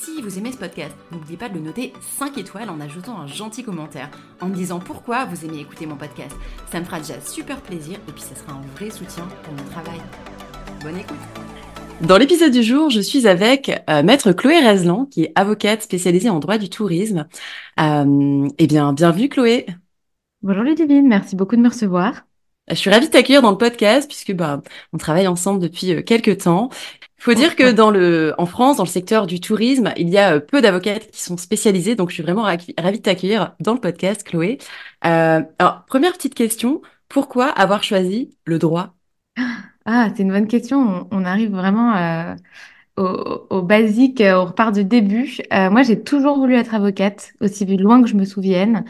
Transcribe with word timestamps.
si 0.00 0.20
vous 0.22 0.38
aimez 0.38 0.52
ce 0.52 0.56
podcast, 0.56 0.94
n'oubliez 1.10 1.36
pas 1.36 1.48
de 1.48 1.54
le 1.54 1.60
noter 1.60 1.92
5 2.18 2.38
étoiles 2.38 2.70
en 2.70 2.80
ajoutant 2.80 3.18
un 3.18 3.26
gentil 3.26 3.62
commentaire, 3.62 4.10
en 4.40 4.46
me 4.46 4.54
disant 4.54 4.78
pourquoi 4.78 5.24
vous 5.24 5.44
aimez 5.44 5.60
écouter 5.60 5.86
mon 5.86 5.96
podcast. 5.96 6.34
Ça 6.70 6.80
me 6.80 6.84
fera 6.84 6.98
déjà 6.98 7.20
super 7.20 7.60
plaisir 7.60 7.98
et 8.08 8.12
puis 8.12 8.22
ça 8.22 8.34
sera 8.34 8.52
un 8.52 8.62
vrai 8.76 8.90
soutien 8.90 9.26
pour 9.42 9.54
mon 9.54 9.64
travail. 9.70 10.00
Bonne 10.82 10.98
écoute 10.98 11.16
Dans 12.00 12.16
l'épisode 12.16 12.52
du 12.52 12.62
jour, 12.62 12.90
je 12.90 13.00
suis 13.00 13.26
avec 13.26 13.82
euh, 13.88 14.02
Maître 14.02 14.32
Chloé 14.32 14.60
Rezlan, 14.60 15.06
qui 15.06 15.24
est 15.24 15.32
avocate 15.34 15.82
spécialisée 15.82 16.30
en 16.30 16.38
droit 16.38 16.58
du 16.58 16.68
tourisme. 16.68 17.26
Euh, 17.80 18.48
eh 18.58 18.66
bien, 18.66 18.92
bienvenue 18.92 19.28
Chloé 19.28 19.66
Bonjour 20.42 20.64
Ludivine, 20.64 21.06
merci 21.06 21.36
beaucoup 21.36 21.54
de 21.54 21.60
me 21.60 21.68
recevoir. 21.68 22.24
Je 22.68 22.74
suis 22.74 22.90
ravie 22.90 23.06
de 23.06 23.12
t'accueillir 23.12 23.42
dans 23.42 23.50
le 23.50 23.58
podcast 23.58 24.08
puisque 24.08 24.32
bah, 24.32 24.62
on 24.92 24.98
travaille 24.98 25.26
ensemble 25.26 25.60
depuis 25.60 25.92
euh, 25.92 26.02
quelques 26.02 26.38
temps 26.38 26.70
il 27.22 27.24
faut 27.24 27.34
dire 27.34 27.54
que 27.54 27.70
dans 27.70 27.92
le, 27.92 28.34
en 28.36 28.46
France, 28.46 28.78
dans 28.78 28.82
le 28.82 28.88
secteur 28.88 29.28
du 29.28 29.38
tourisme, 29.38 29.92
il 29.96 30.08
y 30.08 30.18
a 30.18 30.34
euh, 30.34 30.40
peu 30.40 30.60
d'avocates 30.60 31.08
qui 31.12 31.22
sont 31.22 31.36
spécialisées, 31.36 31.94
donc 31.94 32.08
je 32.08 32.14
suis 32.14 32.22
vraiment 32.24 32.42
ravie 32.42 32.74
de 32.76 32.96
t'accueillir 32.96 33.54
dans 33.60 33.74
le 33.74 33.80
podcast, 33.80 34.24
Chloé. 34.24 34.58
Euh, 35.04 35.40
alors, 35.60 35.84
première 35.86 36.14
petite 36.14 36.34
question, 36.34 36.82
pourquoi 37.08 37.46
avoir 37.46 37.84
choisi 37.84 38.36
le 38.44 38.58
droit? 38.58 38.96
Ah, 39.84 40.08
c'est 40.16 40.24
une 40.24 40.32
bonne 40.32 40.48
question. 40.48 41.08
On, 41.12 41.24
arrive 41.24 41.52
vraiment 41.52 41.94
euh, 41.96 42.34
au, 42.96 43.46
au, 43.50 43.62
basique, 43.62 44.20
on 44.24 44.46
repart 44.46 44.74
du 44.74 44.84
début. 44.84 45.38
moi, 45.52 45.84
j'ai 45.84 46.02
toujours 46.02 46.38
voulu 46.38 46.56
être 46.56 46.74
avocate, 46.74 47.34
aussi 47.40 47.64
loin 47.76 48.02
que 48.02 48.08
je 48.08 48.16
me 48.16 48.24
souvienne. 48.24 48.84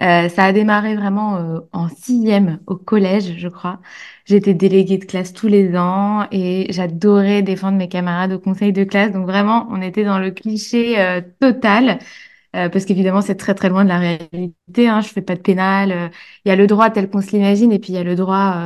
Euh, 0.00 0.28
ça 0.28 0.44
a 0.44 0.52
démarré 0.52 0.96
vraiment 0.96 1.36
euh, 1.36 1.60
en 1.72 1.88
sixième 1.88 2.60
au 2.66 2.76
collège, 2.76 3.36
je 3.38 3.48
crois. 3.48 3.80
J'étais 4.24 4.54
déléguée 4.54 4.98
de 4.98 5.04
classe 5.04 5.32
tous 5.32 5.48
les 5.48 5.76
ans 5.76 6.26
et 6.32 6.66
j'adorais 6.72 7.42
défendre 7.42 7.76
mes 7.78 7.88
camarades 7.88 8.32
au 8.32 8.38
conseil 8.38 8.72
de 8.72 8.84
classe. 8.84 9.12
Donc 9.12 9.26
vraiment, 9.26 9.66
on 9.70 9.82
était 9.82 10.04
dans 10.04 10.18
le 10.18 10.30
cliché 10.30 10.98
euh, 10.98 11.20
total. 11.40 11.98
Parce 12.52 12.84
qu'évidemment, 12.84 13.22
c'est 13.22 13.36
très 13.36 13.54
très 13.54 13.68
loin 13.68 13.84
de 13.84 13.88
la 13.88 13.98
réalité. 13.98 14.88
Hein. 14.88 15.00
Je 15.00 15.08
fais 15.08 15.22
pas 15.22 15.34
de 15.34 15.40
pénal. 15.40 16.10
Il 16.44 16.48
y 16.48 16.52
a 16.52 16.56
le 16.56 16.66
droit 16.66 16.90
tel 16.90 17.08
qu'on 17.10 17.20
se 17.22 17.30
l'imagine 17.30 17.72
et 17.72 17.78
puis 17.78 17.92
il 17.92 17.96
y 17.96 17.98
a 17.98 18.04
le 18.04 18.14
droit 18.14 18.56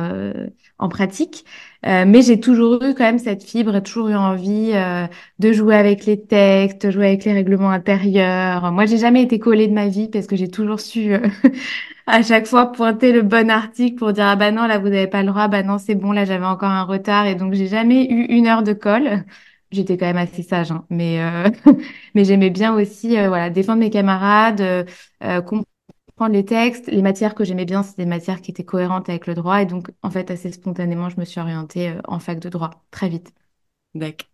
en 0.79 0.89
pratique. 0.89 1.45
Euh, 1.85 2.05
mais 2.07 2.21
j'ai 2.21 2.39
toujours 2.39 2.83
eu 2.83 2.93
quand 2.93 3.03
même 3.03 3.19
cette 3.19 3.43
fibre, 3.43 3.79
toujours 3.81 4.09
eu 4.09 4.15
envie 4.15 4.71
euh, 4.73 5.07
de 5.39 5.53
jouer 5.53 5.75
avec 5.75 6.05
les 6.05 6.19
textes, 6.25 6.89
jouer 6.91 7.07
avec 7.07 7.25
les 7.25 7.33
règlements 7.33 7.69
intérieurs. 7.69 8.71
Moi, 8.71 8.85
j'ai 8.85 8.97
jamais 8.97 9.23
été 9.23 9.39
collée 9.39 9.67
de 9.67 9.73
ma 9.73 9.87
vie 9.87 10.09
parce 10.09 10.27
que 10.27 10.35
j'ai 10.35 10.49
toujours 10.49 10.79
su 10.79 11.13
euh, 11.13 11.19
à 12.07 12.23
chaque 12.23 12.47
fois 12.47 12.71
pointer 12.71 13.11
le 13.11 13.21
bon 13.21 13.49
article 13.49 13.95
pour 13.97 14.13
dire 14.13 14.25
ah 14.25 14.35
bah 14.35 14.51
non 14.51 14.65
là 14.67 14.79
vous 14.79 14.89
n'avez 14.89 15.07
pas 15.07 15.21
le 15.23 15.27
droit, 15.29 15.47
bah 15.47 15.63
non 15.63 15.77
c'est 15.77 15.95
bon 15.95 16.11
là 16.11 16.25
j'avais 16.25 16.45
encore 16.45 16.69
un 16.69 16.83
retard 16.83 17.25
et 17.27 17.35
donc 17.35 17.53
j'ai 17.53 17.67
jamais 17.67 18.05
eu 18.05 18.25
une 18.25 18.47
heure 18.47 18.63
de 18.63 18.73
colle. 18.73 19.23
J'étais 19.71 19.97
quand 19.97 20.05
même 20.05 20.17
assez 20.17 20.43
sage, 20.43 20.71
hein, 20.71 20.85
mais 20.89 21.19
mais 22.15 22.23
j'aimais 22.23 22.49
bien 22.49 22.73
aussi 22.73 23.09
voilà 23.09 23.49
défendre 23.49 23.79
mes 23.79 23.89
camarades, 23.89 24.87
comprendre 25.19 25.65
prendre 26.17 26.33
les 26.33 26.43
textes. 26.43 26.87
Les 26.87 27.01
matières 27.01 27.33
que 27.35 27.45
j'aimais 27.45 27.63
bien, 27.63 27.83
c'est 27.83 27.95
des 27.97 28.05
matières 28.05 28.41
qui 28.41 28.51
étaient 28.51 28.65
cohérentes 28.65 29.07
avec 29.07 29.27
le 29.27 29.35
droit. 29.35 29.61
Et 29.61 29.65
donc, 29.65 29.89
en 30.01 30.11
fait, 30.11 30.29
assez 30.29 30.51
spontanément, 30.51 31.09
je 31.09 31.17
me 31.17 31.23
suis 31.23 31.39
orientée 31.39 31.89
euh, 31.91 32.01
en 32.05 32.19
fac 32.19 32.39
de 32.39 32.49
droit, 32.49 32.71
très 32.91 33.07
vite. 33.07 33.31
D'accord. 33.95 34.27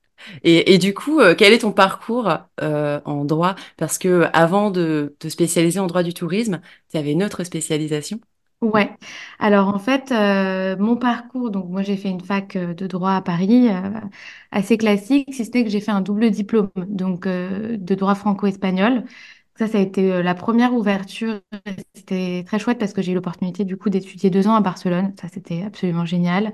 Et, 0.44 0.74
et, 0.74 0.78
du 0.78 0.94
coup, 0.94 1.20
euh, 1.20 1.36
quel 1.38 1.54
est 1.54 1.60
ton 1.60 1.74
parcours 1.74 2.32
euh, 2.62 3.02
en 3.06 3.26
droit? 3.26 3.56
Parce 3.78 3.98
que 3.98 4.28
avant 4.34 4.72
de 4.72 5.16
te 5.20 5.28
spécialiser 5.28 5.80
en 5.80 5.88
droit 5.88 6.04
du 6.04 6.14
tourisme, 6.14 6.62
tu 6.90 6.98
avais 6.98 7.12
une 7.12 7.24
autre 7.24 7.44
spécialisation. 7.44 8.20
Ouais. 8.64 8.96
Alors 9.40 9.68
en 9.68 9.78
fait, 9.78 10.12
mon 10.80 10.96
parcours, 10.96 11.52
donc 11.52 11.70
moi 11.70 11.82
j'ai 11.82 11.98
fait 11.98 12.10
une 12.10 12.22
fac 12.24 12.56
de 12.58 12.88
droit 12.88 13.12
à 13.12 13.22
Paris, 13.22 13.68
assez 14.52 14.78
classique, 14.78 15.34
si 15.34 15.44
ce 15.44 15.52
n'est 15.52 15.66
que 15.66 15.70
j'ai 15.70 15.82
fait 15.82 15.92
un 15.92 16.00
double 16.02 16.32
diplôme, 16.32 16.70
donc 16.88 17.28
de 17.28 17.96
droit 17.96 18.16
franco-espagnol. 18.16 19.04
Ça, 19.58 19.68
ça 19.68 19.78
a 19.80 19.82
été 19.82 20.12
euh, 20.14 20.24
la 20.24 20.36
première 20.36 20.74
ouverture. 20.74 21.42
C'était 21.96 22.44
très 22.46 22.60
chouette 22.60 22.80
parce 22.80 22.94
que 22.94 23.02
j'ai 23.04 23.14
eu 23.14 23.16
l'opportunité 23.16 23.66
du 23.66 23.78
coup 23.78 23.90
d'étudier 23.90 24.30
deux 24.32 24.48
ans 24.48 24.56
à 24.56 24.62
Barcelone. 24.62 25.14
Ça, 25.22 25.28
c'était 25.30 25.64
absolument 25.64 26.06
génial. 26.06 26.54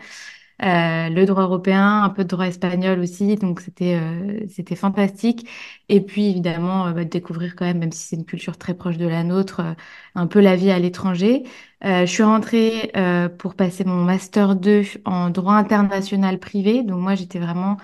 Euh, 0.61 1.07
le 1.09 1.25
droit 1.25 1.43
européen, 1.43 2.03
un 2.03 2.09
peu 2.09 2.23
de 2.23 2.27
droit 2.27 2.45
espagnol 2.45 2.99
aussi, 2.99 3.35
donc 3.37 3.61
c'était 3.61 3.95
euh, 3.95 4.45
c'était 4.49 4.75
fantastique. 4.75 5.47
Et 5.87 6.01
puis 6.01 6.27
évidemment, 6.29 6.87
euh, 6.87 6.91
bah, 6.93 7.05
découvrir 7.05 7.55
quand 7.55 7.63
même, 7.65 7.79
même 7.79 7.91
si 7.93 8.07
c'est 8.07 8.15
une 8.17 8.25
culture 8.25 8.57
très 8.57 8.73
proche 8.73 8.97
de 8.97 9.07
la 9.07 9.23
nôtre, 9.23 9.61
euh, 9.61 9.73
un 10.15 10.27
peu 10.27 10.39
la 10.41 10.55
vie 10.57 10.69
à 10.71 10.79
l'étranger. 10.79 11.43
je 11.81 12.05
suis 12.05 12.23
rentrée 12.23 12.91
pour 13.37 13.55
passer 13.55 13.85
mon 13.85 14.03
master 14.03 14.55
2 14.55 14.83
en 15.05 15.29
droit 15.29 15.53
international 15.55 16.39
privé. 16.39 16.83
Donc 16.83 16.99
moi, 16.99 17.15
j'étais 17.15 17.39
vraiment 17.39 17.77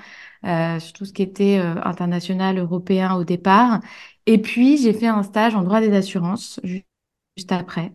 sur 0.43 0.93
tout 0.93 1.05
ce 1.05 1.13
qui 1.13 1.21
était 1.23 1.57
international, 1.59 2.57
européen 2.59 3.15
au 3.15 3.23
départ. 3.23 3.79
Et 4.25 4.37
puis, 4.41 4.77
j'ai 4.77 4.93
fait 4.93 5.07
un 5.07 5.23
stage 5.23 5.55
en 5.55 5.63
droit 5.63 5.79
des 5.81 5.93
assurances 5.95 6.59
juste 6.63 7.51
après, 7.51 7.93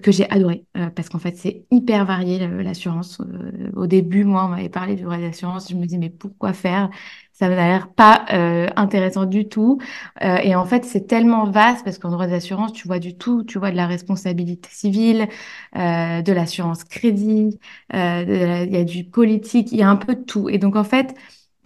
que 0.00 0.12
j'ai 0.12 0.28
adoré, 0.30 0.64
euh, 0.76 0.90
parce 0.90 1.08
qu'en 1.08 1.18
fait, 1.18 1.36
c'est 1.36 1.64
hyper 1.70 2.04
varié 2.04 2.46
l'assurance. 2.48 3.20
Euh, 3.20 3.70
au 3.74 3.86
début, 3.86 4.24
moi, 4.24 4.44
on 4.46 4.48
m'avait 4.48 4.68
parlé 4.68 4.94
du 4.94 5.02
droit 5.02 5.16
des 5.16 5.26
assurances, 5.26 5.68
je 5.70 5.74
me 5.74 5.82
disais, 5.84 5.98
mais 5.98 6.10
pourquoi 6.10 6.52
faire? 6.52 6.90
Ça 7.32 7.48
m'a 7.48 7.56
l'air 7.56 7.88
pas 7.88 8.24
euh, 8.32 8.68
intéressant 8.76 9.26
du 9.26 9.48
tout. 9.48 9.78
et 10.22 10.54
en 10.54 10.64
fait, 10.64 10.84
c'est 10.84 11.06
tellement 11.06 11.50
vaste, 11.50 11.84
parce 11.84 11.98
qu'en 11.98 12.10
droit 12.10 12.26
des 12.26 12.34
assurances, 12.34 12.72
tu 12.72 12.86
vois 12.88 12.98
du 12.98 13.16
tout, 13.16 13.44
tu 13.44 13.58
vois 13.58 13.70
de 13.70 13.76
la 13.76 13.86
responsabilité 13.86 14.68
civile, 14.72 15.28
de 15.74 16.32
l'assurance 16.32 16.84
crédit, 16.84 17.58
il 17.92 18.68
y 18.70 18.76
a 18.76 18.84
du 18.84 19.04
politique, 19.04 19.72
il 19.72 19.78
y 19.78 19.82
a 19.82 19.90
un 19.90 19.96
peu 19.96 20.14
de 20.14 20.22
tout. 20.22 20.48
Et 20.48 20.58
donc, 20.58 20.76
en 20.76 20.84
fait, 20.84 21.14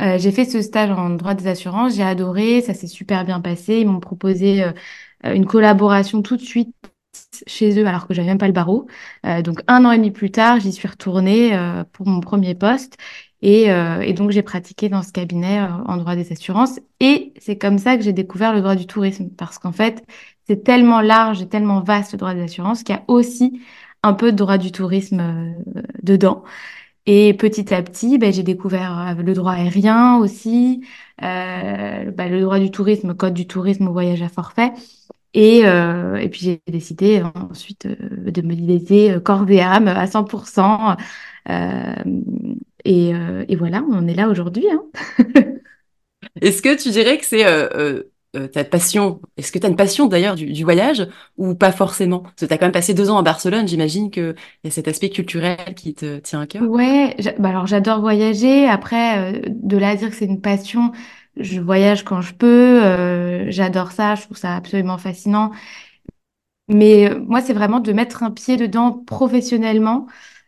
euh, 0.00 0.18
j'ai 0.18 0.32
fait 0.32 0.44
ce 0.46 0.62
stage 0.62 0.90
en 0.90 1.10
droit 1.10 1.34
des 1.34 1.46
assurances, 1.46 1.94
j'ai 1.94 2.02
adoré, 2.02 2.62
ça 2.62 2.72
s'est 2.74 2.86
super 2.86 3.24
bien 3.24 3.40
passé. 3.40 3.80
Ils 3.80 3.86
m'ont 3.86 4.00
proposé 4.00 4.62
euh, 4.62 4.72
une 5.24 5.46
collaboration 5.46 6.22
tout 6.22 6.36
de 6.36 6.42
suite 6.42 6.74
chez 7.46 7.78
eux 7.78 7.86
alors 7.86 8.06
que 8.06 8.14
j'avais 8.14 8.28
même 8.28 8.38
pas 8.38 8.46
le 8.46 8.52
barreau. 8.52 8.86
Euh, 9.26 9.42
donc 9.42 9.62
un 9.68 9.84
an 9.84 9.92
et 9.92 9.96
demi 9.96 10.10
plus 10.10 10.30
tard, 10.30 10.60
j'y 10.60 10.72
suis 10.72 10.88
retournée 10.88 11.58
pour 11.92 12.06
mon 12.06 12.20
premier 12.20 12.54
poste 12.54 12.96
et, 13.42 13.64
et 13.64 14.12
donc 14.12 14.30
j'ai 14.30 14.42
pratiqué 14.42 14.88
dans 14.90 15.02
ce 15.02 15.12
cabinet 15.12 15.60
en 15.86 15.96
droit 15.96 16.14
des 16.14 16.30
assurances 16.30 16.78
et 17.00 17.32
c'est 17.40 17.56
comme 17.56 17.78
ça 17.78 17.96
que 17.96 18.02
j'ai 18.02 18.12
découvert 18.12 18.52
le 18.52 18.60
droit 18.60 18.74
du 18.74 18.86
tourisme 18.86 19.30
parce 19.30 19.58
qu'en 19.58 19.72
fait 19.72 20.04
c'est 20.46 20.62
tellement 20.62 21.00
large 21.00 21.40
et 21.40 21.48
tellement 21.48 21.80
vaste 21.80 22.12
le 22.12 22.18
droit 22.18 22.34
des 22.34 22.42
assurances 22.42 22.82
qu'il 22.82 22.94
y 22.94 22.98
a 22.98 23.04
aussi 23.08 23.62
un 24.02 24.12
peu 24.12 24.32
de 24.32 24.36
droit 24.36 24.58
du 24.58 24.72
tourisme 24.72 25.54
dedans. 26.02 26.44
Et 27.06 27.34
petit 27.34 27.72
à 27.74 27.82
petit, 27.82 28.18
ben, 28.18 28.32
j'ai 28.32 28.42
découvert 28.42 29.16
euh, 29.18 29.22
le 29.22 29.34
droit 29.34 29.52
aérien 29.52 30.18
aussi, 30.18 30.86
euh, 31.22 32.10
ben, 32.12 32.30
le 32.30 32.40
droit 32.42 32.58
du 32.58 32.70
tourisme, 32.70 33.14
code 33.14 33.34
du 33.34 33.46
tourisme 33.46 33.88
voyage 33.88 34.22
à 34.22 34.28
forfait. 34.28 34.72
Et, 35.34 35.62
euh, 35.64 36.16
et 36.16 36.28
puis 36.28 36.40
j'ai 36.40 36.62
décidé 36.66 37.22
ensuite 37.50 37.86
euh, 37.86 38.30
de 38.30 38.42
me 38.42 38.54
dédier 38.54 39.12
euh, 39.12 39.20
corps 39.20 39.48
et 39.48 39.60
âme 39.60 39.88
à 39.88 40.06
100%. 40.06 40.96
Euh, 41.48 41.94
et, 42.84 43.10
et, 43.48 43.56
voilà, 43.56 43.84
on 43.90 44.06
est 44.08 44.14
là 44.14 44.28
aujourd'hui. 44.28 44.66
Hein. 44.70 44.82
Est-ce 46.40 46.62
que 46.62 46.80
tu 46.80 46.90
dirais 46.90 47.18
que 47.18 47.26
c'est 47.26 47.44
euh, 48.36 48.46
ta 48.46 48.62
passion, 48.62 49.20
est-ce 49.36 49.50
que 49.50 49.58
tu 49.58 49.66
as 49.66 49.68
une 49.68 49.74
passion 49.74 50.06
d'ailleurs 50.06 50.36
du, 50.36 50.52
du, 50.52 50.62
voyage 50.62 51.04
ou 51.36 51.56
pas 51.56 51.72
forcément? 51.72 52.20
Parce 52.20 52.34
que 52.36 52.46
tu 52.46 52.52
as 52.52 52.58
quand 52.58 52.66
même 52.66 52.72
passé 52.72 52.94
deux 52.94 53.10
ans 53.10 53.18
à 53.18 53.22
Barcelone, 53.22 53.66
j'imagine 53.66 54.08
qu'il 54.12 54.36
y 54.62 54.68
a 54.68 54.70
cet 54.70 54.86
aspect 54.86 55.10
culturel 55.10 55.74
qui 55.74 55.94
te 55.94 56.20
tient 56.20 56.40
à 56.40 56.46
cœur. 56.46 56.62
Ouais, 56.62 57.16
bah 57.40 57.48
alors 57.48 57.66
j'adore 57.66 58.00
voyager. 58.00 58.68
Après, 58.68 59.34
euh, 59.34 59.40
de 59.48 59.76
là 59.76 59.88
à 59.88 59.96
dire 59.96 60.10
que 60.10 60.14
c'est 60.14 60.26
une 60.26 60.40
passion, 60.40 60.92
je 61.36 61.60
voyage 61.60 62.04
quand 62.04 62.20
je 62.20 62.34
peux, 62.34 62.82
euh, 62.84 63.50
j'adore 63.50 63.92
ça, 63.92 64.14
je 64.14 64.22
trouve 64.22 64.36
ça 64.36 64.56
absolument 64.56 64.98
fascinant. 64.98 65.52
Mais 66.68 67.10
euh, 67.10 67.18
moi, 67.20 67.40
c'est 67.40 67.52
vraiment 67.52 67.80
de 67.80 67.92
mettre 67.92 68.22
un 68.22 68.30
pied 68.30 68.56
dedans 68.56 68.92
professionnellement 68.92 70.06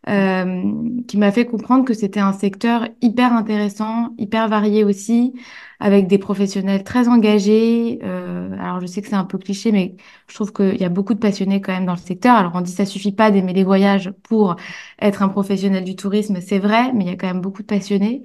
euh, 0.08 0.62
qui 1.08 1.17
m'a 1.19 1.32
fait 1.32 1.46
comprendre 1.46 1.84
que 1.84 1.94
c'était 1.94 2.20
un 2.20 2.32
secteur 2.32 2.88
hyper 3.00 3.32
intéressant, 3.32 4.14
hyper 4.19 4.49
varié 4.49 4.84
aussi, 4.84 5.32
avec 5.81 6.06
des 6.06 6.19
professionnels 6.19 6.84
très 6.84 7.08
engagés. 7.08 7.99
Euh, 8.05 8.52
alors, 8.58 8.81
je 8.81 8.87
sais 8.87 9.02
que 9.02 9.08
c'est 9.08 9.14
un 9.17 9.25
peu 9.25 9.38
cliché, 9.38 9.73
mais 9.73 9.96
je 10.29 10.34
trouve 10.34 10.52
qu'il 10.52 10.81
y 10.81 10.84
a 10.84 10.88
beaucoup 10.88 11.14
de 11.14 11.19
passionnés 11.20 11.61
quand 11.61 11.73
même 11.73 11.87
dans 11.87 11.94
le 11.94 11.99
secteur. 11.99 12.37
Alors, 12.37 12.52
on 12.55 12.61
dit 12.61 12.73
ça 12.73 12.87
suffit 12.87 13.12
pas 13.12 13.31
d'aimer 13.32 13.52
les 13.52 13.64
voyages 13.64 14.12
pour 14.23 14.56
être 15.00 15.23
un 15.23 15.29
professionnel 15.29 15.82
du 15.84 15.96
tourisme, 15.96 16.40
c'est 16.40 16.58
vrai, 16.61 16.93
mais 16.93 17.05
il 17.05 17.11
y 17.11 17.12
a 17.12 17.17
quand 17.17 17.26
même 17.29 17.40
beaucoup 17.40 17.62
de 17.62 17.67
passionnés. 17.67 18.23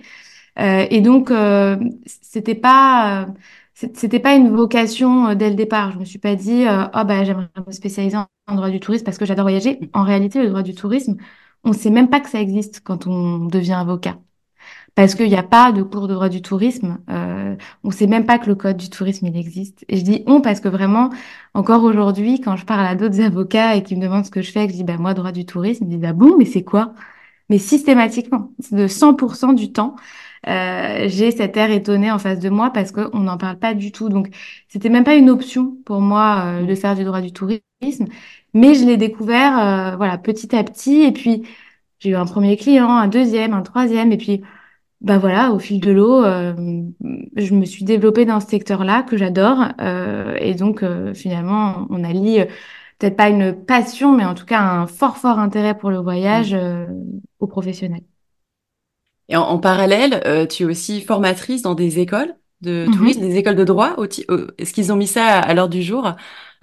Euh, 0.60 0.86
et 0.90 1.02
donc, 1.02 1.32
euh, 1.32 1.78
c'était 2.06 2.56
pas... 2.56 3.24
Euh, 3.24 3.26
c'était 3.94 4.20
pas 4.20 4.34
une 4.36 4.50
vocation 4.56 5.36
dès 5.36 5.50
le 5.50 5.56
départ. 5.56 5.92
Je 5.92 6.00
me 6.00 6.06
suis 6.06 6.18
pas 6.18 6.34
dit, 6.36 6.66
euh, 6.68 6.86
oh, 6.96 7.04
bah, 7.06 7.24
j'aimerais 7.24 7.48
me 7.68 7.72
spécialiser 7.72 8.18
en 8.48 8.56
droit 8.56 8.72
du 8.72 8.80
tourisme 8.80 9.06
parce 9.06 9.20
que 9.20 9.26
j'adore 9.26 9.44
voyager. 9.46 9.80
En 9.94 10.02
réalité, 10.04 10.42
le 10.42 10.50
droit 10.50 10.64
du 10.64 10.74
tourisme, 10.74 11.18
on 11.64 11.74
sait 11.74 11.92
même 11.92 12.10
pas 12.10 12.20
que 12.20 12.28
ça 12.30 12.42
existe 12.42 12.82
quand 12.84 13.06
on 13.06 13.46
devient 13.46 13.74
avocat. 13.74 14.18
Parce 14.96 15.14
qu'il 15.16 15.28
n'y 15.30 15.36
a 15.38 15.44
pas 15.44 15.72
de 15.72 15.84
cours 15.84 16.08
de 16.08 16.14
droit 16.16 16.30
du 16.30 16.42
tourisme. 16.42 17.00
Euh, 17.10 17.56
on 17.84 17.92
sait 17.92 18.08
même 18.08 18.26
pas 18.26 18.40
que 18.40 18.48
le 18.48 18.56
code 18.56 18.78
du 18.78 18.90
tourisme, 18.90 19.28
il 19.28 19.38
existe. 19.38 19.86
Et 19.90 19.98
je 19.98 20.04
dis 20.04 20.24
on 20.28 20.42
parce 20.42 20.60
que 20.60 20.68
vraiment, 20.70 21.12
encore 21.54 21.84
aujourd'hui, 21.84 22.42
quand 22.42 22.56
je 22.56 22.66
parle 22.66 22.86
à 22.88 22.96
d'autres 22.96 23.22
avocats 23.22 23.76
et 23.76 23.84
qui 23.84 23.96
me 23.96 24.02
demandent 24.02 24.26
ce 24.26 24.32
que 24.32 24.42
je 24.42 24.52
fais, 24.52 24.66
que 24.66 24.74
je 24.74 24.78
dis, 24.78 24.84
bah, 24.84 24.98
moi, 24.98 25.14
droit 25.14 25.32
du 25.32 25.46
tourisme, 25.46 25.86
ils 25.86 25.98
disent, 26.00 26.06
ah 26.10 26.14
bon, 26.14 26.36
mais 26.38 26.46
c'est 26.46 26.64
quoi? 26.64 26.94
Mais 27.50 27.60
systématiquement, 27.60 28.52
de 28.72 28.88
100% 28.88 29.54
du 29.54 29.72
temps, 29.72 29.96
euh, 30.48 31.08
j'ai 31.10 31.32
cet 31.32 31.58
air 31.58 31.72
étonné 31.72 32.12
en 32.12 32.20
face 32.20 32.40
de 32.40 32.50
moi 32.50 32.72
parce 32.72 32.92
qu'on 32.92 33.20
n'en 33.20 33.38
parle 33.38 33.60
pas 33.60 33.74
du 33.74 33.92
tout. 33.92 34.10
Donc, 34.10 34.30
c'était 34.70 34.90
même 34.90 35.04
pas 35.04 35.16
une 35.16 35.30
option 35.30 35.78
pour 35.86 36.00
moi 36.02 36.62
euh, 36.62 36.66
de 36.66 36.76
faire 36.76 36.96
du 36.96 37.04
droit 37.04 37.22
du 37.22 37.34
tourisme, 37.34 38.06
mais 38.54 38.74
je 38.76 38.86
l'ai 38.86 38.98
découvert 38.98 39.60
euh, 39.94 39.96
voilà 39.98 40.18
petit 40.18 40.56
à 40.56 40.64
petit. 40.64 41.02
Et 41.04 41.12
puis, 41.12 41.44
j'ai 42.00 42.12
eu 42.12 42.16
un 42.16 42.26
premier 42.26 42.58
client, 42.58 42.90
un 42.90 43.08
deuxième, 43.08 43.54
un 43.54 43.62
troisième, 43.62 44.12
et 44.12 44.18
puis 44.18 44.42
bah 45.02 45.18
voilà, 45.20 45.52
au 45.52 45.60
fil 45.60 45.80
de 45.80 45.92
l'eau, 45.92 46.24
euh, 46.24 46.54
je 47.36 47.54
me 47.54 47.66
suis 47.66 47.86
développée 47.86 48.26
dans 48.26 48.40
ce 48.40 48.48
secteur-là 48.48 49.04
que 49.04 49.18
j'adore, 49.18 49.60
euh, 49.82 50.36
et 50.40 50.56
donc 50.56 50.84
finalement, 51.14 51.88
on 51.90 52.04
allie 52.04 52.40
peut-être 53.00 53.16
pas 53.18 53.30
une 53.30 53.54
passion, 53.54 54.12
mais 54.16 54.26
en 54.26 54.34
tout 54.36 54.46
cas 54.46 54.62
un 54.62 54.88
fort 54.88 55.18
fort 55.18 55.40
intérêt 55.40 55.78
pour 55.78 55.92
le 55.92 55.98
voyage 56.00 56.58
au 57.40 57.48
professionnel. 57.48 58.02
Et 59.30 59.36
en, 59.36 59.58
parallèle, 59.58 60.22
euh, 60.26 60.46
tu 60.46 60.64
es 60.64 60.66
aussi 60.66 61.02
formatrice 61.02 61.62
dans 61.62 61.76
des 61.76 62.00
écoles 62.00 62.36
de 62.62 62.86
mhm. 62.88 62.96
tourisme, 62.96 63.22
des 63.22 63.36
écoles 63.36 63.56
de 63.56 63.64
droit. 63.66 63.96
Est-ce 64.58 64.74
qu'ils 64.74 64.92
ont 64.92 64.96
mis 64.96 65.08
ça 65.08 65.40
à, 65.40 65.54
l'ordre 65.54 65.74
du 65.74 65.84
jour 65.84 66.14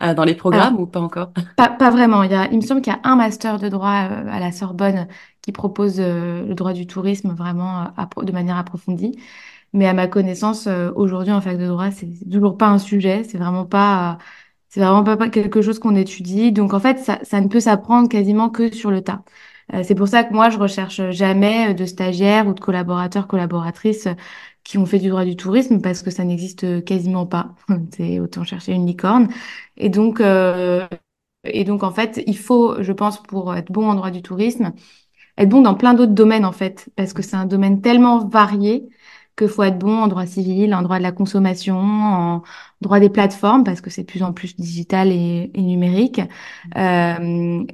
euh, 0.02 0.14
dans 0.14 0.25
les 0.25 0.34
programmes 0.34 0.81
ou 0.81 0.87
pas 0.87 1.00
encore? 1.00 1.32
pas, 1.56 1.69
pas, 1.69 1.90
vraiment. 1.90 2.22
Il, 2.22 2.32
y 2.32 2.34
a, 2.34 2.50
il 2.50 2.56
me 2.56 2.62
semble 2.62 2.81
qu'il 2.81 2.93
y 2.93 2.96
a 2.96 3.00
un 3.05 3.16
master 3.16 3.58
de 3.58 3.69
droit 3.69 4.08
euh, 4.11 4.26
à 4.31 4.40
la 4.40 4.50
Sorbonne 4.50 5.08
qui 5.43 5.52
propose 5.52 6.00
le 6.00 6.55
droit 6.55 6.72
du 6.72 6.87
tourisme 6.87 7.34
vraiment 7.34 7.88
de 8.22 8.32
manière 8.32 8.56
approfondie. 8.56 9.12
Mais 9.75 9.87
à 9.87 9.93
ma 9.93 10.06
connaissance, 10.06 10.69
aujourd'hui 10.94 11.34
en 11.34 11.40
fac 11.43 11.58
de 11.58 11.67
droit, 11.67 11.90
c'est 11.90 12.08
toujours 12.31 12.56
pas 12.56 12.69
un 12.69 12.78
sujet. 12.78 13.25
C'est 13.25 13.37
vraiment 13.37 13.67
pas, 13.67 14.17
c'est 14.70 14.81
vraiment 14.81 15.05
pas 15.05 15.28
quelque 15.28 15.60
chose 15.60 15.78
qu'on 15.78 15.96
étudie. 15.96 16.50
Donc 16.50 16.72
en 16.72 16.81
fait, 16.81 16.99
ça, 16.99 17.19
ça 17.25 17.43
ne 17.43 17.49
peut 17.49 17.60
s'apprendre 17.60 18.08
quasiment 18.08 18.49
que 18.49 18.75
sur 18.75 18.90
le 18.90 19.02
tas. 19.02 19.22
Euh, 19.72 19.82
c'est 19.82 19.94
pour 19.94 20.08
ça 20.08 20.25
que 20.25 20.32
moi, 20.34 20.50
je 20.50 20.58
recherche 20.58 21.00
jamais 21.11 21.70
euh, 21.70 21.75
de 21.75 21.84
stagiaires 21.87 22.46
ou 22.46 22.55
de 22.55 22.61
collaborateurs, 22.61 23.26
collaboratrices 23.26 24.06
euh, 24.06 24.14
qui 24.62 24.78
ont 24.78 24.87
fait 24.87 24.99
du 24.99 25.08
droit 25.08 25.25
du 25.25 25.37
tourisme 25.37 25.81
parce 25.81 26.02
que 26.02 26.11
ça 26.11 26.25
n'existe 26.25 26.84
quasiment 26.84 27.26
pas. 27.26 27.55
C'est 27.96 28.19
autant 28.20 28.44
chercher 28.44 28.72
une 28.72 28.87
licorne. 28.87 29.28
Et 29.76 29.88
donc, 29.90 30.20
et 31.44 31.64
donc, 31.64 31.82
en 31.82 31.90
fait, 31.93 32.22
il 32.26 32.38
faut, 32.38 32.82
je 32.82 32.93
pense, 32.93 33.22
pour 33.22 33.55
être 33.55 33.70
bon 33.70 33.88
en 33.88 33.94
droit 33.94 34.11
du 34.11 34.22
tourisme, 34.22 34.72
être 35.38 35.49
bon 35.49 35.62
dans 35.62 35.75
plein 35.75 35.94
d'autres 35.94 36.12
domaines, 36.14 36.44
en 36.46 36.52
fait, 36.52 36.90
parce 36.96 37.12
que 37.12 37.22
c'est 37.22 37.37
un 37.37 37.46
domaine 37.46 37.82
tellement 37.82 38.26
varié 38.28 38.88
qu'il 39.37 39.49
faut 39.49 39.62
être 39.64 39.78
bon 39.78 39.99
en 39.99 40.08
droit 40.08 40.26
civil, 40.26 40.75
en 40.75 40.82
droit 40.82 40.99
de 40.99 41.02
la 41.05 41.12
consommation, 41.12 41.78
en 41.78 42.43
droit 42.81 43.00
des 43.00 43.10
plateformes, 43.10 43.64
parce 43.64 43.81
que 43.81 43.90
c'est 43.90 44.02
de 44.02 44.06
plus 44.06 44.22
en 44.22 44.32
plus 44.32 44.56
digital 44.56 45.12
et, 45.12 45.50
et 45.55 45.62
numérique. 45.62 46.20
Euh, 46.76 47.64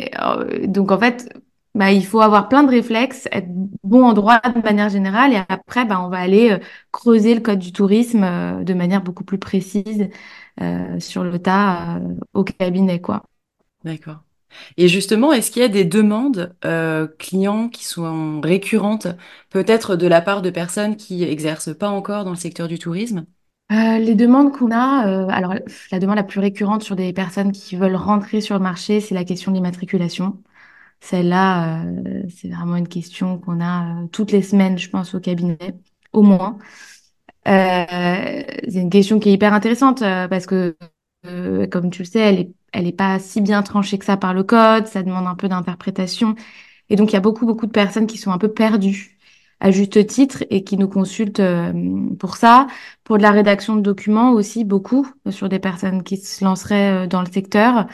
donc, 0.67 0.91
en 0.93 0.99
fait, 0.99 1.29
bah, 1.75 1.93
il 1.93 2.05
faut 2.05 2.21
avoir 2.21 2.49
plein 2.49 2.65
de 2.65 2.71
réflexes, 2.71 3.29
être 3.31 3.49
bon 3.85 4.05
en 4.05 4.13
droit 4.13 4.41
de 4.41 4.61
manière 4.61 4.89
générale, 4.89 5.33
et 5.33 5.41
après, 5.49 5.85
bah, 5.85 6.03
on 6.05 6.09
va 6.09 6.19
aller 6.19 6.51
euh, 6.51 6.59
creuser 6.91 7.35
le 7.35 7.41
code 7.41 7.61
du 7.61 7.73
tourisme 7.73 8.25
euh, 8.25 8.65
de 8.65 8.75
manière 8.75 9.03
beaucoup 9.03 9.25
plus 9.25 9.39
précise 9.39 10.09
euh, 10.61 10.99
sur 10.99 11.23
le 11.23 11.39
tas 11.39 12.01
au 12.35 12.43
cabinet, 12.43 13.01
quoi. 13.01 13.23
D'accord. 13.85 14.19
Et 14.77 14.89
justement, 14.89 15.33
est-ce 15.33 15.53
qu'il 15.53 15.63
y 15.63 15.65
a 15.65 15.69
des 15.69 15.85
demandes 15.85 16.57
clients 17.19 17.69
qui 17.69 17.85
sont 17.85 18.41
récurrentes, 18.41 19.07
peut-être 19.49 19.95
de 19.95 20.09
la 20.09 20.21
part 20.21 20.43
de 20.43 20.51
personnes 20.51 20.97
qui 20.97 21.23
exercent 21.23 21.73
pas 21.73 21.89
encore 21.89 22.25
dans 22.25 22.31
le 22.31 22.37
secteur 22.37 22.67
du 22.67 22.79
tourisme? 22.79 23.27
les 23.71 24.17
demandes 24.17 24.53
qu'on 24.53 24.73
a, 24.73 25.29
alors 25.33 25.55
la 25.93 25.99
demande 26.01 26.17
la 26.17 26.25
plus 26.25 26.41
récurrente 26.41 26.83
sur 26.83 26.97
des 26.97 27.13
personnes 27.13 27.53
qui 27.53 27.77
veulent 27.77 27.95
rentrer 27.95 28.41
sur 28.41 28.57
le 28.57 28.61
marché, 28.61 29.01
c'est 29.01 29.15
la 29.15 29.25
question 29.25 29.53
de 29.53 29.57
l'immatriculation. 29.57 30.43
Celle-là, 31.01 31.83
euh, 31.85 32.23
c'est 32.29 32.49
vraiment 32.49 32.77
une 32.77 32.89
question 32.89 33.39
qu'on 33.39 33.61
a 33.61 34.03
euh, 34.05 34.07
toutes 34.09 34.33
les 34.33 34.43
semaines, 34.43 34.79
je 34.79 34.91
pense, 34.91 35.15
au 35.15 35.21
cabinet, 35.21 35.59
au 36.13 36.23
moins. 36.23 36.59
Euh, 37.49 38.43
c'est 38.69 38.81
une 38.81 38.91
question 38.91 39.19
qui 39.19 39.31
est 39.31 39.33
hyper 39.33 39.55
intéressante 39.55 40.01
parce 40.01 40.47
que, 40.47 40.77
comme 41.71 41.91
tu 41.91 42.03
le 42.03 42.07
sais, 42.07 42.21
elle 42.21 42.39
est, 42.41 42.53
elle 42.73 42.87
est 42.87 42.93
pas 42.93 43.19
si 43.19 43.41
bien 43.41 43.63
tranchée 43.63 43.99
que 43.99 44.05
ça 44.05 44.17
par 44.17 44.35
le 44.35 44.45
code. 44.45 44.87
Ça 44.87 45.03
demande 45.03 45.27
un 45.27 45.35
peu 45.35 45.49
d'interprétation. 45.49 46.35
Et 46.91 46.97
donc, 46.97 47.11
il 47.11 47.15
y 47.15 47.17
a 47.17 47.21
beaucoup, 47.21 47.47
beaucoup 47.47 47.67
de 47.67 47.73
personnes 47.73 48.07
qui 48.07 48.19
sont 48.19 48.33
un 48.33 48.39
peu 48.39 48.53
perdues 48.53 49.19
à 49.61 49.71
juste 49.71 50.07
titre 50.07 50.45
et 50.51 50.65
qui 50.65 50.77
nous 50.77 50.89
consultent 50.89 51.43
pour 52.19 52.37
ça, 52.37 52.67
pour 53.05 53.19
de 53.19 53.23
la 53.23 53.31
rédaction 53.31 53.77
de 53.77 53.83
documents 53.83 54.33
aussi, 54.33 54.65
beaucoup 54.65 55.07
sur 55.31 55.49
des 55.49 55.59
personnes 55.59 56.03
qui 56.03 56.17
se 56.19 56.45
lanceraient 56.45 57.09
dans 57.09 57.21
le 57.23 57.31
secteur. 57.31 57.87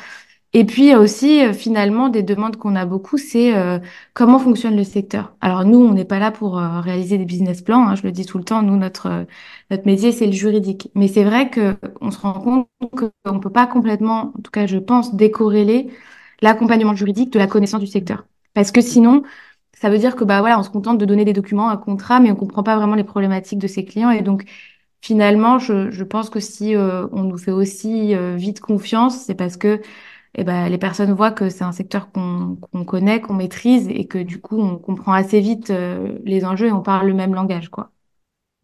Et 0.59 0.65
puis 0.65 0.95
aussi, 0.95 1.45
euh, 1.45 1.53
finalement, 1.53 2.09
des 2.09 2.23
demandes 2.23 2.57
qu'on 2.57 2.77
a 2.77 2.87
beaucoup, 2.87 3.19
c'est 3.19 3.55
euh, 3.55 3.79
comment 4.15 4.39
fonctionne 4.39 4.75
le 4.75 4.85
secteur. 4.85 5.37
Alors 5.43 5.67
nous, 5.67 5.77
on 5.79 5.93
n'est 5.93 6.07
pas 6.07 6.19
là 6.19 6.31
pour 6.31 6.59
euh, 6.59 6.81
réaliser 6.81 7.19
des 7.19 7.27
business 7.27 7.61
plans, 7.61 7.87
hein, 7.87 7.95
je 7.95 8.03
le 8.05 8.11
dis 8.11 8.25
tout 8.25 8.39
le 8.39 8.45
temps, 8.45 8.63
nous, 8.63 8.75
notre, 8.79 9.27
notre 9.71 9.85
métier, 9.85 10.13
c'est 10.13 10.25
le 10.25 10.33
juridique. 10.33 10.91
Mais 10.95 11.09
c'est 11.09 11.25
vrai 11.25 11.51
qu'on 11.51 12.11
se 12.11 12.19
rend 12.19 12.33
compte 12.41 12.69
qu'on 12.97 13.35
ne 13.35 13.39
peut 13.39 13.51
pas 13.53 13.67
complètement, 13.67 14.33
en 14.35 14.41
tout 14.43 14.51
cas, 14.51 14.67
je 14.67 14.79
pense, 14.79 15.15
décorréler 15.15 15.91
l'accompagnement 16.41 16.95
juridique 16.95 17.31
de 17.35 17.39
la 17.39 17.47
connaissance 17.49 17.81
du 17.81 17.87
secteur. 17.87 18.25
Parce 18.55 18.71
que 18.73 18.81
sinon, 18.81 19.25
ça 19.79 19.91
veut 19.91 19.99
dire 19.99 20.17
que 20.17 20.25
bah 20.25 20.41
voilà, 20.41 20.59
on 20.59 20.63
se 20.63 20.71
contente 20.71 20.97
de 20.97 21.05
donner 21.05 21.27
des 21.27 21.35
documents, 21.35 21.69
un 21.69 21.77
contrat, 21.77 22.19
mais 22.19 22.31
on 22.33 22.37
comprend 22.37 22.63
pas 22.63 22.77
vraiment 22.77 22.95
les 22.95 23.05
problématiques 23.05 23.59
de 23.59 23.67
ses 23.67 23.85
clients. 23.85 24.09
Et 24.11 24.23
donc, 24.23 24.45
finalement, 25.03 25.59
je, 25.59 25.91
je 25.91 26.05
pense 26.05 26.31
que 26.31 26.41
si 26.41 26.75
on 26.77 27.25
nous 27.25 27.37
fait 27.39 27.53
aussi 27.53 28.15
vite 28.37 28.61
confiance, 28.61 29.19
c'est 29.27 29.35
parce 29.35 29.57
que 29.59 29.81
eh 30.37 30.45
ben, 30.45 30.69
les 30.69 30.79
personnes 30.79 31.13
voient 31.13 31.33
que 31.33 31.49
c'est 31.49 31.65
un 31.65 31.73
secteur 31.73 32.11
qu'on 32.13 32.59
connaît, 32.87 33.21
qu'on 33.23 33.35
maîtrise 33.35 33.89
et 33.89 34.07
que 34.07 34.19
du 34.19 34.41
coup, 34.41 34.61
on 34.61 34.77
comprend 34.79 35.13
assez 35.13 35.41
vite 35.41 35.71
euh, 35.71 36.19
les 36.25 36.45
enjeux 36.45 36.69
et 36.69 36.73
on 36.73 36.83
parle 36.83 37.09
le 37.09 37.15
même 37.15 37.35
langage, 37.35 37.71
quoi. 37.71 37.91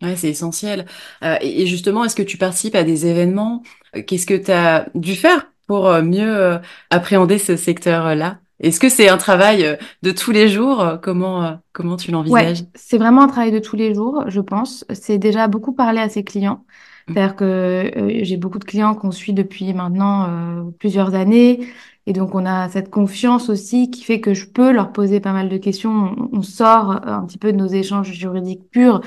Ouais, 0.02 0.16
c'est 0.16 0.28
essentiel. 0.28 0.86
Euh, 1.24 1.36
et, 1.40 1.66
justement, 1.66 2.04
est-ce 2.04 2.16
que 2.16 2.22
tu 2.22 2.36
participes 2.36 2.74
à 2.74 2.82
des 2.82 3.06
événements? 3.06 3.62
Euh, 3.96 4.02
Qu'est-ce 4.02 4.26
que 4.26 4.34
tu 4.34 4.50
as 4.50 4.88
dû 4.94 5.14
faire 5.14 5.50
pour 5.66 5.90
mieux 6.02 6.58
appréhender 6.90 7.38
ce 7.38 7.56
secteur-là? 7.56 8.40
Est-ce 8.60 8.78
que 8.78 8.88
c'est 8.88 9.08
un 9.08 9.16
travail 9.16 9.78
de 10.02 10.10
tous 10.10 10.32
les 10.32 10.48
jours? 10.48 10.98
Comment, 11.02 11.58
comment 11.72 11.96
tu 11.96 12.10
l'envisages? 12.10 12.60
ouais, 12.60 12.66
C'est 12.74 12.98
vraiment 12.98 13.22
un 13.22 13.28
travail 13.28 13.52
de 13.52 13.60
tous 13.60 13.76
les 13.76 13.94
jours, 13.94 14.24
je 14.28 14.40
pense. 14.40 14.84
C'est 14.92 15.18
déjà 15.18 15.48
beaucoup 15.48 15.72
parler 15.72 16.00
à 16.00 16.08
ses 16.08 16.24
clients. 16.24 16.64
C'est-à-dire 17.08 17.36
que 17.36 17.44
euh, 17.44 18.20
j'ai 18.22 18.36
beaucoup 18.36 18.58
de 18.58 18.64
clients 18.64 18.94
qu'on 18.94 19.10
suit 19.10 19.32
depuis 19.32 19.72
maintenant 19.74 20.28
euh, 20.28 20.70
plusieurs 20.78 21.14
années. 21.14 21.66
Et 22.06 22.12
donc, 22.12 22.34
on 22.34 22.46
a 22.46 22.68
cette 22.68 22.90
confiance 22.90 23.48
aussi 23.48 23.90
qui 23.90 24.02
fait 24.02 24.20
que 24.20 24.34
je 24.34 24.46
peux 24.46 24.72
leur 24.72 24.92
poser 24.92 25.20
pas 25.20 25.32
mal 25.32 25.48
de 25.48 25.56
questions. 25.56 26.16
On, 26.32 26.42
sort 26.42 26.92
euh, 26.92 26.96
un 27.04 27.24
petit 27.26 27.38
peu 27.38 27.52
de 27.52 27.58
nos 27.58 27.68
échanges 27.68 28.12
juridiques 28.12 28.68
purs. 28.70 29.00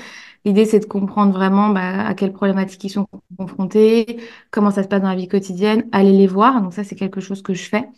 L'idée, 0.46 0.66
c'est 0.66 0.80
de 0.80 0.86
comprendre 0.86 1.34
vraiment 1.34 1.70
bah, 1.70 2.06
à 2.08 2.14
quelles 2.14 2.34
problématiques 2.34 2.84
ils 2.84 2.90
sont 2.90 3.08
confrontés, 3.38 4.20
comment 4.52 4.72
ça 4.72 4.84
se 4.84 4.88
passe 4.88 5.02
dans 5.02 5.10
la 5.10 5.16
vie 5.16 5.28
quotidienne, 5.28 5.88
aller 5.92 6.12
les 6.12 6.28
voir. 6.28 6.62
Donc 6.62 6.74
ça, 6.74 6.84
c'est 6.84 6.96
quelque 6.96 7.20
chose 7.22 7.42
que 7.42 7.54
je 7.54 7.64
fais. 7.68 7.90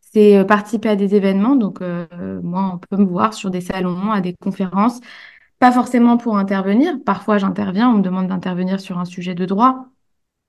C'est 0.00 0.44
participer 0.46 0.90
à 0.90 0.96
des 0.96 1.14
événements. 1.14 1.56
Donc, 1.56 1.80
moi, 1.80 2.72
on 2.74 2.78
peut 2.78 2.96
me 3.02 3.06
voir 3.06 3.32
sur 3.32 3.50
des 3.50 3.62
salons, 3.62 4.10
à 4.10 4.20
des 4.20 4.34
conférences. 4.34 5.00
Pas 5.62 5.70
forcément 5.70 6.16
pour 6.16 6.38
intervenir. 6.38 6.96
Parfois, 7.06 7.38
j'interviens, 7.38 7.88
on 7.88 7.98
me 7.98 8.02
demande 8.02 8.26
d'intervenir 8.26 8.80
sur 8.80 8.98
un 8.98 9.04
sujet 9.04 9.36
de 9.36 9.44
droit, 9.44 9.86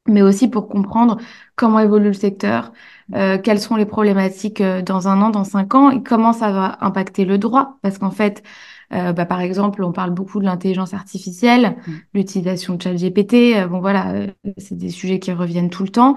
mais 0.08 0.24
aussi 0.24 0.48
pour 0.48 0.68
comprendre 0.68 1.18
comment 1.56 1.78
évolue 1.78 2.08
le 2.08 2.14
secteur, 2.14 2.74
euh, 3.14 3.38
quelles 3.38 3.60
sont 3.60 3.76
les 3.76 3.86
problématiques 3.86 4.60
euh, 4.60 4.82
dans 4.82 5.08
un 5.08 5.22
an, 5.22 5.30
dans 5.30 5.44
cinq 5.44 5.76
ans, 5.76 5.92
et 5.92 6.02
comment 6.02 6.34
ça 6.34 6.52
va 6.52 6.80
impacter 6.82 7.26
le 7.26 7.38
droit. 7.38 7.78
Parce 7.84 8.00
qu'en 8.00 8.10
fait, 8.10 8.42
euh, 8.92 9.14
bah, 9.14 9.28
par 9.28 9.42
exemple, 9.42 9.84
on 9.84 9.92
parle 9.92 10.10
beaucoup 10.10 10.40
de 10.40 10.46
l'intelligence 10.46 10.96
artificielle, 10.96 11.76
mmh. 11.86 11.92
l'utilisation 12.16 12.74
de 12.74 12.82
ChatGPT. 12.82 13.56
Euh, 13.56 13.68
bon, 13.68 13.82
voilà, 13.82 14.16
c'est 14.58 14.76
des 14.76 14.90
sujets 14.90 15.20
qui 15.20 15.32
reviennent 15.32 15.70
tout 15.70 15.84
le 15.84 15.90
temps. 15.90 16.16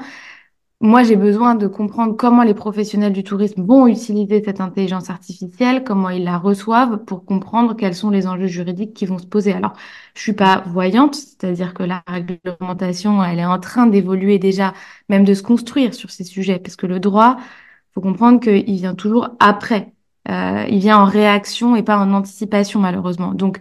Moi, 0.83 1.03
j'ai 1.05 1.17
besoin 1.17 1.55
de 1.55 1.67
comprendre 1.67 2.17
comment 2.17 2.43
les 2.43 2.53
professionnels 2.53 3.15
du 3.15 3.25
tourisme 3.25 3.65
vont 3.65 3.87
utiliser 3.87 4.43
cette 4.45 4.61
intelligence 4.61 5.09
artificielle, 5.09 5.83
comment 5.85 6.11
ils 6.11 6.23
la 6.23 6.37
reçoivent 6.37 7.03
pour 7.05 7.25
comprendre 7.25 7.75
quels 7.75 7.95
sont 7.95 8.11
les 8.11 8.27
enjeux 8.27 8.47
juridiques 8.47 8.93
qui 8.93 9.07
vont 9.07 9.19
se 9.19 9.27
poser. 9.27 9.55
Alors, 9.55 9.73
je 10.15 10.21
suis 10.21 10.35
pas 10.35 10.63
voyante, 10.67 11.15
c'est-à-dire 11.15 11.73
que 11.73 11.83
la 11.83 12.03
réglementation, 12.07 13.25
elle 13.25 13.39
est 13.39 13.47
en 13.47 13.59
train 13.59 13.87
d'évoluer 13.87 14.39
déjà, 14.39 14.75
même 15.09 15.25
de 15.25 15.33
se 15.33 15.43
construire 15.43 15.95
sur 15.95 16.11
ces 16.11 16.25
sujets, 16.25 16.59
parce 16.59 16.77
que 16.77 16.87
le 16.87 17.01
droit, 17.01 17.39
faut 17.95 18.03
comprendre 18.03 18.41
qu'il 18.41 18.77
vient 18.77 18.95
toujours 18.95 19.31
après. 19.41 19.93
Euh, 20.29 20.67
il 20.69 20.81
vient 20.81 20.99
en 20.99 21.05
réaction 21.07 21.75
et 21.77 21.83
pas 21.83 21.99
en 21.99 22.13
anticipation, 22.13 22.81
malheureusement. 22.81 23.33
Donc, 23.33 23.61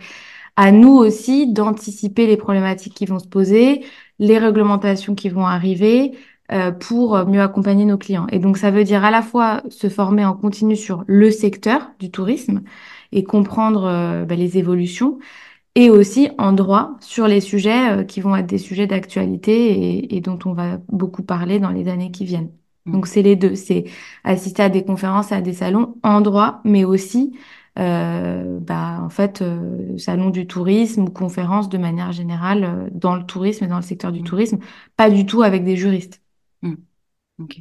à 0.57 0.71
nous 0.71 0.93
aussi 0.93 1.51
d'anticiper 1.51 2.27
les 2.27 2.37
problématiques 2.37 2.93
qui 2.93 3.05
vont 3.05 3.19
se 3.19 3.27
poser, 3.27 3.85
les 4.19 4.37
réglementations 4.37 5.15
qui 5.15 5.29
vont 5.29 5.45
arriver 5.45 6.17
euh, 6.51 6.71
pour 6.71 7.25
mieux 7.25 7.41
accompagner 7.41 7.85
nos 7.85 7.97
clients. 7.97 8.27
Et 8.31 8.39
donc, 8.39 8.57
ça 8.57 8.71
veut 8.71 8.83
dire 8.83 9.03
à 9.03 9.11
la 9.11 9.21
fois 9.21 9.63
se 9.69 9.89
former 9.89 10.25
en 10.25 10.35
continu 10.35 10.75
sur 10.75 11.03
le 11.07 11.31
secteur 11.31 11.91
du 11.99 12.11
tourisme 12.11 12.61
et 13.11 13.23
comprendre 13.23 13.85
euh, 13.85 14.25
bah, 14.25 14.35
les 14.35 14.57
évolutions, 14.57 15.19
et 15.75 15.89
aussi 15.89 16.29
en 16.37 16.53
droit 16.53 16.95
sur 17.01 17.27
les 17.27 17.41
sujets 17.41 17.99
euh, 18.01 18.03
qui 18.03 18.21
vont 18.21 18.35
être 18.35 18.47
des 18.47 18.57
sujets 18.57 18.87
d'actualité 18.87 19.71
et, 19.71 20.15
et 20.15 20.21
dont 20.21 20.39
on 20.45 20.53
va 20.53 20.79
beaucoup 20.89 21.23
parler 21.23 21.59
dans 21.59 21.71
les 21.71 21.87
années 21.89 22.11
qui 22.11 22.25
viennent. 22.25 22.51
Mm. 22.85 22.91
Donc, 22.93 23.07
c'est 23.07 23.21
les 23.21 23.35
deux. 23.35 23.55
C'est 23.55 23.85
assister 24.23 24.63
à 24.63 24.69
des 24.69 24.83
conférences, 24.85 25.31
à 25.31 25.41
des 25.41 25.53
salons 25.53 25.95
en 26.03 26.21
droit, 26.21 26.61
mais 26.65 26.85
aussi 26.85 27.33
euh, 27.77 28.59
bah, 28.61 28.99
en 29.01 29.09
fait, 29.09 29.41
euh, 29.41 29.97
salon 29.97 30.29
du 30.29 30.47
tourisme 30.47 31.03
ou 31.03 31.09
conférences 31.11 31.69
de 31.69 31.77
manière 31.77 32.11
générale 32.13 32.63
euh, 32.63 32.89
dans 32.91 33.15
le 33.15 33.25
tourisme 33.25 33.65
et 33.65 33.67
dans 33.67 33.75
le 33.77 33.81
secteur 33.81 34.11
du 34.11 34.21
Mm. 34.21 34.23
tourisme, 34.23 34.59
pas 34.95 35.09
du 35.09 35.25
tout 35.25 35.43
avec 35.43 35.63
des 35.65 35.75
juristes. 35.77 36.21
Mm. 36.65 36.75
Ok. 37.39 37.57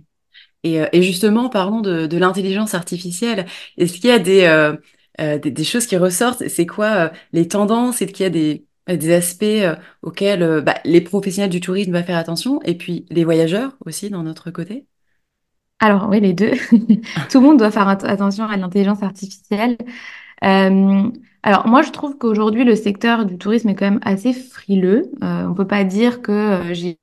Et, 0.65 0.81
euh, 0.83 0.87
et 0.93 1.03
justement, 1.03 1.49
parlons 1.51 1.81
de, 1.81 2.17
l'intelligence 2.17 2.75
artificielle. 2.75 3.47
Est-ce 3.79 3.95
qu'il 3.95 4.07
y 4.07 4.11
a 4.13 4.19
des, 4.19 4.45
euh, 4.45 4.77
euh, 5.21 5.65
choses 5.65 5.87
qui 5.87 5.97
ressortent? 5.97 6.49
C'est 6.49 6.67
quoi 6.67 7.13
les 7.33 7.49
tendances? 7.49 8.03
Est-ce 8.03 8.13
qu'il 8.13 8.25
y 8.25 8.27
a 8.27 8.31
des, 8.31 8.67
aspects 9.13 9.45
auxquels 10.03 10.63
bah, 10.63 10.77
les 10.85 11.01
professionnels 11.01 11.51
du 11.51 11.61
tourisme 11.61 11.93
doivent 11.93 12.05
faire 12.05 12.19
attention 12.19 12.61
et 12.63 12.77
puis 12.77 13.07
les 13.11 13.25
voyageurs 13.25 13.77
aussi 13.87 14.11
dans 14.11 14.23
notre 14.23 14.51
côté? 14.51 14.87
Alors, 15.81 16.09
oui, 16.09 16.21
les 16.21 16.35
deux. 16.35 16.53
Tout 17.31 17.41
le 17.41 17.47
monde 17.47 17.59
doit 17.59 17.71
faire 17.71 17.89
at- 17.89 18.05
attention 18.05 18.45
à 18.45 18.57
l'intelligence 18.57 19.03
artificielle. 19.03 19.77
Alors, 20.43 21.67
moi, 21.67 21.83
je 21.83 21.91
trouve 21.91 22.19
qu'aujourd'hui, 22.19 22.65
le 22.65 22.75
secteur 22.75 23.27
du 23.27 23.39
tourisme 23.39 23.69
est 23.69 23.75
quand 23.75 23.91
même 23.91 24.01
assez 24.03 24.33
frileux. 24.33 25.11
On 25.23 25.55
peut 25.55 25.67
pas 25.67 25.85
dire 25.85 26.23
que 26.23 26.61
j'ai 26.73 26.99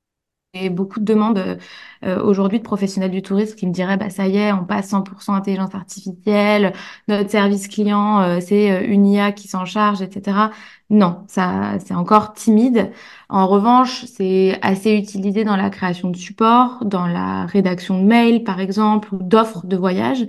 Beaucoup 0.70 1.00
de 1.00 1.06
demandes 1.06 1.58
euh, 2.04 2.22
aujourd'hui 2.22 2.58
de 2.58 2.62
professionnels 2.62 3.10
du 3.10 3.22
tourisme 3.22 3.56
qui 3.56 3.66
me 3.66 3.72
diraient 3.72 3.96
bah 3.96 4.10
ça 4.10 4.26
y 4.28 4.36
est, 4.36 4.52
on 4.52 4.66
passe 4.66 4.90
100% 4.90 5.32
intelligence 5.32 5.74
artificielle, 5.74 6.74
notre 7.08 7.30
service 7.30 7.68
client 7.68 8.20
euh, 8.20 8.38
c'est 8.38 8.70
euh, 8.70 8.86
une 8.86 9.06
IA 9.06 9.32
qui 9.32 9.48
s'en 9.48 9.64
charge, 9.64 10.02
etc. 10.02 10.50
Non, 10.90 11.24
ça 11.26 11.78
c'est 11.82 11.94
encore 11.94 12.34
timide. 12.34 12.92
En 13.30 13.46
revanche, 13.46 14.04
c'est 14.04 14.58
assez 14.60 14.92
utilisé 14.94 15.42
dans 15.44 15.56
la 15.56 15.70
création 15.70 16.10
de 16.10 16.18
supports, 16.18 16.84
dans 16.84 17.06
la 17.06 17.46
rédaction 17.46 17.98
de 17.98 18.04
mails 18.06 18.44
par 18.44 18.60
exemple 18.60 19.14
ou 19.14 19.22
d'offres 19.22 19.66
de 19.66 19.76
voyage. 19.78 20.20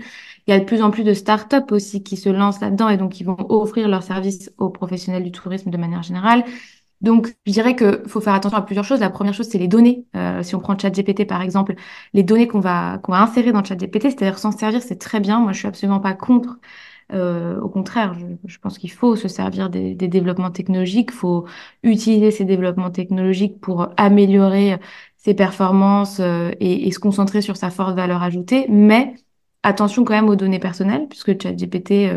Il 0.48 0.51
y 0.51 0.53
a 0.53 0.60
de 0.60 0.63
plus 0.65 0.82
en 0.82 0.89
plus 0.92 1.03
de 1.03 1.13
startups 1.13 1.72
aussi 1.72 2.01
qui 2.01 2.15
se 2.15 2.30
lancent 2.30 2.62
là-dedans 2.62 2.88
et 2.88 2.96
donc 2.96 3.12
qui 3.12 3.25
vont 3.25 3.36
offrir 3.50 3.89
leurs 3.89 4.03
services 4.03 4.51
aux 4.58 4.70
professionnels 4.70 5.24
du 5.24 5.32
tourisme 5.34 5.70
de 5.70 5.77
manière 5.77 6.03
générale. 6.03 6.46
Donc, 7.02 7.36
je 7.46 7.52
dirais 7.52 7.76
qu'il 7.76 8.02
faut 8.08 8.22
faire 8.22 8.34
attention 8.34 8.58
à 8.58 8.62
plusieurs 8.62 8.86
choses. 8.86 9.02
La 9.02 9.10
première 9.10 9.34
chose, 9.34 9.48
c'est 9.50 9.58
les 9.58 9.68
données. 9.68 10.06
Euh, 10.16 10.42
si 10.44 10.56
on 10.56 10.60
prend 10.60 10.78
ChatGPT, 10.78 11.28
par 11.28 11.42
exemple, 11.42 11.76
les 12.14 12.24
données 12.24 12.48
qu'on 12.48 12.62
va, 12.62 12.98
qu'on 13.00 13.12
va 13.12 13.22
insérer 13.22 13.52
dans 13.52 13.64
ChatGPT, 13.64 14.04
c'est-à-dire 14.04 14.40
s'en 14.40 14.52
servir, 14.52 14.82
c'est 14.82 14.98
très 14.98 15.20
bien. 15.20 15.40
Moi, 15.40 15.52
je 15.52 15.60
suis 15.60 15.68
absolument 15.68 16.00
pas 16.00 16.14
contre. 16.14 16.60
Euh, 17.12 17.60
au 17.60 17.70
contraire, 17.70 18.16
je, 18.46 18.58
pense 18.60 18.78
qu'il 18.78 18.92
faut 18.92 19.16
se 19.16 19.28
servir 19.28 19.70
des, 19.70 19.96
des 19.96 20.08
développements 20.08 20.52
technologiques. 20.52 21.10
Il 21.12 21.16
faut 21.18 21.46
utiliser 21.84 22.32
ces 22.32 22.46
développements 22.46 22.92
technologiques 22.92 23.60
pour 23.60 23.90
améliorer 23.98 24.80
ses 25.18 25.34
performances 25.34 26.20
euh, 26.22 26.52
et, 26.60 26.88
et 26.88 26.92
se 26.92 27.00
concentrer 27.00 27.42
sur 27.42 27.58
sa 27.58 27.70
forte 27.70 27.96
valeur 27.96 28.24
ajoutée. 28.24 28.66
Mais 28.70 29.16
attention 29.64 30.04
quand 30.06 30.14
même 30.14 30.30
aux 30.30 30.36
données 30.36 30.60
personnelles, 30.60 31.08
puisque 31.10 31.42
ChatGPT 31.42 32.10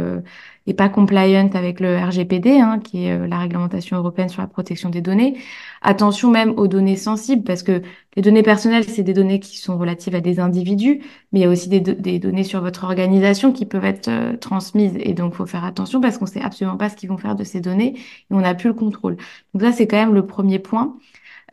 n'est 0.67 0.75
pas 0.75 0.89
compliant 0.89 1.49
avec 1.55 1.81
le 1.81 1.97
RGPD, 1.99 2.59
hein, 2.61 2.79
qui 2.83 3.07
est 3.07 3.13
euh, 3.13 3.27
la 3.27 3.39
réglementation 3.39 3.97
européenne 3.97 4.29
sur 4.29 4.43
la 4.43 4.49
protection 4.49 4.91
des 4.91 5.01
données. 5.01 5.37
Attention 5.83 6.31
même 6.31 6.55
aux 6.57 6.67
données 6.69 6.97
sensibles, 6.97 7.43
parce 7.45 7.63
que 7.63 7.83
les 8.17 8.23
données 8.23 8.43
personnelles, 8.43 8.85
c'est 8.85 9.03
des 9.03 9.13
données 9.13 9.41
qui 9.41 9.59
sont 9.59 9.77
relatives 9.79 10.15
à 10.15 10.21
des 10.21 10.41
individus, 10.41 11.01
mais 11.33 11.41
il 11.41 11.43
y 11.43 11.47
a 11.47 11.51
aussi 11.51 11.69
des, 11.69 11.81
do- 11.81 11.93
des 11.95 12.19
données 12.19 12.45
sur 12.45 12.61
votre 12.63 12.85
organisation 12.85 13.53
qui 13.53 13.67
peuvent 13.67 13.85
être 13.85 14.09
euh, 14.09 14.37
transmises. 14.37 14.95
Et 15.01 15.13
donc, 15.13 15.35
faut 15.35 15.47
faire 15.47 15.65
attention 15.65 16.01
parce 16.01 16.19
qu'on 16.19 16.27
sait 16.27 16.41
absolument 16.43 16.77
pas 16.77 16.89
ce 16.89 16.97
qu'ils 16.97 17.09
vont 17.11 17.19
faire 17.19 17.37
de 17.37 17.45
ces 17.45 17.61
données 17.61 17.95
et 17.97 18.01
on 18.31 18.41
n'a 18.41 18.55
plus 18.55 18.69
le 18.69 18.75
contrôle. 18.75 19.17
Donc 19.55 19.63
ça, 19.63 19.73
c'est 19.73 19.87
quand 19.87 19.97
même 19.99 20.15
le 20.15 20.27
premier 20.27 20.59
point. 20.59 20.97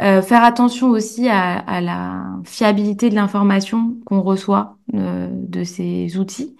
Euh, 0.02 0.22
faire 0.24 0.44
attention 0.44 0.90
aussi 0.90 1.30
à, 1.30 1.60
à 1.60 1.80
la 1.82 2.24
fiabilité 2.46 3.10
de 3.10 3.16
l'information 3.16 3.96
qu'on 4.06 4.22
reçoit 4.22 4.78
euh, 4.96 5.30
de 5.32 5.64
ces 5.64 6.18
outils. 6.18 6.56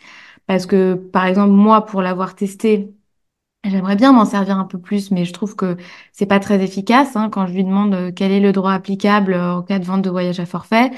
Parce 0.48 0.66
que, 0.66 0.96
par 0.96 1.26
exemple, 1.26 1.52
moi, 1.54 1.86
pour 1.86 2.02
l'avoir 2.02 2.36
testé, 2.36 2.94
j'aimerais 3.64 3.96
bien 3.96 4.12
m'en 4.14 4.26
servir 4.26 4.58
un 4.60 4.66
peu 4.66 4.80
plus, 4.80 5.12
mais 5.12 5.26
je 5.26 5.34
trouve 5.34 5.56
que 5.56 5.78
c'est 6.12 6.26
pas 6.26 6.40
très 6.40 6.64
efficace. 6.64 7.16
hein, 7.16 7.30
quand 7.30 7.48
je 7.48 7.54
lui 7.54 7.64
demande 7.64 7.94
euh, 7.96 8.12
quel 8.16 8.32
est 8.32 8.40
le 8.42 8.52
droit 8.52 8.74
applicable 8.74 9.34
euh, 9.34 9.56
en 9.58 9.64
cas 9.64 9.80
de 9.80 9.86
vente 9.86 10.02
de 10.04 10.10
voyage 10.10 10.40
à 10.40 10.46
forfait, 10.46 10.92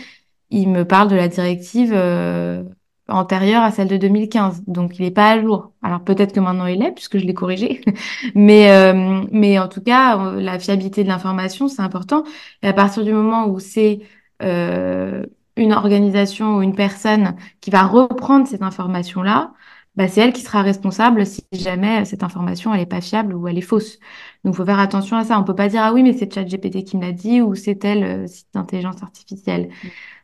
il 0.49 0.69
me 0.69 0.85
parle 0.85 1.09
de 1.09 1.15
la 1.15 1.27
directive 1.27 1.91
euh, 1.93 2.63
antérieure 3.07 3.63
à 3.63 3.71
celle 3.71 3.87
de 3.87 3.97
2015. 3.97 4.63
Donc, 4.67 4.97
il 4.99 5.03
n'est 5.03 5.11
pas 5.11 5.31
à 5.31 5.41
jour. 5.41 5.73
Alors, 5.81 6.03
peut-être 6.03 6.33
que 6.33 6.39
maintenant 6.39 6.65
il 6.67 6.81
est, 6.83 6.91
puisque 6.91 7.17
je 7.19 7.25
l'ai 7.25 7.33
corrigé. 7.33 7.81
Mais, 8.35 8.71
euh, 8.71 9.23
mais 9.31 9.59
en 9.59 9.67
tout 9.67 9.81
cas, 9.81 10.19
euh, 10.19 10.41
la 10.41 10.59
fiabilité 10.59 11.03
de 11.03 11.09
l'information, 11.09 11.67
c'est 11.67 11.81
important. 11.81 12.23
Et 12.63 12.67
à 12.67 12.73
partir 12.73 13.03
du 13.03 13.13
moment 13.13 13.47
où 13.47 13.59
c'est 13.59 14.01
euh, 14.41 15.25
une 15.57 15.73
organisation 15.73 16.57
ou 16.57 16.61
une 16.61 16.75
personne 16.75 17.35
qui 17.61 17.69
va 17.71 17.83
reprendre 17.83 18.47
cette 18.47 18.61
information-là, 18.61 19.53
bah, 19.95 20.07
c'est 20.09 20.19
elle 20.21 20.33
qui 20.33 20.41
sera 20.41 20.61
responsable 20.61 21.25
si 21.25 21.41
jamais 21.53 22.03
cette 22.05 22.23
information, 22.23 22.73
elle 22.73 22.81
est 22.81 22.85
pas 22.85 22.99
fiable 23.01 23.33
ou 23.33 23.47
elle 23.47 23.57
est 23.57 23.61
fausse. 23.61 23.97
Donc, 24.43 24.53
il 24.55 24.57
faut 24.57 24.65
faire 24.65 24.79
attention 24.79 25.15
à 25.17 25.23
ça. 25.23 25.39
On 25.39 25.45
peut 25.45 25.55
pas 25.55 25.69
dire, 25.69 25.81
ah 25.83 25.93
oui, 25.93 26.03
mais 26.03 26.11
c'est 26.13 26.31
ChatGPT 26.33 26.83
qui 26.83 26.97
me 26.97 27.01
l'a 27.03 27.13
dit 27.13 27.41
ou 27.41 27.55
c'est 27.55 27.75
tel 27.75 28.03
euh, 28.03 28.27
site 28.27 28.47
d'intelligence 28.53 29.01
artificielle. 29.03 29.69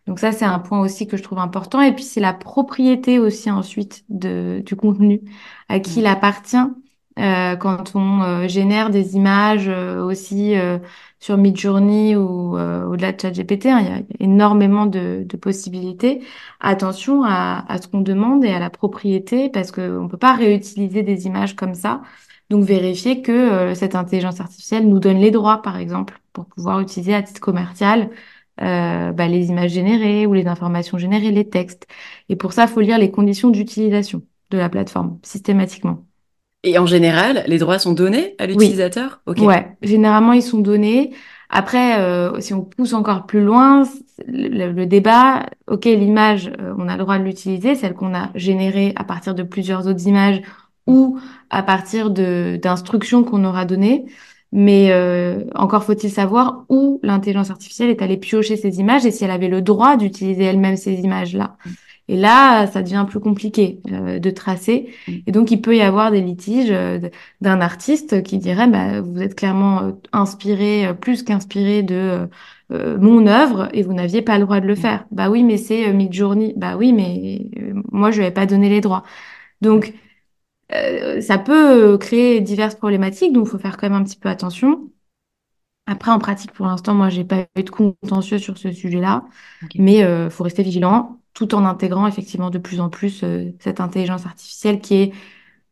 Donc 0.07 0.19
ça, 0.19 0.31
c'est 0.31 0.45
un 0.45 0.59
point 0.59 0.79
aussi 0.81 1.07
que 1.07 1.17
je 1.17 1.23
trouve 1.23 1.39
important. 1.39 1.81
Et 1.81 1.93
puis, 1.93 2.03
c'est 2.03 2.19
la 2.21 2.33
propriété 2.33 3.19
aussi 3.19 3.51
ensuite 3.51 4.03
de, 4.09 4.61
du 4.65 4.75
contenu, 4.75 5.21
à 5.69 5.79
qui 5.79 5.99
Mm. 5.99 6.01
il 6.01 6.07
appartient 6.07 6.57
euh, 7.19 7.55
quand 7.57 7.95
on 7.95 8.21
euh, 8.23 8.47
génère 8.47 8.89
des 8.89 9.15
images 9.15 9.67
euh, 9.67 10.03
aussi 10.03 10.55
euh, 10.57 10.79
sur 11.19 11.37
Midjourney 11.37 12.15
ou 12.15 12.57
euh, 12.57 12.85
au-delà 12.85 13.11
de 13.11 13.19
ChatGPT. 13.21 13.67
hein, 13.67 13.79
il 13.81 13.87
y 13.87 13.91
a 13.91 14.01
énormément 14.19 14.85
de, 14.85 15.23
de 15.27 15.37
possibilités. 15.37 16.23
Attention 16.59 17.23
à, 17.23 17.65
à 17.71 17.81
ce 17.81 17.87
qu'on 17.87 18.01
demande 18.01 18.43
et 18.45 18.53
à 18.53 18.59
la 18.59 18.69
propriété 18.69 19.49
parce 19.49 19.71
qu'on 19.71 20.03
ne 20.03 20.07
peut 20.07 20.17
pas 20.17 20.35
réutiliser 20.35 21.03
des 21.03 21.25
images 21.27 21.55
comme 21.55 21.73
ça. 21.75 22.01
Donc, 22.49 22.63
vérifier 22.65 23.21
que 23.21 23.31
euh, 23.31 23.75
cette 23.75 23.95
intelligence 23.95 24.39
artificielle 24.41 24.87
nous 24.87 24.99
donne 24.99 25.17
les 25.19 25.31
droits, 25.31 25.61
par 25.61 25.77
exemple, 25.77 26.19
pour 26.33 26.45
pouvoir 26.45 26.79
utiliser 26.81 27.13
à 27.13 27.21
titre 27.23 27.39
commercial 27.41 28.09
bah, 28.57 29.27
les 29.27 29.49
images 29.49 29.71
générées 29.71 30.25
ou 30.27 30.33
les 30.33 30.47
informations 30.47 30.97
générées, 30.97 31.31
les 31.31 31.49
textes. 31.49 31.87
Et 32.29 32.35
pour 32.35 32.53
ça, 32.53 32.67
faut 32.67 32.81
lire 32.81 32.97
les 32.99 33.11
conditions 33.11 33.49
d'utilisation 33.49 34.21
de 34.51 34.57
la 34.57 34.69
plateforme 34.69 35.19
systématiquement. 35.23 36.05
Et 36.63 36.77
en 36.77 36.85
général, 36.85 37.43
les 37.47 37.57
droits 37.57 37.79
sont 37.79 37.93
donnés 37.93 38.35
à 38.37 38.45
Oui, 38.45 38.49
l'utilisateur? 38.67 39.21
Ok. 39.25 39.39
ouais, 39.39 39.75
généralement 39.81 40.33
ils 40.33 40.43
sont 40.43 40.59
donnés. 40.59 41.13
Après, 41.49 41.99
euh, 41.99 42.39
si 42.39 42.53
on 42.53 42.61
pousse 42.63 42.93
encore 42.93 43.25
plus 43.25 43.41
loin, 43.43 43.83
le, 44.27 44.71
le 44.71 44.85
débat, 44.85 45.47
ok, 45.67 45.85
l'image, 45.85 46.47
euh, 46.59 46.73
on 46.77 46.87
a 46.87 46.93
le 46.95 47.03
droit 47.03 47.17
de 47.17 47.23
l'utiliser, 47.23 47.75
celle 47.75 47.93
qu'on 47.93 48.13
a 48.15 48.29
générée 48.35 48.93
à 48.95 49.03
partir 49.03 49.35
de 49.35 49.43
plusieurs 49.43 49.87
autres 49.87 50.07
images 50.07 50.41
ou 50.87 51.19
à 51.49 51.63
partir 51.63 52.09
d'instructions 52.09 53.23
qu'on 53.23 53.43
aura 53.43 53.65
données. 53.65 54.05
Mais 54.53 54.91
euh, 54.91 55.45
encore 55.55 55.83
faut-il 55.85 56.09
savoir 56.11 56.65
où 56.69 56.99
l'intelligence 57.03 57.51
artificielle 57.51 57.89
est 57.89 58.01
allée 58.01 58.17
piocher 58.17 58.57
ces 58.57 58.79
images 58.79 59.05
et 59.05 59.11
si 59.11 59.23
elle 59.23 59.31
avait 59.31 59.47
le 59.47 59.61
droit 59.61 59.95
d'utiliser 59.95 60.43
elle-même 60.43 60.75
ces 60.75 60.93
images-là. 60.93 61.57
Et 62.11 62.17
là, 62.17 62.67
ça 62.67 62.81
devient 62.83 63.05
plus 63.09 63.19
compliqué 63.21 63.81
euh, 63.91 64.19
de 64.19 64.29
tracer. 64.31 64.89
Mm. 65.07 65.13
Et 65.27 65.31
donc, 65.31 65.49
il 65.51 65.61
peut 65.61 65.75
y 65.77 65.81
avoir 65.81 66.11
des 66.11 66.21
litiges 66.21 66.71
euh, 66.71 66.99
d'un 67.41 67.61
artiste 67.61 68.21
qui 68.23 68.37
dirait, 68.37 68.67
bah, 68.67 69.01
vous 69.01 69.21
êtes 69.21 69.35
clairement 69.35 69.81
euh, 69.83 69.91
inspiré, 70.11 70.87
euh, 70.87 70.93
plus 70.93 71.23
qu'inspiré 71.23 71.83
de 71.83 72.27
euh, 72.71 72.97
mon 72.99 73.27
œuvre 73.27 73.69
et 73.73 73.83
vous 73.83 73.93
n'aviez 73.93 74.21
pas 74.21 74.37
le 74.37 74.45
droit 74.45 74.59
de 74.59 74.67
le 74.67 74.75
Mm. 74.75 74.77
faire. 74.77 75.05
Bah 75.11 75.29
oui, 75.29 75.43
mais 75.43 75.57
c'est 75.57 75.91
Midjourney. 75.93 76.53
Bah 76.57 76.75
oui, 76.77 76.93
mais 76.93 77.49
euh, 77.57 77.81
moi, 77.91 78.11
je 78.11 78.17
lui 78.17 78.25
avais 78.25 78.33
pas 78.33 78.45
donné 78.45 78.69
les 78.69 78.81
droits. 78.81 79.03
Donc, 79.61 79.93
euh, 80.73 81.21
ça 81.21 81.37
peut 81.37 81.97
créer 81.97 82.41
diverses 82.41 82.75
problématiques, 82.75 83.33
donc 83.33 83.47
il 83.47 83.51
faut 83.51 83.59
faire 83.59 83.77
quand 83.77 83.89
même 83.89 84.01
un 84.01 84.03
petit 84.05 84.17
peu 84.17 84.29
attention. 84.29 84.89
Après, 85.87 86.11
en 86.11 86.19
pratique, 86.19 86.51
pour 86.53 86.65
l'instant, 86.67 86.93
moi, 86.93 87.09
j'ai 87.09 87.23
pas 87.25 87.47
eu 87.57 87.63
de 87.63 87.69
contentieux 87.69 88.37
sur 88.39 88.57
ce 88.57 88.71
sujet-là, 88.71 89.25
mais 89.77 89.99
il 89.99 90.29
faut 90.31 90.43
rester 90.43 90.63
vigilant 90.63 91.17
tout 91.33 91.55
en 91.55 91.65
intégrant 91.65 92.07
effectivement 92.07 92.49
de 92.49 92.57
plus 92.59 92.79
en 92.81 92.89
plus 92.89 93.23
euh, 93.23 93.51
cette 93.59 93.79
intelligence 93.79 94.25
artificielle 94.25 94.81
qui 94.81 94.95
est, 94.95 95.13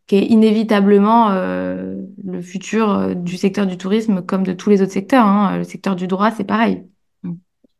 qui 0.07 0.15
est 0.17 0.25
inévitablement 0.25 1.31
euh, 1.31 2.01
le 2.23 2.41
futur 2.41 2.89
euh, 2.91 3.13
du 3.15 3.37
secteur 3.37 3.67
du 3.67 3.77
tourisme 3.77 4.21
comme 4.23 4.43
de 4.43 4.53
tous 4.53 4.69
les 4.69 4.81
autres 4.81 4.93
secteurs. 4.93 5.25
hein. 5.25 5.57
Le 5.57 5.63
secteur 5.65 5.95
du 5.95 6.07
droit, 6.07 6.31
c'est 6.31 6.45
pareil. 6.45 6.83
Mm. 7.23 7.33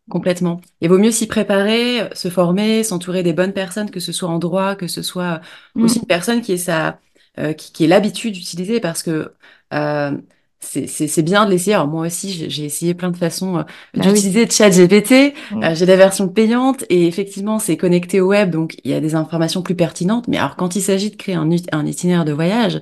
Complètement. 0.10 0.62
Il 0.82 0.90
vaut 0.90 0.98
mieux 0.98 1.12
s'y 1.12 1.28
préparer, 1.28 2.10
se 2.16 2.30
former, 2.30 2.84
s'entourer 2.84 3.24
des 3.24 3.34
bonnes 3.34 3.54
personnes, 3.54 3.92
que 3.92 4.00
ce 4.00 4.12
soit 4.12 4.30
en 4.30 4.40
droit, 4.40 4.76
que 4.76 4.88
ce 4.88 5.02
soit 5.04 5.42
aussi 5.78 6.00
Mm. 6.00 6.02
une 6.02 6.08
personne 6.08 6.42
qui 6.42 6.54
est 6.54 6.58
sa, 6.58 7.00
euh, 7.38 7.54
qui, 7.54 7.72
qui 7.72 7.84
est 7.86 7.88
l'habitude 7.88 8.34
d'utiliser, 8.34 8.80
parce 8.80 9.04
que 9.04 9.34
euh, 9.74 10.18
c'est 10.60 11.22
bien 11.24 11.46
de 11.46 11.52
l'essayer. 11.52 11.74
Alors 11.76 11.88
moi 11.88 12.06
aussi, 12.08 12.50
j'ai 12.50 12.66
essayé 12.66 12.94
plein 12.94 13.12
de 13.12 13.18
façons 13.18 13.58
euh, 13.60 13.64
Bah 13.96 14.10
oui. 14.12 14.22
d'utiliser 14.22 14.50
ChatGPT. 14.50 15.34
Mm. 15.52 15.64
Euh, 15.64 15.76
j'ai 15.76 15.86
la 15.86 15.96
version 15.96 16.28
payante 16.28 16.84
et 16.90 17.08
effectivement, 17.08 17.60
c'est 17.60 17.78
connecté 17.78 18.22
au 18.22 18.28
web, 18.30 18.52
donc 18.52 18.76
il 18.84 18.92
y 18.92 18.94
a 18.94 19.00
des 19.02 19.16
informations 19.16 19.62
plus 19.62 19.76
pertinentes. 19.76 20.28
Mais 20.28 20.38
alors, 20.38 20.56
quand 20.56 20.76
il 20.76 20.82
s'agit 20.82 21.12
de 21.12 21.16
créer 21.16 21.36
un, 21.36 21.50
un 21.72 21.86
itinéraire 21.86 22.26
de 22.26 22.34
voyage, 22.34 22.82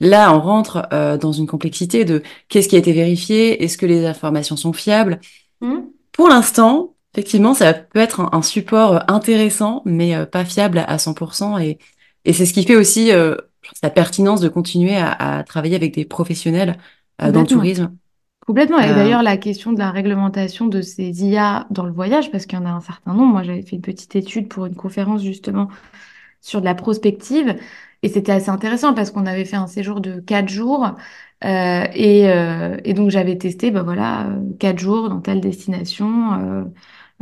là, 0.00 0.32
on 0.34 0.40
rentre 0.40 0.88
euh, 0.92 1.16
dans 1.18 1.32
une 1.32 1.46
complexité 1.46 2.04
de 2.04 2.22
qu'est-ce 2.48 2.68
qui 2.68 2.76
a 2.76 2.78
été 2.78 2.92
vérifié, 2.92 3.62
est-ce 3.64 3.78
que 3.78 3.86
les 3.86 4.06
informations 4.06 4.56
sont 4.56 4.72
fiables. 4.72 5.20
Mm. 5.60 5.78
Pour 6.12 6.28
l'instant, 6.28 6.94
effectivement, 7.14 7.54
ça 7.54 7.72
peut 7.74 7.98
être 8.00 8.20
un, 8.20 8.30
un 8.32 8.42
support 8.42 8.94
euh, 8.96 8.98
intéressant, 9.08 9.82
mais 9.84 10.14
euh, 10.14 10.26
pas 10.26 10.44
fiable 10.44 10.78
à 10.86 10.98
100%. 10.98 11.58
Et, 11.58 11.78
et 12.24 12.32
c'est 12.32 12.46
ce 12.46 12.52
qui 12.54 12.64
fait 12.64 12.76
aussi 12.76 13.12
euh, 13.12 13.36
la 13.82 13.90
pertinence 13.90 14.40
de 14.40 14.48
continuer 14.48 14.96
à, 14.96 15.10
à 15.38 15.44
travailler 15.44 15.76
avec 15.76 15.94
des 15.94 16.04
professionnels 16.04 16.78
dans 17.18 17.40
le 17.42 17.46
tourisme. 17.46 17.96
Complètement. 18.46 18.78
Et 18.78 18.90
Euh, 18.90 18.94
d'ailleurs, 18.94 19.22
la 19.22 19.36
question 19.36 19.72
de 19.72 19.78
la 19.78 19.90
réglementation 19.90 20.66
de 20.66 20.80
ces 20.80 21.24
IA 21.24 21.66
dans 21.70 21.84
le 21.84 21.92
voyage, 21.92 22.30
parce 22.30 22.46
qu'il 22.46 22.58
y 22.58 22.62
en 22.62 22.66
a 22.66 22.70
un 22.70 22.80
certain 22.80 23.12
nombre. 23.14 23.32
Moi, 23.32 23.42
j'avais 23.42 23.62
fait 23.62 23.76
une 23.76 23.82
petite 23.82 24.16
étude 24.16 24.48
pour 24.48 24.66
une 24.66 24.74
conférence 24.74 25.22
justement 25.22 25.68
sur 26.40 26.60
de 26.60 26.64
la 26.64 26.74
prospective. 26.74 27.56
Et 28.02 28.08
c'était 28.08 28.32
assez 28.32 28.50
intéressant 28.50 28.94
parce 28.94 29.10
qu'on 29.10 29.26
avait 29.26 29.44
fait 29.44 29.56
un 29.56 29.66
séjour 29.66 30.00
de 30.00 30.20
quatre 30.20 30.48
jours. 30.48 30.86
euh, 31.44 31.84
et, 31.94 32.28
euh, 32.30 32.76
et 32.84 32.94
donc, 32.94 33.10
j'avais 33.10 33.36
testé, 33.38 33.70
ben 33.70 33.82
voilà, 33.82 34.28
euh, 34.28 34.40
quatre 34.58 34.78
jours 34.78 35.08
dans 35.08 35.20
telle 35.20 35.40
destination, 35.40 36.32
euh, 36.34 36.64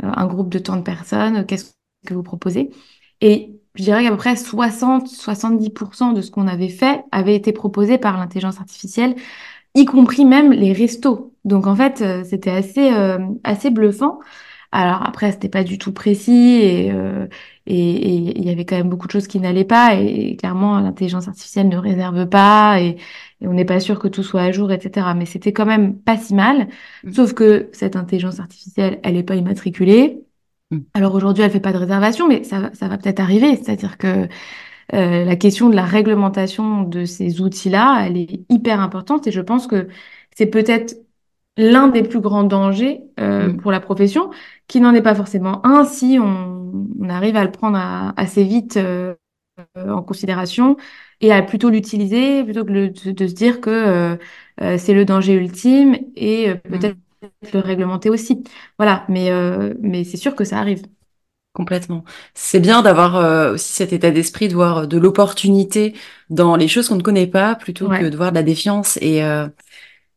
euh, 0.03 0.11
un 0.15 0.27
groupe 0.27 0.49
de 0.49 0.59
tant 0.59 0.77
de 0.77 0.81
personnes, 0.81 1.45
qu'est-ce 1.45 1.73
que 2.05 2.13
vous 2.13 2.23
proposez? 2.23 2.69
Et 3.21 3.59
je 3.75 3.83
dirais 3.83 4.03
qu'à 4.03 4.11
peu 4.11 4.17
près 4.17 4.35
60-70% 4.35 6.13
de 6.13 6.21
ce 6.21 6.31
qu'on 6.31 6.47
avait 6.47 6.69
fait 6.69 7.03
avait 7.11 7.35
été 7.35 7.51
proposé 7.53 7.97
par 7.97 8.17
l'intelligence 8.17 8.59
artificielle 8.59 9.15
y 9.79 9.85
compris 9.85 10.25
même 10.25 10.51
les 10.51 10.73
restos. 10.73 11.33
Donc 11.45 11.67
en 11.67 11.75
fait, 11.75 12.01
euh, 12.01 12.23
c'était 12.25 12.51
assez, 12.51 12.91
euh, 12.93 13.19
assez 13.43 13.69
bluffant. 13.69 14.19
Alors 14.71 15.03
après, 15.07 15.31
c'était 15.31 15.49
pas 15.49 15.63
du 15.63 15.77
tout 15.77 15.93
précis 15.93 16.31
et 16.61 16.91
euh, 16.91 17.27
et 17.67 17.75
et 18.15 18.37
il 18.39 18.45
y 18.45 18.49
avait 18.49 18.65
quand 18.65 18.75
même 18.77 18.89
beaucoup 18.89 19.07
de 19.07 19.11
choses 19.13 19.27
qui 19.27 19.39
n'allaient 19.39 19.63
pas 19.65 19.95
et, 19.95 20.35
clairement, 20.37 20.79
l'intelligence 20.79 21.27
artificielle 21.29 21.69
ne 21.69 21.77
réserve 21.77 22.27
pas 22.27 22.81
et, 22.81 22.97
on 23.41 23.53
n'est 23.53 23.65
pas 23.65 23.79
sûr 23.79 23.99
que 23.99 24.07
tout 24.09 24.23
soit 24.23 24.41
à 24.41 24.51
jour, 24.51 24.71
etc. 24.71 25.13
Mais 25.13 25.25
c'était 25.25 25.53
quand 25.53 25.65
même 25.65 25.97
pas 25.99 26.17
si 26.17 26.33
mal. 26.35 26.67
mm, 27.03 27.11
Sauf 27.13 27.33
que 27.33 27.69
cette 27.73 27.95
intelligence 27.95 28.39
artificielle, 28.39 28.99
elle 29.03 29.15
est 29.17 29.23
pas 29.23 29.35
immatriculée. 29.35 30.19
mm, 30.71 30.83
Alors 30.93 31.13
aujourd'hui, 31.15 31.43
elle 31.43 31.51
fait 31.51 31.59
pas 31.59 31.73
de 31.73 31.77
réservation, 31.77 32.27
mais 32.27 32.43
ça, 32.43 32.59
va- 32.59 32.73
ça 32.73 32.87
va 32.87 32.97
peut-être 32.97 33.19
arriver. 33.19 33.55
C'est-à-dire 33.57 33.97
que 33.97 34.27
euh, 34.93 35.25
la 35.25 35.35
question 35.35 35.69
de 35.69 35.75
la 35.75 35.85
réglementation 35.85 36.83
de 36.83 37.05
ces 37.05 37.41
outils-là, 37.41 38.05
elle 38.07 38.17
est 38.17 38.45
hyper 38.49 38.79
importante 38.79 39.27
et 39.27 39.31
je 39.31 39.41
pense 39.41 39.67
que 39.67 39.87
c'est 40.35 40.45
peut-être 40.47 40.95
l'un 41.57 41.87
des 41.89 42.03
plus 42.03 42.21
grands 42.21 42.43
dangers 42.43 43.01
euh, 43.19 43.49
mm, 43.49 43.57
pour 43.61 43.71
la 43.71 43.79
profession, 43.79 44.31
qui 44.67 44.81
n'en 44.81 44.93
est 44.93 45.01
pas 45.01 45.15
forcément 45.15 45.65
un 45.65 45.85
si 45.85 46.17
on, 46.21 46.71
on 47.01 47.09
arrive 47.09 47.35
à 47.37 47.43
le 47.45 47.51
prendre 47.51 47.77
à- 47.77 48.13
assez 48.19 48.43
vite 48.43 48.77
euh, 48.77 49.15
en 49.75 50.03
considération 50.03 50.77
et 51.21 51.31
à 51.33 51.41
plutôt 51.41 51.69
l'utiliser 51.69 52.43
plutôt 52.43 52.65
que 52.65 52.71
le- 52.71 52.89
de, 52.89 53.11
de 53.11 53.27
se 53.27 53.33
dire 53.33 53.61
que 53.61 53.69
euh, 53.69 54.17
euh, 54.61 54.77
c'est 54.77 54.93
le 54.93 55.05
danger 55.05 55.33
ultime 55.35 55.97
et 56.15 56.49
euh, 56.49 56.55
peut-être 56.69 56.97
mm. 57.01 57.51
le 57.53 57.59
réglementer 57.59 58.09
aussi. 58.09 58.43
Voilà, 58.77 59.05
mais, 59.09 59.31
euh, 59.31 59.73
mais 59.81 60.03
c'est 60.03 60.17
sûr 60.17 60.35
que 60.35 60.43
ça 60.43 60.59
arrive. 60.59 60.83
Complètement. 61.57 62.03
C'est 62.35 62.59
bien 62.59 62.83
d'avoir 62.83 63.15
euh, 63.15 63.53
aussi 63.55 63.73
cet 63.73 63.91
état 63.91 64.11
d'esprit, 64.11 64.47
de 64.47 64.53
voir 64.53 64.77
euh, 64.77 64.85
de 64.85 64.99
l'opportunité 64.99 65.95
dans 66.29 66.55
les 66.55 66.67
choses 66.67 66.87
qu'on 66.87 66.97
ne 66.97 67.01
connaît 67.01 67.25
pas, 67.25 67.55
plutôt 67.55 67.89
que 67.89 68.09
de 68.09 68.15
voir 68.15 68.29
de 68.29 68.35
la 68.35 68.43
défiance. 68.43 68.99
Et, 69.01 69.23
euh, 69.23 69.47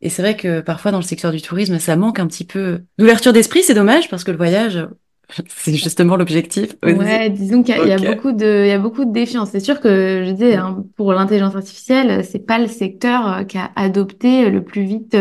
et 0.03 0.11
c'est 0.11 0.20
vrai 0.20 0.37
que 0.37 0.61
parfois 0.61 0.90
dans 0.90 0.98
le 0.98 1.03
secteur 1.03 1.33
du 1.33 1.40
tourisme, 1.40 1.79
ça 1.79 1.96
manque 1.96 2.18
un 2.18 2.26
petit 2.26 2.44
peu 2.44 2.83
d'ouverture 2.98 3.33
d'esprit. 3.33 3.62
C'est 3.62 3.72
dommage 3.72 4.11
parce 4.11 4.22
que 4.22 4.31
le 4.31 4.37
voyage, 4.37 4.87
c'est 5.48 5.72
justement 5.72 6.16
l'objectif. 6.16 6.76
Ouais, 6.83 7.31
disons 7.31 7.62
qu'il 7.62 7.74
y 7.74 7.90
a, 7.90 7.96
y 7.96 8.07
beaucoup 8.07 8.33
de, 8.33 8.64
il 8.66 8.68
y 8.68 8.72
a 8.72 8.79
beaucoup 8.79 9.07
de 9.07 9.12
défiance. 9.12 9.48
C'est 9.50 9.61
sûr 9.61 9.81
que 9.81 10.24
je 10.26 10.33
disais, 10.33 10.59
Mm, 10.59 10.61
hein, 10.61 10.85
pour 10.94 11.14
l'intelligence 11.14 11.57
artificielle, 11.57 12.22
c'est 12.22 12.44
pas 12.44 12.59
le 12.59 12.66
secteur 12.66 13.46
qui 13.46 13.57
a 13.57 13.70
adopté 13.76 14.50
le 14.50 14.62
plus 14.62 14.83
vite 14.83 15.16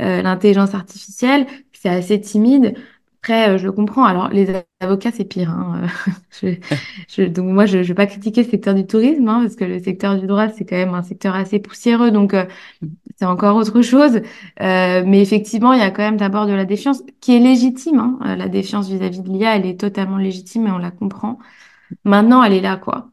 euh, 0.00 0.22
l'intelligence 0.22 0.74
artificielle. 0.74 1.46
C'est 1.72 1.88
assez 1.88 2.20
timide. 2.20 2.74
Après, 3.24 3.50
euh, 3.50 3.58
je 3.58 3.64
le 3.66 3.72
comprends. 3.72 4.04
Alors, 4.04 4.28
les 4.28 4.48
avocats, 4.80 5.10
c'est 5.12 5.24
pire. 5.24 5.50
hein. 5.50 5.86
Je, 6.42 6.48
je- 7.08 7.22
donc 7.22 7.46
moi, 7.52 7.64
je 7.66 7.78
ne 7.78 7.82
vais 7.84 7.94
pas 7.94 8.06
critiquer 8.06 8.42
le 8.42 8.50
secteur 8.50 8.74
du 8.74 8.86
tourisme, 8.86 9.26
hein, 9.28 9.40
parce 9.42 9.56
que 9.56 9.64
le 9.64 9.78
secteur 9.82 10.18
du 10.18 10.26
droit, 10.26 10.48
c'est 10.50 10.64
quand 10.66 10.76
même 10.76 10.94
un 10.94 11.02
secteur 11.02 11.34
assez 11.34 11.58
poussiéreux. 11.60 12.10
Donc, 12.10 12.34
euh, 12.34 12.44
c'est 13.16 13.26
encore 13.26 13.56
autre 13.56 13.82
chose. 13.82 14.16
Euh, 14.62 15.04
mais 15.06 15.22
effectivement, 15.22 15.72
il 15.74 15.80
y 15.80 15.82
a 15.82 15.90
quand 15.90 16.02
même 16.02 16.16
d'abord 16.18 16.46
de 16.46 16.52
la 16.54 16.64
défiance 16.66 17.02
qui 17.20 17.36
est 17.36 17.40
légitime. 17.40 17.98
hein. 18.00 18.18
Euh, 18.26 18.36
La 18.36 18.48
défiance 18.48 18.88
vis-à-vis 18.90 19.22
de 19.22 19.28
l'IA, 19.30 19.56
elle 19.56 19.66
est 19.66 19.80
totalement 19.80 20.18
légitime 20.18 20.66
et 20.68 20.70
on 20.72 20.78
la 20.78 20.90
comprend. 20.90 21.38
Maintenant, 22.04 22.42
elle 22.42 22.52
est 22.54 22.60
là, 22.60 22.76
quoi. 22.76 23.10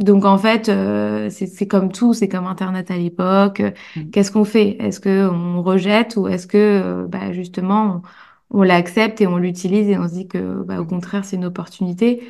Donc 0.00 0.24
en 0.24 0.38
fait, 0.38 0.68
euh, 0.70 1.30
c'est 1.30 1.46
c'est 1.46 1.68
comme 1.68 1.92
tout, 1.92 2.14
c'est 2.14 2.28
comme 2.28 2.46
Internet 2.46 2.90
à 2.90 2.96
l'époque. 2.98 3.60
Euh, 3.60 3.70
mm, 3.96 4.10
Qu'est-ce 4.12 4.32
qu'on 4.32 4.44
fait? 4.44 4.76
Est-ce 4.80 5.00
que 5.00 5.28
on 5.30 5.62
rejette 5.62 6.16
ou 6.16 6.28
est-ce 6.28 6.46
que 6.48 6.58
euh, 6.58 7.06
bah, 7.08 7.32
justement 7.32 8.02
on, 8.04 8.08
on 8.50 8.62
l'accepte 8.62 9.20
et 9.20 9.26
on 9.26 9.36
l'utilise 9.38 9.88
et 9.88 9.98
on 9.98 10.08
se 10.08 10.14
dit 10.14 10.28
que 10.28 10.62
bah, 10.64 10.80
au 10.80 10.84
contraire 10.86 11.24
c'est 11.24 11.36
une 11.36 11.44
opportunité. 11.44 12.22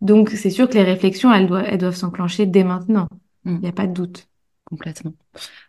Donc 0.00 0.30
c'est 0.30 0.50
sûr 0.50 0.68
que 0.68 0.74
les 0.74 0.82
réflexions 0.82 1.32
elles 1.32 1.46
doivent 1.46 1.64
elles 1.66 1.78
doivent 1.78 1.96
s'enclencher 1.96 2.46
dès 2.46 2.64
maintenant. 2.64 3.08
Il 3.44 3.52
mm, 3.52 3.60
n'y 3.60 3.68
a 3.68 3.72
pas 3.72 3.86
de 3.86 3.92
doute. 3.92 4.28
Complètement. 4.64 5.14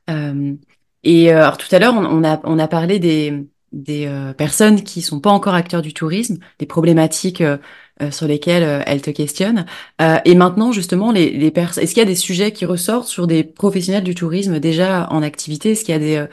Euh, 0.10 0.56
et 1.04 1.32
euh, 1.32 1.44
alors 1.44 1.58
tout 1.58 1.74
à 1.74 1.80
l'heure, 1.80 1.94
on, 1.94 2.06
on 2.06 2.24
a, 2.24 2.40
on 2.44 2.58
a 2.60 2.68
parlé 2.68 3.00
des, 3.00 3.48
des 3.72 4.08
euh, 4.08 4.34
personnes 4.34 4.84
qui 4.84 5.02
sont 5.02 5.20
pas 5.20 5.30
encore 5.30 5.54
acteurs 5.54 5.82
du 5.82 5.94
tourisme, 5.94 6.38
des 6.60 6.66
problématiques 6.66 7.42
euh, 7.42 7.58
euh, 8.02 8.12
sur 8.12 8.28
lesquelles 8.28 8.84
elles 8.88 9.02
te 9.02 9.12
questionnent. 9.12 9.66
Euh, 10.02 10.18
et 10.26 10.36
maintenant, 10.36 10.72
justement, 10.72 11.12
les, 11.12 11.32
les 11.32 11.52
personnes, 11.52 11.84
est-ce 11.84 11.94
qu'il 11.94 12.02
y 12.02 12.06
a 12.06 12.10
des 12.10 12.16
sujets 12.16 12.52
qui 12.52 12.66
ressortent 12.66 13.08
sur 13.08 13.28
des 13.28 13.44
professionnels 13.44 14.04
du 14.04 14.16
tourisme 14.16 14.60
déjà 14.60 15.08
en 15.12 15.22
activité? 15.22 15.72
Est-ce 15.72 15.84
qu'il 15.86 15.94
y 15.94 15.98
a 15.98 16.00
des, 16.00 16.28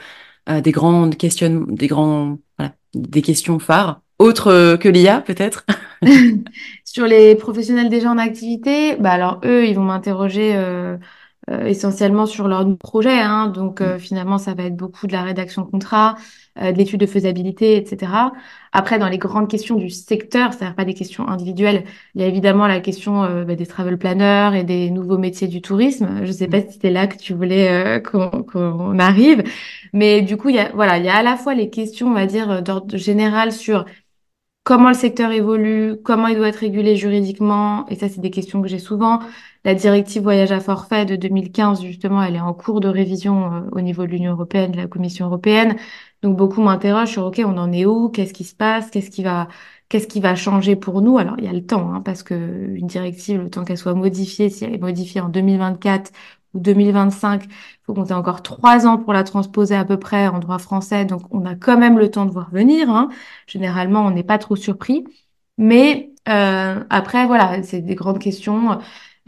euh, 0.49 0.61
des 0.61 0.71
grandes 0.71 1.15
questions, 1.17 1.65
des 1.67 1.87
grands, 1.87 2.37
voilà, 2.57 2.73
des 2.93 3.21
questions 3.21 3.59
phares, 3.59 4.01
autres 4.19 4.47
euh, 4.47 4.77
que 4.77 4.89
l'IA 4.89 5.21
peut-être? 5.21 5.65
Sur 6.85 7.05
les 7.05 7.35
professionnels 7.35 7.89
déjà 7.89 8.11
en 8.11 8.17
activité, 8.17 8.95
bah 8.95 9.11
alors 9.11 9.41
eux, 9.43 9.65
ils 9.65 9.75
vont 9.75 9.83
m'interroger 9.83 10.53
euh, 10.55 10.97
euh, 11.49 11.65
essentiellement 11.65 12.25
sur 12.25 12.47
leur 12.47 12.65
projet. 12.77 13.19
Hein. 13.19 13.47
Donc 13.47 13.81
Mm, 13.81 13.95
euh, 13.95 13.99
finalement, 13.99 14.37
ça 14.37 14.53
va 14.53 14.63
être 14.63 14.75
beaucoup 14.75 15.07
de 15.07 15.13
la 15.13 15.23
rédaction 15.23 15.63
de 15.63 15.69
contrat, 15.69 16.15
euh, 16.59 16.71
de 16.71 16.77
l'étude 16.77 16.99
de 16.99 17.05
faisabilité, 17.05 17.77
etc. 17.77 18.33
Après, 18.71 18.99
dans 18.99 19.09
les 19.09 19.17
grandes 19.17 19.49
questions 19.49 19.75
du 19.75 19.89
secteur, 19.89 20.53
c'est-à-dire 20.53 20.75
pas 20.75 20.85
des 20.85 20.93
questions 20.93 21.27
individuelles, 21.27 21.83
il 22.15 22.21
y 22.21 22.23
a 22.23 22.27
évidemment 22.27 22.67
la 22.67 22.79
question 22.79 23.23
euh, 23.23 23.43
bah, 23.45 23.55
des 23.55 23.65
travel 23.65 23.97
planners 23.97 24.51
et 24.59 24.63
des 24.63 24.89
nouveaux 24.89 25.17
métiers 25.17 25.47
du 25.47 25.61
tourisme. 25.61 26.25
Je 26.25 26.31
sais 26.31 26.47
mm, 26.47 26.49
pas 26.49 26.61
si 26.61 26.73
c'était 26.73 26.91
là 26.91 27.07
que 27.07 27.17
tu 27.17 27.33
voulais 27.33 27.69
euh, 27.69 27.99
qu'on 27.99 28.43
qu'on 28.43 28.99
arrive, 28.99 29.43
mais 29.93 30.21
du 30.21 30.37
coup, 30.37 30.49
il 30.49 30.55
y 30.55 30.59
a 30.59 30.71
voilà, 30.73 30.97
il 30.97 31.05
y 31.05 31.09
a 31.09 31.15
à 31.15 31.23
la 31.23 31.37
fois 31.37 31.53
les 31.55 31.69
questions, 31.69 32.07
on 32.07 32.13
va 32.13 32.25
dire, 32.25 32.61
d'ordre 32.63 32.97
général 32.97 33.51
sur 33.51 33.85
comment 34.65 34.89
le 34.89 34.95
secteur 34.95 35.31
évolue, 35.31 35.95
comment 36.03 36.27
il 36.27 36.35
doit 36.37 36.49
être 36.49 36.57
régulé 36.57 36.97
juridiquement, 36.97 37.87
et 37.89 37.95
ça, 37.95 38.09
c'est 38.09 38.19
des 38.19 38.31
questions 38.31 38.61
que 38.61 38.67
j'ai 38.67 38.79
souvent. 38.79 39.19
La 39.63 39.75
directive 39.75 40.23
voyage 40.23 40.51
à 40.51 40.59
forfait 40.59 41.05
de 41.05 41.15
2015, 41.15 41.83
justement, 41.83 42.21
elle 42.23 42.35
est 42.35 42.41
en 42.41 42.53
cours 42.53 42.81
de 42.81 42.87
révision 42.89 43.53
euh, 43.53 43.61
au 43.73 43.81
niveau 43.81 44.03
de 44.05 44.11
l'Union 44.11 44.33
européenne, 44.33 44.71
de 44.71 44.77
la 44.77 44.87
Commission 44.87 45.27
européenne. 45.27 45.77
Donc, 46.23 46.35
beaucoup 46.35 46.61
m'interrogent 46.61 47.11
sur, 47.11 47.25
OK, 47.25 47.41
on 47.45 47.57
en 47.57 47.71
est 47.71 47.85
où? 47.85 48.09
Qu'est-ce 48.09 48.33
qui 48.33 48.43
se 48.43 48.55
passe? 48.55 48.89
Qu'est-ce 48.89 49.11
qui 49.11 49.23
va, 49.23 49.47
qu'est-ce 49.89 50.07
qui 50.07 50.19
va 50.19 50.35
changer 50.35 50.75
pour 50.75 51.01
nous? 51.01 51.17
Alors, 51.19 51.35
il 51.37 51.45
y 51.45 51.47
a 51.47 51.53
le 51.53 51.65
temps, 51.65 51.93
hein, 51.93 52.01
parce 52.01 52.23
que 52.23 52.33
une 52.35 52.87
directive, 52.87 53.41
le 53.41 53.49
temps 53.51 53.65
qu'elle 53.65 53.77
soit 53.77 53.93
modifiée, 53.93 54.49
si 54.49 54.65
elle 54.65 54.73
est 54.73 54.79
modifiée 54.79 55.21
en 55.21 55.29
2024 55.29 56.11
ou 56.55 56.59
2025, 56.59 57.45
il 57.45 57.49
faut 57.83 57.93
compter 57.93 58.13
encore 58.13 58.41
trois 58.41 58.87
ans 58.87 58.97
pour 58.97 59.13
la 59.13 59.23
transposer 59.23 59.75
à 59.75 59.85
peu 59.85 59.99
près 59.99 60.27
en 60.27 60.39
droit 60.39 60.57
français. 60.59 61.05
Donc, 61.05 61.21
on 61.31 61.45
a 61.45 61.55
quand 61.55 61.77
même 61.77 61.99
le 61.99 62.09
temps 62.09 62.25
de 62.25 62.31
voir 62.31 62.49
venir, 62.51 62.89
hein. 62.89 63.09
Généralement, 63.47 64.05
on 64.05 64.11
n'est 64.11 64.23
pas 64.23 64.37
trop 64.39 64.55
surpris. 64.55 65.03
Mais 65.57 66.13
euh, 66.29 66.83
après, 66.89 67.27
voilà, 67.27 67.61
c'est 67.63 67.81
des 67.81 67.95
grandes 67.95 68.19
questions 68.19 68.79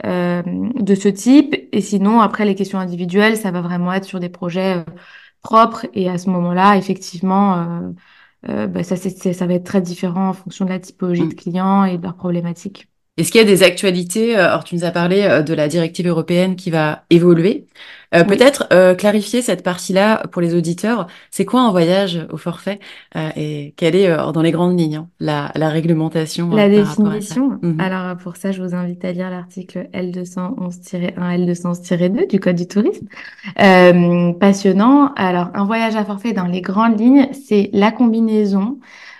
euh, 0.06 0.42
de 0.44 0.94
ce 0.94 1.08
type. 1.08 1.54
Et 1.72 1.80
sinon, 1.80 2.20
après, 2.20 2.44
les 2.44 2.54
questions 2.54 2.78
individuelles, 2.78 3.36
ça 3.36 3.50
va 3.50 3.60
vraiment 3.60 3.92
être 3.92 4.04
sur 4.04 4.20
des 4.20 4.28
projets 4.28 4.78
euh, 4.78 4.84
propre. 5.42 5.86
Et 5.94 6.08
à 6.10 6.18
ce 6.18 6.30
moment-là, 6.30 6.76
effectivement, 6.76 7.92
bah, 8.42 8.82
ça, 8.84 8.96
ça 8.96 9.46
va 9.46 9.54
être 9.54 9.64
très 9.64 9.80
différent 9.80 10.30
en 10.30 10.32
fonction 10.32 10.64
de 10.64 10.70
la 10.70 10.78
typologie 10.80 11.28
de 11.28 11.34
clients 11.34 11.84
et 11.84 11.98
de 11.98 12.02
leurs 12.02 12.16
problématiques. 12.16 12.88
Est-ce 13.18 13.30
qu'il 13.30 13.40
y 13.40 13.44
a 13.44 13.46
des 13.46 13.62
actualités 13.62 14.36
Alors, 14.36 14.64
tu 14.64 14.74
nous 14.74 14.84
as 14.84 14.90
parlé 14.90 15.42
de 15.44 15.54
la 15.54 15.68
directive 15.68 16.06
européenne 16.06 16.56
qui 16.56 16.70
va 16.70 17.02
évoluer. 17.10 17.66
Euh, 18.14 18.24
peut-être 18.24 18.66
euh, 18.72 18.94
clarifier 18.94 19.42
cette 19.42 19.62
partie-là 19.62 20.22
pour 20.32 20.40
les 20.40 20.54
auditeurs. 20.54 21.08
C'est 21.30 21.44
quoi 21.44 21.60
un 21.60 21.70
voyage 21.70 22.26
au 22.32 22.38
forfait 22.38 22.80
euh, 23.16 23.28
et 23.36 23.74
quelle 23.76 23.94
est 23.94 24.16
dans 24.32 24.40
les 24.40 24.50
grandes 24.50 24.78
lignes 24.78 24.96
hein, 24.96 25.08
la, 25.20 25.52
la, 25.54 25.68
réglementation 25.68 26.48
La 26.48 26.70
définition. 26.70 27.58
Mhm. 27.60 27.78
Alors 27.78 28.16
pour 28.16 28.36
ça, 28.36 28.50
je 28.50 28.62
vous 28.62 28.74
invite 28.74 29.04
à 29.04 29.12
lire 29.12 29.28
l'article 29.28 29.90
L211-1, 29.92 31.16
L211-2 31.18 32.30
du 32.30 32.40
Code 32.40 32.56
du 32.56 32.66
tourisme. 32.66 33.06
passionnant. 34.40 35.12
Alors 35.14 35.50
un 35.52 35.66
voyage 35.66 35.96
à 35.96 36.04
forfait 36.04 36.32
dans 36.32 36.46
les 36.46 36.62
grandes 36.62 36.98
lignes, 36.98 37.28
c'est 37.32 37.68
la 37.74 37.92
combinaison 37.92 38.78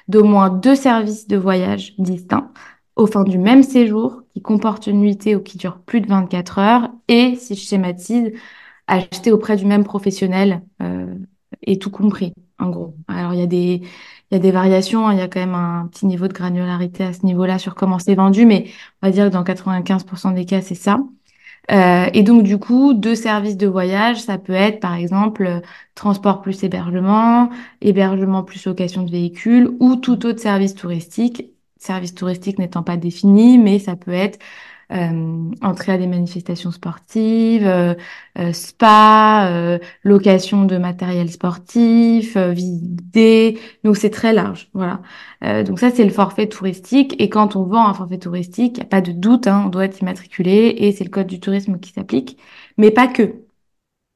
d'au 0.08 0.24
moins 0.24 0.48
deux 0.48 0.76
services 0.76 1.28
de 1.28 1.36
voyage 1.36 1.92
distincts 1.98 2.50
au 2.98 3.06
fin 3.06 3.22
du 3.24 3.38
même 3.38 3.62
séjour 3.62 4.22
qui 4.34 4.42
comporte 4.42 4.86
une 4.88 5.00
nuitée 5.00 5.36
ou 5.36 5.40
qui 5.40 5.56
dure 5.56 5.78
plus 5.80 6.00
de 6.00 6.08
24 6.08 6.58
heures 6.58 6.90
et, 7.06 7.36
si 7.36 7.54
je 7.54 7.60
schématise, 7.60 8.32
acheter 8.88 9.32
auprès 9.32 9.56
du 9.56 9.64
même 9.66 9.84
professionnel 9.84 10.62
euh, 10.82 11.14
et 11.62 11.78
tout 11.78 11.90
compris, 11.90 12.34
en 12.58 12.70
gros. 12.70 12.94
Alors, 13.06 13.34
il 13.34 13.40
y 13.40 13.42
a 13.42 13.46
des, 13.46 13.82
il 14.30 14.34
y 14.34 14.36
a 14.36 14.40
des 14.40 14.50
variations, 14.50 15.06
hein. 15.06 15.12
il 15.12 15.18
y 15.18 15.22
a 15.22 15.28
quand 15.28 15.40
même 15.40 15.54
un 15.54 15.86
petit 15.86 16.06
niveau 16.06 16.26
de 16.28 16.32
granularité 16.32 17.04
à 17.04 17.12
ce 17.12 17.24
niveau-là 17.24 17.58
sur 17.58 17.74
comment 17.76 17.98
c'est 18.00 18.16
vendu, 18.16 18.46
mais 18.46 18.66
on 19.02 19.06
va 19.06 19.12
dire 19.12 19.26
que 19.26 19.32
dans 19.32 19.44
95% 19.44 20.34
des 20.34 20.44
cas, 20.44 20.60
c'est 20.60 20.74
ça. 20.74 20.98
Euh, 21.70 22.08
et 22.14 22.22
donc, 22.22 22.42
du 22.44 22.58
coup, 22.58 22.94
deux 22.94 23.14
services 23.14 23.56
de 23.56 23.66
voyage, 23.66 24.20
ça 24.22 24.38
peut 24.38 24.52
être, 24.54 24.80
par 24.80 24.94
exemple, 24.94 25.60
transport 25.94 26.40
plus 26.42 26.64
hébergement, 26.64 27.50
hébergement 27.80 28.42
plus 28.42 28.64
location 28.66 29.02
de 29.04 29.10
véhicules 29.10 29.70
ou 29.80 29.96
tout 29.96 30.26
autre 30.26 30.40
service 30.40 30.74
touristique. 30.74 31.52
Service 31.78 32.14
touristique 32.14 32.58
n'étant 32.58 32.82
pas 32.82 32.96
défini, 32.96 33.58
mais 33.58 33.78
ça 33.78 33.96
peut 33.96 34.12
être 34.12 34.38
euh, 34.90 35.50
entrée 35.60 35.92
à 35.92 35.98
des 35.98 36.06
manifestations 36.06 36.70
sportives, 36.70 37.66
euh, 37.66 37.94
euh, 38.38 38.52
spa, 38.54 39.78
location 40.02 40.64
de 40.64 40.78
matériel 40.78 41.30
sportif, 41.30 42.36
visite 42.38 43.18
Donc 43.84 43.96
c'est 43.98 44.10
très 44.10 44.32
large, 44.32 44.70
voilà. 44.72 45.02
donc 45.64 45.78
ça 45.78 45.90
c'est 45.90 46.04
le 46.04 46.10
forfait 46.10 46.48
touristique. 46.48 47.14
Et 47.18 47.28
quand 47.28 47.54
on 47.56 47.64
vend 47.64 47.86
un 47.88 47.94
forfait 47.94 48.18
touristique, 48.18 48.78
il 48.78 48.80
n'y 48.80 48.86
a 48.86 48.88
pas 48.88 49.00
de 49.02 49.12
doute, 49.12 49.46
hein, 49.46 49.64
on 49.66 49.68
doit 49.68 49.84
être 49.84 50.00
immatriculé 50.00 50.74
et 50.78 50.92
c'est 50.92 51.04
le 51.04 51.10
code 51.10 51.26
du 51.26 51.40
tourisme 51.40 51.78
qui 51.78 51.92
s'applique, 51.92 52.38
mais 52.78 52.90
pas 52.90 53.08
que. 53.08 53.42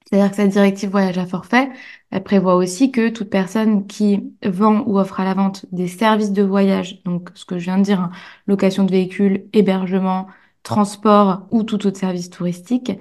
C'est-à-dire 0.06 0.30
que 0.30 0.36
cette 0.36 0.50
directive 0.50 0.90
voyage 0.90 1.18
à 1.18 1.26
forfait, 1.26 1.70
elle 2.12 2.22
prévoit 2.22 2.56
aussi 2.56 2.92
que 2.92 3.08
toute 3.08 3.30
personne 3.30 3.86
qui 3.86 4.34
vend 4.44 4.84
ou 4.86 4.98
offre 4.98 5.18
à 5.18 5.24
la 5.24 5.32
vente 5.32 5.64
des 5.72 5.88
services 5.88 6.32
de 6.32 6.42
voyage, 6.42 7.02
donc 7.04 7.30
ce 7.34 7.46
que 7.46 7.58
je 7.58 7.64
viens 7.64 7.78
de 7.78 7.84
dire, 7.84 8.00
hein, 8.00 8.10
location 8.46 8.84
de 8.84 8.90
véhicules, 8.90 9.46
hébergement, 9.54 10.26
transport 10.62 11.46
ou 11.50 11.62
tout 11.64 11.86
autre 11.86 11.98
service 11.98 12.28
touristique, 12.28 12.92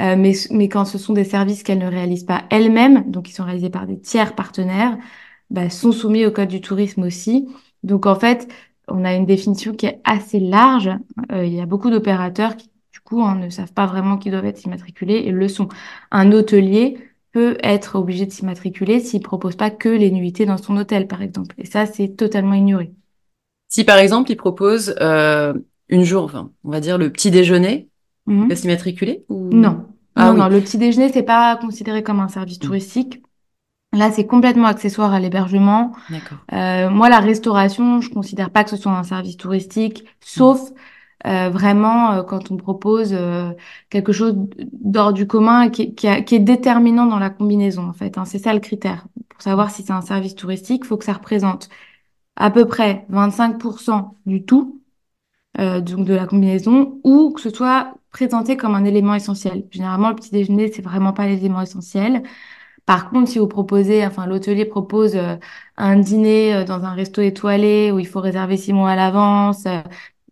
euh, 0.00 0.14
mais, 0.16 0.32
mais 0.52 0.68
quand 0.68 0.84
ce 0.84 0.98
sont 0.98 1.12
des 1.12 1.24
services 1.24 1.64
qu'elles 1.64 1.78
ne 1.78 1.86
réalisent 1.88 2.24
pas 2.24 2.44
elles-mêmes, 2.48 3.10
donc 3.10 3.24
qui 3.24 3.32
sont 3.32 3.44
réalisés 3.44 3.70
par 3.70 3.86
des 3.86 4.00
tiers 4.00 4.36
partenaires, 4.36 4.96
bah, 5.50 5.68
sont 5.68 5.92
soumis 5.92 6.24
au 6.24 6.30
code 6.30 6.48
du 6.48 6.60
tourisme 6.60 7.02
aussi. 7.02 7.48
Donc 7.82 8.06
en 8.06 8.14
fait, 8.14 8.48
on 8.86 9.04
a 9.04 9.14
une 9.14 9.26
définition 9.26 9.74
qui 9.74 9.86
est 9.86 10.00
assez 10.04 10.38
large. 10.38 10.90
Euh, 11.32 11.44
il 11.44 11.52
y 11.54 11.60
a 11.60 11.66
beaucoup 11.66 11.90
d'opérateurs 11.90 12.56
qui, 12.56 12.70
du 12.92 13.00
coup, 13.00 13.22
hein, 13.22 13.34
ne 13.34 13.50
savent 13.50 13.72
pas 13.72 13.86
vraiment 13.86 14.16
qu'ils 14.16 14.32
doivent 14.32 14.46
être 14.46 14.64
immatriculés 14.64 15.22
et 15.26 15.32
le 15.32 15.48
sont. 15.48 15.68
Un 16.12 16.30
hôtelier 16.32 16.98
peut 17.32 17.56
être 17.62 17.96
obligé 17.96 18.26
de 18.26 18.32
s'immatriculer 18.32 19.00
s'il 19.00 19.22
propose 19.22 19.56
pas 19.56 19.70
que 19.70 19.88
les 19.88 20.10
nuitées 20.10 20.46
dans 20.46 20.56
son 20.56 20.76
hôtel, 20.76 21.06
par 21.06 21.22
exemple. 21.22 21.54
Et 21.58 21.66
ça, 21.66 21.86
c'est 21.86 22.16
totalement 22.16 22.54
ignoré. 22.54 22.92
Si 23.68 23.84
par 23.84 23.98
exemple, 23.98 24.30
il 24.30 24.36
propose 24.36 24.94
euh, 25.00 25.54
une 25.88 26.02
jour, 26.02 26.24
enfin, 26.24 26.50
on 26.64 26.70
va 26.70 26.80
dire 26.80 26.98
le 26.98 27.10
petit 27.10 27.30
déjeuner, 27.30 27.88
mmh. 28.26 28.48
peut 28.48 28.54
s'immatriculer 28.56 29.24
ou... 29.28 29.48
Non. 29.52 29.86
Ah, 30.16 30.32
non, 30.32 30.48
le 30.48 30.60
petit 30.60 30.76
déjeuner, 30.76 31.10
c'est 31.12 31.22
pas 31.22 31.56
considéré 31.56 32.02
comme 32.02 32.20
un 32.20 32.28
service 32.28 32.58
mmh. 32.58 32.66
touristique. 32.66 33.22
Là, 33.92 34.10
c'est 34.12 34.26
complètement 34.26 34.66
accessoire 34.66 35.12
à 35.12 35.20
l'hébergement. 35.20 35.92
D'accord. 36.10 36.38
Euh, 36.52 36.90
moi, 36.90 37.08
la 37.08 37.20
restauration, 37.20 38.00
je 38.00 38.10
considère 38.10 38.50
pas 38.50 38.64
que 38.64 38.70
ce 38.70 38.76
soit 38.76 38.92
un 38.92 39.02
service 39.02 39.36
touristique, 39.36 40.04
sauf 40.20 40.60
euh, 41.26 41.50
vraiment 41.50 42.12
euh, 42.12 42.22
quand 42.22 42.50
on 42.50 42.56
propose 42.56 43.12
euh, 43.12 43.52
quelque 43.90 44.12
chose 44.12 44.34
d'ordre 44.72 45.12
du 45.12 45.26
commun 45.26 45.68
qui, 45.68 45.94
qui, 45.94 46.24
qui, 46.24 46.34
est 46.34 46.38
déterminant 46.38 47.06
dans 47.06 47.18
la 47.18 47.30
combinaison, 47.30 47.88
en 47.88 47.92
fait. 47.92 48.16
Hein. 48.18 48.24
C'est 48.24 48.38
ça 48.38 48.54
le 48.54 48.60
critère. 48.60 49.06
Pour 49.28 49.42
savoir 49.42 49.70
si 49.70 49.82
c'est 49.82 49.92
un 49.92 50.00
service 50.00 50.34
touristique, 50.34 50.82
il 50.84 50.86
faut 50.88 50.96
que 50.96 51.04
ça 51.04 51.12
représente 51.14 51.68
à 52.36 52.50
peu 52.50 52.66
près 52.66 53.06
25% 53.10 54.16
du 54.26 54.44
tout 54.44 54.80
euh, 55.58 55.80
donc 55.80 56.06
de 56.06 56.14
la 56.14 56.26
combinaison, 56.26 57.00
ou 57.04 57.32
que 57.32 57.40
ce 57.40 57.50
soit 57.50 57.94
présenté 58.12 58.56
comme 58.56 58.74
un 58.74 58.84
élément 58.84 59.14
essentiel. 59.14 59.66
Généralement, 59.70 60.10
le 60.10 60.16
petit 60.16 60.30
déjeuner, 60.30 60.70
c'est 60.72 60.82
vraiment 60.82 61.12
pas 61.12 61.26
l'élément 61.26 61.60
essentiel. 61.60 62.22
Par 62.86 63.10
contre, 63.10 63.30
si 63.30 63.38
vous 63.38 63.48
proposez, 63.48 64.06
enfin, 64.06 64.26
l'hôtelier 64.26 64.64
propose 64.64 65.16
euh, 65.16 65.36
un 65.76 65.96
dîner 65.98 66.64
dans 66.66 66.84
un 66.84 66.92
resto 66.94 67.22
étoilé 67.22 67.92
où 67.92 67.98
il 67.98 68.06
faut 68.06 68.20
réserver 68.20 68.56
six 68.56 68.72
mois 68.72 68.90
à 68.90 68.96
l'avance, 68.96 69.66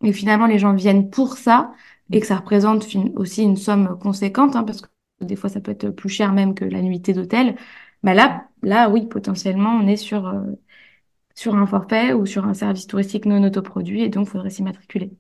et 0.03 0.13
finalement 0.13 0.47
les 0.47 0.59
gens 0.59 0.75
viennent 0.75 1.11
pour 1.11 1.37
ça, 1.37 1.73
et 2.11 2.21
que 2.21 2.27
ça 2.27 2.37
représente 2.37 2.87
aussi 3.17 3.43
une 3.43 3.57
somme 3.57 3.99
conséquente, 3.99 4.57
hein, 4.57 4.65
parce 4.65 4.81
que 4.81 4.89
des 5.21 5.37
fois 5.37 5.51
ça 5.51 5.61
peut 5.61 5.73
être 5.73 5.91
plus 5.91 6.09
cher 6.09 6.33
même 6.33 6.55
que 6.55 6.65
la 6.65 6.83
nuitée 6.83 7.13
d'hôtel. 7.13 7.57
Bah 8.03 8.15
là, 8.15 8.49
là, 8.63 8.89
oui, 8.91 9.07
potentiellement, 9.07 9.71
on 9.71 9.87
est 9.89 9.97
sur 9.97 10.33
sur 11.39 11.55
un 11.55 11.67
forfait 11.67 12.13
ou 12.15 12.27
sur 12.27 12.47
un 12.47 12.55
service 12.55 12.89
touristique 12.89 13.25
non 13.25 13.45
autoproduit 13.45 14.03
et 14.03 14.09
donc 14.09 14.27
il 14.27 14.31
faudrait 14.31 14.51
s'immatriculer. 14.51 15.13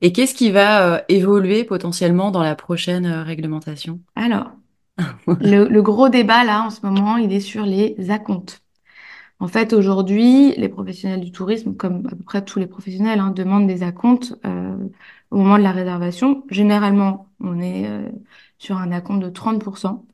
Et 0.00 0.12
qu'est-ce 0.12 0.34
qui 0.34 0.50
va 0.50 0.94
euh, 0.94 1.00
évoluer 1.08 1.62
potentiellement 1.62 2.32
dans 2.32 2.42
la 2.42 2.56
prochaine 2.56 3.06
euh, 3.06 3.22
réglementation? 3.22 4.00
Alors, 4.16 4.50
le, 5.40 5.80
gros 5.80 6.08
débat 6.08 6.44
là 6.44 6.64
en 6.64 6.70
ce 6.70 6.84
moment, 6.84 7.16
il 7.16 7.32
est 7.32 7.40
sur 7.40 7.64
les 7.64 7.94
acomptes. 8.10 8.60
En 9.38 9.48
fait, 9.48 9.72
aujourd'hui, 9.72 10.54
les 10.56 10.68
professionnels 10.68 11.20
du 11.20 11.32
tourisme, 11.32 11.76
comme 11.76 12.06
à 12.06 12.10
peu 12.10 12.24
près 12.24 12.44
tous 12.44 12.58
les 12.58 12.66
professionnels, 12.66 13.20
hein, 13.20 13.30
demandent 13.30 13.66
des 13.66 13.82
acomptes 13.82 14.34
euh, 14.46 14.76
au 15.30 15.36
moment 15.36 15.58
de 15.58 15.62
la 15.62 15.72
réservation. 15.72 16.44
Généralement, 16.50 17.28
on 17.40 17.60
est 17.60 17.86
sur 18.58 18.76
un 18.78 18.92
acompte 18.92 19.22
de 19.22 19.30
30% 19.30 20.06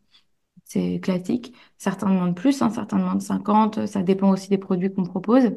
c'est 0.73 1.01
classique. 1.01 1.55
Certains 1.79 2.09
demandent 2.09 2.37
plus, 2.37 2.63
hein, 2.63 2.71
certains 2.71 2.99
demandent 2.99 3.21
50%, 3.21 3.87
ça 3.87 4.03
dépend 4.03 4.31
aussi 4.31 4.49
des 4.49 4.59
produits 4.59 4.93
qu'on 4.93 5.05
propose. 5.05 5.53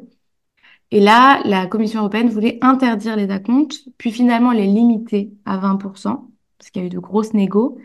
Et 0.90 1.00
là, 1.00 1.40
la 1.44 1.66
Commission 1.66 2.00
européenne 2.00 2.28
voulait 2.28 2.58
interdire 2.62 3.16
les 3.16 3.30
acomptes, 3.30 3.88
puis 3.98 4.12
finalement 4.12 4.52
les 4.52 4.66
limiter 4.66 5.32
à 5.44 5.58
20%, 5.58 6.30
parce 6.58 6.70
qu'il 6.70 6.82
y 6.82 6.84
a 6.84 6.86
eu 6.86 6.90
de 6.90 6.98
grosses 6.98 7.34
négos, 7.34 7.78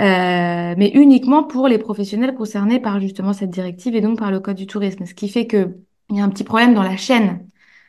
euh, 0.00 0.74
mais 0.76 0.90
uniquement 0.94 1.44
pour 1.44 1.68
les 1.68 1.78
professionnels 1.78 2.34
concernés 2.34 2.80
par 2.80 3.00
justement 3.00 3.32
cette 3.32 3.50
directive 3.50 3.94
et 3.94 4.00
donc 4.00 4.18
par 4.18 4.30
le 4.30 4.40
Code 4.40 4.56
du 4.56 4.66
tourisme. 4.66 5.06
Ce 5.06 5.14
qui 5.14 5.28
fait 5.28 5.46
qu'il 5.46 5.74
y 6.10 6.20
a 6.20 6.24
un 6.24 6.30
petit 6.30 6.44
problème 6.44 6.74
dans 6.74 6.82
la 6.82 6.96
chaîne. 6.96 7.48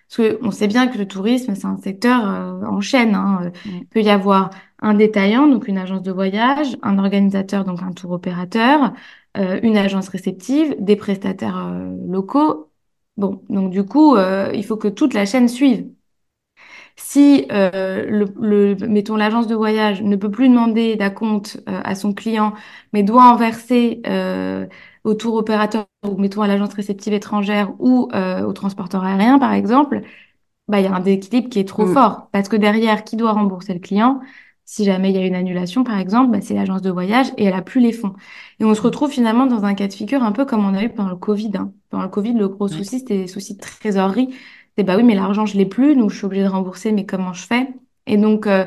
Parce 0.09 0.29
qu'on 0.37 0.51
sait 0.51 0.67
bien 0.67 0.87
que 0.87 0.97
le 0.99 1.07
tourisme, 1.07 1.55
c'est 1.55 1.65
un 1.65 1.77
secteur 1.77 2.29
euh, 2.29 2.65
en 2.67 2.79
chaîne. 2.81 3.15
Hein. 3.15 3.51
Il 3.65 3.87
peut 3.87 4.01
y 4.01 4.09
avoir 4.09 4.51
un 4.79 4.93
détaillant, 4.93 5.47
donc 5.47 5.67
une 5.67 5.77
agence 5.79 6.03
de 6.03 6.11
voyage, 6.11 6.77
un 6.83 6.99
organisateur, 6.99 7.63
donc 7.65 7.81
un 7.81 7.91
tour 7.91 8.11
opérateur, 8.11 8.93
euh, 9.37 9.59
une 9.63 9.77
agence 9.77 10.09
réceptive, 10.09 10.75
des 10.79 10.95
prestataires 10.95 11.57
euh, 11.57 11.95
locaux. 12.07 12.71
Bon, 13.17 13.43
donc 13.49 13.71
du 13.71 13.83
coup, 13.85 14.15
euh, 14.15 14.51
il 14.53 14.65
faut 14.65 14.77
que 14.77 14.87
toute 14.87 15.13
la 15.13 15.25
chaîne 15.25 15.47
suive. 15.47 15.89
Si, 16.97 17.45
le, 17.49 18.25
le, 18.39 18.75
mettons, 18.88 19.15
l'agence 19.15 19.47
de 19.47 19.55
voyage 19.55 20.01
ne 20.01 20.15
peut 20.15 20.31
plus 20.31 20.49
demander 20.49 20.95
d'acompte 20.95 21.62
à 21.67 21.93
son 21.95 22.13
client, 22.13 22.53
mais 22.93 23.03
doit 23.03 23.25
en 23.25 23.36
verser 23.36 24.01
au 25.03 25.13
tour 25.13 25.36
opérateur 25.36 25.86
ou 26.08 26.17
mettons 26.17 26.41
à 26.41 26.47
l'agence 26.47 26.73
réceptive 26.73 27.13
étrangère 27.13 27.73
ou 27.79 28.10
au 28.13 28.53
transporteur 28.53 29.03
aérien, 29.03 29.39
par 29.39 29.53
exemple, 29.53 30.01
bah, 30.67 30.79
il 30.79 30.84
y 30.84 30.88
a 30.88 30.93
un 30.95 30.99
déséquilibre 30.99 31.49
qui 31.49 31.60
est 31.60 31.67
trop 31.67 31.86
mm. 31.86 31.93
fort. 31.93 32.29
Parce 32.31 32.49
que 32.49 32.55
derrière, 32.55 33.03
qui 33.03 33.15
doit 33.17 33.34
rembourser 33.34 33.73
le 33.73 33.79
client? 33.79 34.19
Si 34.67 34.84
jamais 34.84 35.12
il 35.12 35.15
y 35.15 35.19
a 35.19 35.25
une 35.25 35.36
annulation, 35.36 35.84
par 35.84 35.99
exemple, 35.99 36.31
bah, 36.31 36.41
c'est 36.41 36.55
l'agence 36.55 36.81
de 36.81 36.89
voyage 36.89 37.27
et 37.38 37.45
elle 37.45 37.53
a 37.53 37.62
plus 37.62 37.81
les 37.81 37.91
fonds. 37.93 38.13
Et 38.60 38.65
on 38.65 38.73
se 38.73 38.81
retrouve 38.81 39.12
finalement 39.12 39.45
dans 39.45 39.63
un 39.63 39.75
cas 39.75 39.88
de 39.88 39.93
figure 39.93 40.23
un 40.23 40.31
peu 40.31 40.43
comme 40.45 40.65
on 40.65 40.73
a 40.73 40.84
eu 40.84 40.89
pendant 40.89 41.12
le 41.12 41.15
Covid. 41.17 41.51
Hein. 41.55 41.71
Pendant 41.91 42.03
le 42.03 42.10
Covid, 42.10 42.34
le 42.34 42.47
gros 42.47 42.67
souci, 42.67 42.99
c'était 42.99 43.17
des 43.19 43.27
soucis 43.27 43.53
de 43.55 43.62
trésorerie. 43.62 44.34
C'est 44.77 44.83
bah 44.83 44.97
oui, 44.97 45.03
mais 45.03 45.15
l'argent, 45.15 45.45
je 45.45 45.57
l'ai 45.57 45.65
plus, 45.65 45.95
donc 45.95 46.09
je 46.11 46.17
suis 46.17 46.25
obligée 46.25 46.43
de 46.43 46.49
rembourser, 46.49 46.91
mais 46.91 47.05
comment 47.05 47.33
je 47.33 47.45
fais? 47.45 47.69
Et 48.07 48.17
donc, 48.17 48.45
euh, 48.47 48.65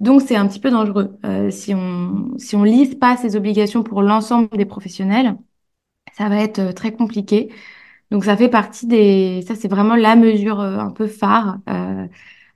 donc 0.00 0.22
c'est 0.22 0.36
un 0.36 0.48
petit 0.48 0.60
peu 0.60 0.70
dangereux. 0.70 1.16
Euh, 1.24 1.50
si 1.50 1.74
on 1.74 2.36
si 2.38 2.56
on 2.56 2.64
lise 2.64 2.96
pas 2.96 3.16
ces 3.16 3.36
obligations 3.36 3.82
pour 3.84 4.02
l'ensemble 4.02 4.48
des 4.56 4.64
professionnels, 4.66 5.36
ça 6.14 6.28
va 6.30 6.38
être 6.42 6.60
euh, 6.60 6.72
très 6.72 6.92
compliqué. 6.92 7.52
Donc 8.10 8.24
ça 8.24 8.36
fait 8.36 8.48
partie 8.50 8.86
des, 8.88 9.42
ça 9.48 9.54
c'est 9.56 9.68
vraiment 9.68 9.96
la 9.96 10.16
mesure 10.16 10.60
un 10.60 10.90
peu 10.92 11.06
phare. 11.08 11.58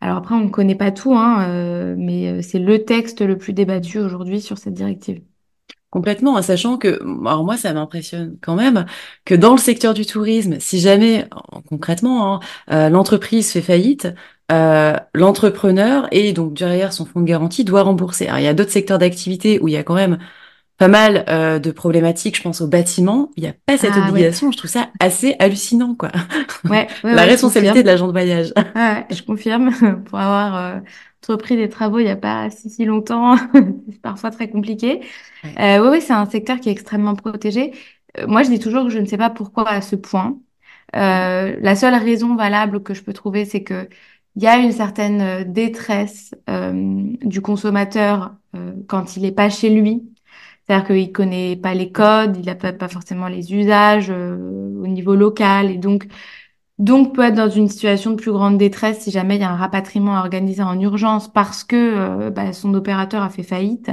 Alors 0.01 0.17
après, 0.19 0.35
on 0.35 0.41
ne 0.45 0.49
connaît 0.51 0.75
pas 0.77 0.91
tout, 0.93 1.15
hein, 1.15 1.49
euh, 1.49 1.95
mais 1.99 2.29
euh, 2.29 2.43
c'est 2.43 2.59
le 2.59 2.85
texte 2.85 3.21
le 3.21 3.37
plus 3.39 3.53
débattu 3.53 3.99
aujourd'hui 3.99 4.41
sur 4.41 4.59
cette 4.59 4.75
directive. 4.75 5.23
Complètement, 5.91 6.35
en 6.35 6.43
sachant 6.43 6.77
que, 6.77 7.01
alors 7.27 7.45
moi, 7.45 7.57
ça 7.57 7.73
m'impressionne 7.73 8.37
quand 8.43 8.55
même 8.57 8.85
que 9.25 9.35
dans 9.35 9.53
le 9.53 9.59
secteur 9.59 9.95
du 9.95 10.05
tourisme, 10.05 10.57
si 10.61 10.81
jamais, 10.81 11.27
en- 11.51 11.63
concrètement, 11.63 12.35
hein, 12.35 12.41
euh, 12.71 12.89
l'entreprise 12.91 13.51
fait 13.51 13.63
faillite, 13.63 14.07
euh, 14.53 14.95
l'entrepreneur 15.15 16.07
et 16.11 16.35
donc 16.35 16.53
derrière 16.55 16.93
son 16.93 17.07
fonds 17.07 17.21
de 17.21 17.25
garantie 17.27 17.65
doit 17.65 17.83
rembourser. 17.83 18.27
Alors, 18.27 18.39
il 18.39 18.45
y 18.45 18.49
a 18.49 18.55
d'autres 18.55 18.71
secteurs 18.71 18.99
d'activité 18.99 19.61
où 19.61 19.69
il 19.69 19.73
y 19.73 19.77
a 19.79 19.83
quand 19.83 19.95
même 19.95 20.19
pas 20.77 20.89
mal 20.89 21.25
euh, 21.29 21.59
de 21.59 21.71
problématiques, 21.71 22.37
je 22.37 22.43
pense 22.43 22.61
au 22.61 22.69
bâtiment, 22.69 23.31
il 23.37 23.43
n'y 23.43 23.49
a 23.49 23.55
pas 23.67 23.77
cette 23.79 23.91
Ah 23.95 24.01
ouais, 24.05 24.11
obligation. 24.11 24.53
Je 24.53 24.59
trouve 24.59 24.71
ça 24.71 24.91
assez 25.01 25.35
hallucinant, 25.41 25.95
quoi. 25.95 26.11
ouais, 26.71 26.87
ouais, 27.03 27.15
La 27.15 27.23
responsabilité 27.25 27.83
de 27.83 27.87
l'agent 27.89 28.07
de 28.07 28.13
voyage. 28.13 28.53
Ouais, 28.77 29.07
je 29.11 29.23
confirme. 29.23 29.71
Pour 30.05 30.19
avoir 30.19 30.81
entrepris 31.23 31.57
des 31.57 31.69
travaux 31.69 31.99
il 31.99 32.05
n'y 32.05 32.11
a 32.11 32.17
pas 32.17 32.51
si, 32.51 32.71
si 32.71 32.85
longtemps, 32.85 33.37
c'est 33.91 34.01
parfois 34.03 34.31
très 34.31 34.49
compliqué. 34.51 35.01
Euh, 35.59 35.81
oui, 35.83 35.89
oui, 35.99 36.01
c'est 36.03 36.13
un 36.13 36.27
secteur 36.27 36.61
qui 36.61 36.69
est 36.69 36.73
extrêmement 36.73 37.15
protégé. 37.15 37.73
Euh, 38.19 38.27
moi, 38.27 38.43
je 38.43 38.51
dis 38.51 38.59
toujours 38.59 38.85
que 38.85 38.91
je 38.91 38.99
ne 38.99 39.07
sais 39.07 39.19
pas 39.19 39.31
pourquoi 39.31 39.69
à 39.69 39.81
ce 39.81 39.97
point. 39.97 40.39
Euh, 40.97 41.57
la 41.61 41.77
seule 41.77 41.95
raison 41.95 42.37
valable 42.37 42.83
que 42.83 42.95
je 42.95 43.03
peux 43.03 43.13
trouver, 43.13 43.45
c'est 43.45 43.63
que 43.63 43.89
il 44.37 44.43
y 44.43 44.47
a 44.47 44.59
une 44.59 44.73
certaine 44.73 45.21
euh, 45.21 45.45
détresse 45.45 46.35
euh, 46.49 46.73
du 47.23 47.41
consommateur 47.43 48.35
euh, 48.55 48.73
quand 48.89 49.17
il 49.17 49.23
n'est 49.23 49.33
pas 49.33 49.51
chez 49.51 49.71
lui. 49.71 50.05
C'est-à-dire 50.67 50.87
qu'il 50.87 51.13
connaît 51.13 51.57
pas 51.57 51.75
les 51.75 51.93
codes, 51.93 52.37
il 52.37 52.47
n'a 52.47 52.55
pas, 52.55 52.73
pas 52.73 52.89
forcément 52.89 53.29
les 53.29 53.55
usages 53.55 54.11
euh, 54.11 54.37
au 54.83 54.87
niveau 54.87 55.15
local, 55.15 55.71
et 55.71 55.79
donc 55.79 56.07
donc 56.79 57.15
peut 57.15 57.23
être 57.23 57.35
dans 57.35 57.51
une 57.51 57.69
situation 57.69 58.13
de 58.13 58.17
plus 58.17 58.33
grande 58.33 58.59
détresse 58.59 59.01
si 59.01 59.11
jamais 59.11 59.37
il 59.37 59.41
y 59.41 59.45
a 59.45 59.51
un 59.51 59.57
rapatriement 59.57 60.17
à 60.17 60.21
organiser 60.21 60.63
en 60.63 60.79
urgence 60.81 61.33
parce 61.33 61.65
que 61.65 61.77
euh, 61.77 62.31
bah, 62.31 62.53
son 62.53 62.75
opérateur 62.75 63.23
a 63.23 63.31
fait 63.31 63.43
faillite. 63.43 63.91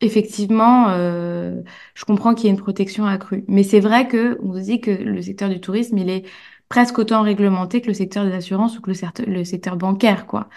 Effectivement, 0.00 0.88
euh, 0.90 1.62
je 1.94 2.04
comprends 2.04 2.34
qu'il 2.34 2.46
y 2.46 2.48
ait 2.48 2.52
une 2.52 2.60
protection 2.60 3.06
accrue. 3.06 3.44
Mais 3.48 3.62
c'est 3.62 3.80
vrai 3.80 4.08
que 4.08 4.38
on 4.42 4.52
se 4.54 4.60
dit 4.60 4.80
que 4.80 4.90
le 4.90 5.22
secteur 5.22 5.48
du 5.48 5.60
tourisme, 5.60 5.96
il 5.98 6.10
est 6.10 6.24
presque 6.72 6.98
autant 6.98 7.20
réglementé 7.20 7.82
que 7.82 7.88
le 7.88 7.92
secteur 7.94 8.24
des 8.24 8.32
assurances 8.32 8.78
ou 8.78 8.80
que 8.80 8.90
le, 9.26 9.44
secteur 9.44 9.76
bancaire, 9.76 10.26
quoi, 10.26 10.48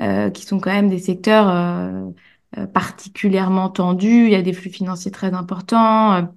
euh, 0.00 0.28
qui 0.28 0.44
sont 0.44 0.58
quand 0.58 0.72
même 0.72 0.88
des 0.88 0.98
secteurs 0.98 1.48
euh, 1.48 2.10
euh, 2.58 2.66
particulièrement 2.66 3.70
tendus. 3.70 4.24
Il 4.24 4.30
y 4.32 4.34
a 4.34 4.42
des 4.42 4.52
flux 4.52 4.70
financiers 4.70 5.12
très 5.12 5.32
importants. 5.32 6.28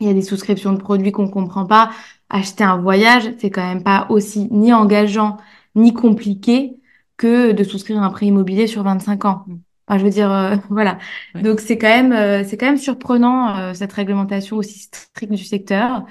Il 0.00 0.06
y 0.08 0.10
a 0.10 0.14
des 0.14 0.22
souscriptions 0.22 0.72
de 0.72 0.78
produits 0.78 1.12
qu'on 1.12 1.28
comprend 1.28 1.66
pas. 1.66 1.90
Acheter 2.28 2.64
un 2.64 2.78
voyage, 2.78 3.30
c'est 3.38 3.50
quand 3.50 3.66
même 3.66 3.82
pas 3.82 4.06
aussi 4.10 4.48
ni 4.50 4.72
engageant 4.72 5.36
ni 5.74 5.92
compliqué 5.94 6.76
que 7.16 7.52
de 7.52 7.64
souscrire 7.64 8.02
un 8.02 8.10
prêt 8.10 8.26
immobilier 8.26 8.66
sur 8.66 8.82
25 8.82 9.24
ans. 9.24 9.44
Mm. 9.46 9.56
Enfin, 9.86 9.98
je 9.98 10.04
veux 10.04 10.10
dire, 10.10 10.32
euh, 10.32 10.56
voilà. 10.70 10.98
Ouais. 11.34 11.42
Donc 11.42 11.60
c'est 11.60 11.78
quand 11.78 11.88
même, 11.88 12.12
euh, 12.12 12.44
c'est 12.44 12.56
quand 12.56 12.66
même 12.66 12.78
surprenant 12.78 13.56
euh, 13.58 13.74
cette 13.74 13.92
réglementation 13.92 14.56
aussi 14.56 14.78
stricte 14.80 15.32
du 15.32 15.44
secteur. 15.44 16.04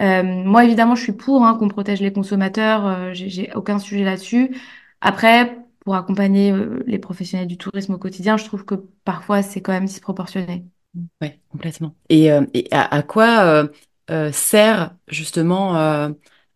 Euh, 0.00 0.22
moi, 0.22 0.64
évidemment, 0.64 0.94
je 0.94 1.02
suis 1.02 1.12
pour 1.12 1.44
hein, 1.44 1.56
qu'on 1.58 1.68
protège 1.68 2.00
les 2.00 2.12
consommateurs. 2.12 2.86
euh, 2.86 3.12
j'ai 3.14 3.28
j'ai 3.28 3.52
aucun 3.54 3.78
sujet 3.78 4.04
là-dessus. 4.04 4.56
Après, 5.00 5.58
pour 5.80 5.94
accompagner 5.96 6.52
euh, 6.52 6.82
les 6.86 6.98
professionnels 6.98 7.48
du 7.48 7.58
tourisme 7.58 7.94
au 7.94 7.98
quotidien, 7.98 8.36
je 8.36 8.44
trouve 8.44 8.64
que 8.64 8.76
parfois 9.04 9.42
c'est 9.42 9.60
quand 9.62 9.72
même 9.72 9.86
disproportionné. 9.86 10.66
Ouais, 11.20 11.40
complètement. 11.50 11.94
Et, 12.08 12.32
euh, 12.32 12.44
et 12.54 12.68
à, 12.70 12.94
à 12.94 13.02
quoi 13.02 13.40
euh, 13.44 13.68
euh, 14.10 14.32
sert 14.32 14.94
justement 15.08 15.76
euh, 15.76 16.10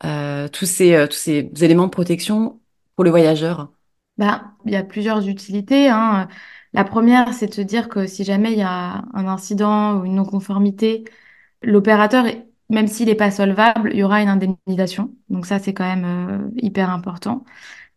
euh, 0.05 0.49
tous 0.49 0.67
ces, 0.67 0.95
euh, 0.95 1.07
tous 1.07 1.17
ces 1.17 1.51
éléments 1.61 1.87
de 1.87 1.91
protection 1.91 2.61
pour 2.97 3.05
le 3.05 3.11
voyageur? 3.11 3.73
Ben, 4.19 4.55
il 4.67 4.73
y 4.73 4.77
a 4.77 4.85
plusieurs 4.85 5.27
utilités, 5.29 5.89
hein. 5.89 6.29
La 6.75 6.85
première, 6.85 7.35
c'est 7.35 7.49
de 7.49 7.55
se 7.55 7.61
dire 7.61 7.89
que 7.89 8.07
si 8.07 8.25
jamais 8.25 8.53
il 8.53 8.59
y 8.59 8.63
a 8.63 9.05
un 9.15 9.27
incident 9.27 9.99
ou 10.01 10.05
une 10.05 10.15
non-conformité, 10.15 11.05
l'opérateur, 11.63 12.27
même 12.71 12.89
s'il 12.89 13.07
n'est 13.09 13.15
pas 13.17 13.31
solvable, 13.31 13.91
il 13.93 13.99
y 14.01 14.05
aura 14.05 14.23
une 14.23 14.29
indemnisation. 14.29 15.15
Donc 15.31 15.47
ça, 15.47 15.59
c'est 15.59 15.75
quand 15.75 15.85
même 15.85 16.05
euh, 16.05 16.51
hyper 16.59 16.91
important. 16.91 17.45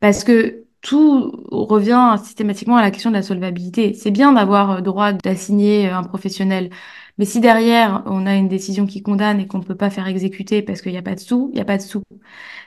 Parce 0.02 0.24
que 0.26 0.65
tout 0.86 1.32
revient 1.52 2.16
systématiquement 2.24 2.78
à 2.78 2.82
la 2.84 2.92
question 2.92 3.10
de 3.10 3.16
la 3.16 3.24
solvabilité. 3.24 3.94
C'est 3.96 4.12
bien 4.12 4.34
d'avoir 4.34 4.72
euh, 4.72 4.82
droit 4.82 5.14
d'assigner 5.14 5.90
euh, 5.90 5.98
un 5.98 6.04
professionnel. 6.04 6.70
Mais 7.18 7.26
si 7.26 7.40
derrière, 7.40 8.04
on 8.06 8.26
a 8.28 8.36
une 8.36 8.48
décision 8.48 8.86
qui 8.86 9.02
condamne 9.02 9.40
et 9.40 9.48
qu'on 9.48 9.58
ne 9.60 9.64
peut 9.64 9.76
pas 9.76 9.90
faire 9.90 10.08
exécuter 10.08 10.62
parce 10.62 10.82
qu'il 10.82 10.92
n'y 10.92 10.98
a 11.00 11.02
pas 11.02 11.16
de 11.16 11.20
sous, 11.20 11.50
il 11.54 11.56
n'y 11.56 11.62
a 11.62 11.66
pas 11.66 11.78
de 11.78 11.82
sous. 11.82 12.04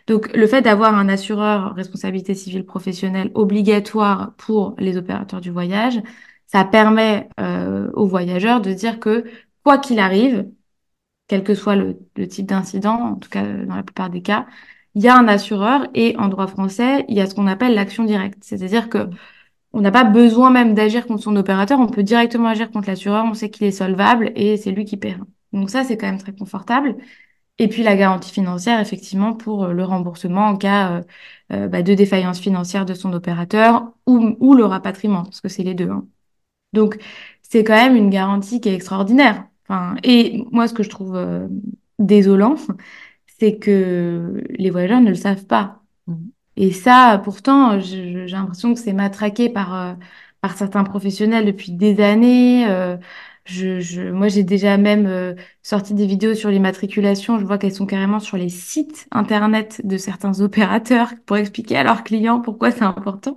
Donc, 0.07 0.35
le 0.37 0.47
fait 0.47 0.63
d'avoir 0.63 0.95
un 0.97 1.09
assureur 1.09 1.75
responsabilité 1.75 2.35
civile 2.35 2.65
professionnelle 2.67 3.31
obligatoire 3.35 4.35
pour 4.39 4.75
les 4.79 4.97
opérateurs 4.97 5.41
du 5.41 5.51
voyage, 5.51 6.01
ça 6.47 6.65
permet 6.65 7.29
euh, 7.41 7.91
aux 7.95 8.07
voyageurs 8.07 8.61
de 8.63 8.73
dire 8.73 9.01
que 9.01 9.25
quoi 9.65 9.79
qu'il 9.79 9.99
arrive, 10.01 10.49
quel 11.29 11.45
que 11.45 11.55
soit 11.55 11.77
le, 11.77 11.99
le 12.17 12.29
type 12.29 12.47
d'incident, 12.47 12.95
en 13.13 13.17
tout 13.17 13.29
cas 13.31 13.45
dans 13.45 13.77
la 13.77 13.83
plupart 13.83 14.11
des 14.11 14.23
cas, 14.23 14.47
il 14.95 15.03
y 15.03 15.09
a 15.09 15.17
un 15.17 15.29
assureur 15.29 15.87
et 15.95 16.17
en 16.19 16.29
droit 16.29 16.47
français, 16.47 17.05
il 17.09 17.17
y 17.17 17.21
a 17.21 17.27
ce 17.27 17.35
qu'on 17.35 17.47
appelle 17.47 17.75
l'action 17.75 18.05
directe. 18.05 18.39
C'est-à-dire 18.43 18.89
que 18.89 19.09
on 19.73 19.81
n'a 19.81 19.91
pas 19.93 20.05
besoin 20.05 20.51
même 20.51 20.75
d'agir 20.75 21.07
contre 21.07 21.23
son 21.23 21.37
opérateur, 21.37 21.79
on 21.81 21.89
peut 21.89 22.03
directement 22.03 22.49
agir 22.49 22.71
contre 22.71 22.89
l'assureur, 22.89 23.25
on 23.27 23.35
sait 23.35 23.51
qu'il 23.51 23.67
est 23.67 23.71
solvable 23.73 24.33
et 24.35 24.57
c'est 24.57 24.73
lui 24.73 24.85
qui 24.85 24.97
paiera. 24.97 25.25
Donc 25.53 25.71
ça, 25.71 25.85
c'est 25.85 25.97
quand 25.97 26.07
même 26.07 26.19
très 26.19 26.35
confortable. 26.35 26.97
Et 27.59 27.69
puis 27.69 27.83
la 27.83 27.97
garantie 27.97 28.31
financière, 28.33 28.81
effectivement, 28.81 29.35
pour 29.35 29.65
euh, 29.65 29.73
le 29.73 29.85
remboursement 29.85 30.47
en 30.47 30.57
cas 30.57 30.93
euh, 30.93 31.03
euh, 31.53 31.69
bah, 31.69 31.83
de 31.83 31.95
défaillance 31.95 32.41
financière 32.41 32.87
de 32.87 32.95
son 32.95 33.13
opérateur 33.13 33.93
ou, 34.07 34.55
le 34.55 34.65
rapatriement, 34.65 35.25
parce 35.25 35.41
que 35.41 35.49
c'est 35.49 35.65
les 35.65 35.75
deux. 35.75 35.91
hein. 35.91 36.07
Donc 36.73 36.99
c'est 37.43 37.65
quand 37.65 37.75
même 37.75 37.97
une 37.97 38.11
garantie 38.11 38.61
qui 38.61 38.69
est 38.69 38.75
extraordinaire. 38.75 39.47
Enfin, 39.69 39.97
et 40.05 40.45
moi, 40.53 40.69
ce 40.69 40.75
que 40.75 40.83
je 40.83 40.91
trouve 40.91 41.19
désolant, 41.99 42.57
c'est 43.39 43.59
que 43.59 44.43
les 44.51 44.71
voyageurs 44.71 45.01
ne 45.01 45.11
le 45.11 45.15
savent 45.15 45.47
pas. 45.47 45.83
Mm. 46.07 46.29
Et 46.57 46.73
ça, 46.73 47.21
pourtant, 47.25 47.81
j'ai 47.81 48.27
l'impression 48.27 48.75
que 48.75 48.81
c'est 48.81 48.93
matraqué 48.93 49.49
par, 49.49 49.75
euh, 49.75 49.95
par 50.41 50.57
certains 50.57 50.85
professionnels 50.85 51.47
depuis 51.47 51.73
des 51.73 52.01
années. 52.01 52.69
Euh, 52.69 52.97
je, 53.45 53.81
je, 53.81 54.03
moi, 54.11 54.29
j'ai 54.29 54.43
déjà 54.45 54.77
même 54.77 55.07
euh, 55.07 55.35
sorti 55.63 55.95
des 55.95 56.07
vidéos 56.07 56.35
sur 56.35 56.51
les 56.51 56.59
matriculations. 56.59 57.39
Je 57.39 57.45
vois 57.45 57.59
qu'elles 57.59 57.75
sont 57.75 57.87
carrément 57.87 58.21
sur 58.21 58.37
les 58.37 58.49
sites 58.49 59.07
internet 59.13 59.81
de 59.85 59.97
certains 59.99 60.41
opérateurs 60.43 61.15
pour 61.27 61.37
expliquer 61.37 61.77
à 61.77 61.85
leurs 61.85 62.05
clients 62.05 62.41
pourquoi 62.41 62.71
c'est 62.73 62.83
important. 62.85 63.37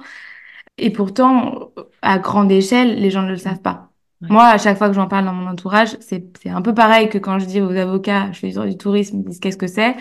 Et 0.78 0.92
pourtant, 0.92 1.72
à 2.02 2.20
grande 2.20 2.52
échelle, 2.52 3.00
les 3.00 3.12
gens 3.12 3.24
ne 3.24 3.30
le 3.32 3.38
savent 3.38 3.62
pas. 3.62 3.91
Ouais. 4.22 4.28
Moi, 4.30 4.46
à 4.46 4.58
chaque 4.58 4.78
fois 4.78 4.88
que 4.88 4.94
j'en 4.94 5.08
parle 5.08 5.26
dans 5.26 5.34
mon 5.34 5.48
entourage, 5.48 5.98
c'est, 6.00 6.26
c'est 6.42 6.50
un 6.50 6.62
peu 6.62 6.74
pareil 6.74 7.10
que 7.10 7.18
quand 7.18 7.40
je 7.40 7.46
dis 7.46 7.62
aux 7.62 7.72
avocats, 7.72 8.32
je 8.32 8.40
fais 8.40 8.52
du 8.52 8.78
tourisme, 8.78 9.18
ils 9.20 9.24
disent 9.26 9.40
qu'est-ce 9.40 9.58
que 9.58 9.68
c'est? 9.68 9.96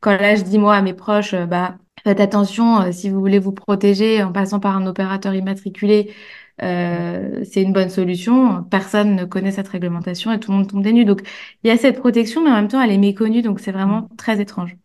Quand 0.00 0.12
là, 0.16 0.36
je 0.36 0.42
dis 0.42 0.58
moi 0.58 0.76
à 0.76 0.82
mes 0.82 0.94
proches, 0.94 1.34
euh, 1.34 1.46
bah, 1.46 1.76
faites 2.04 2.20
attention, 2.20 2.80
euh, 2.82 2.92
si 2.92 3.10
vous 3.10 3.20
voulez 3.20 3.38
vous 3.38 3.52
protéger 3.52 4.22
en 4.22 4.32
passant 4.32 4.60
par 4.60 4.76
un 4.76 4.86
opérateur 4.86 5.34
immatriculé, 5.34 6.14
euh, 6.62 7.44
c'est 7.44 7.62
une 7.62 7.72
bonne 7.72 7.90
solution. 7.90 8.62
Personne 8.64 9.16
ne 9.16 9.24
connaît 9.24 9.50
cette 9.50 9.68
réglementation 9.68 10.32
et 10.32 10.40
tout 10.40 10.52
le 10.52 10.58
monde 10.58 10.68
tombe 10.68 10.82
des 10.82 10.92
nues. 10.92 11.04
Donc, 11.04 11.22
il 11.62 11.68
y 11.68 11.70
a 11.70 11.76
cette 11.76 11.98
protection, 11.98 12.44
mais 12.44 12.50
en 12.50 12.54
même 12.54 12.68
temps, 12.68 12.80
elle 12.80 12.92
est 12.92 12.98
méconnue, 12.98 13.42
donc 13.42 13.60
c'est 13.60 13.72
vraiment 13.72 14.08
très 14.16 14.40
étrange. 14.40 14.76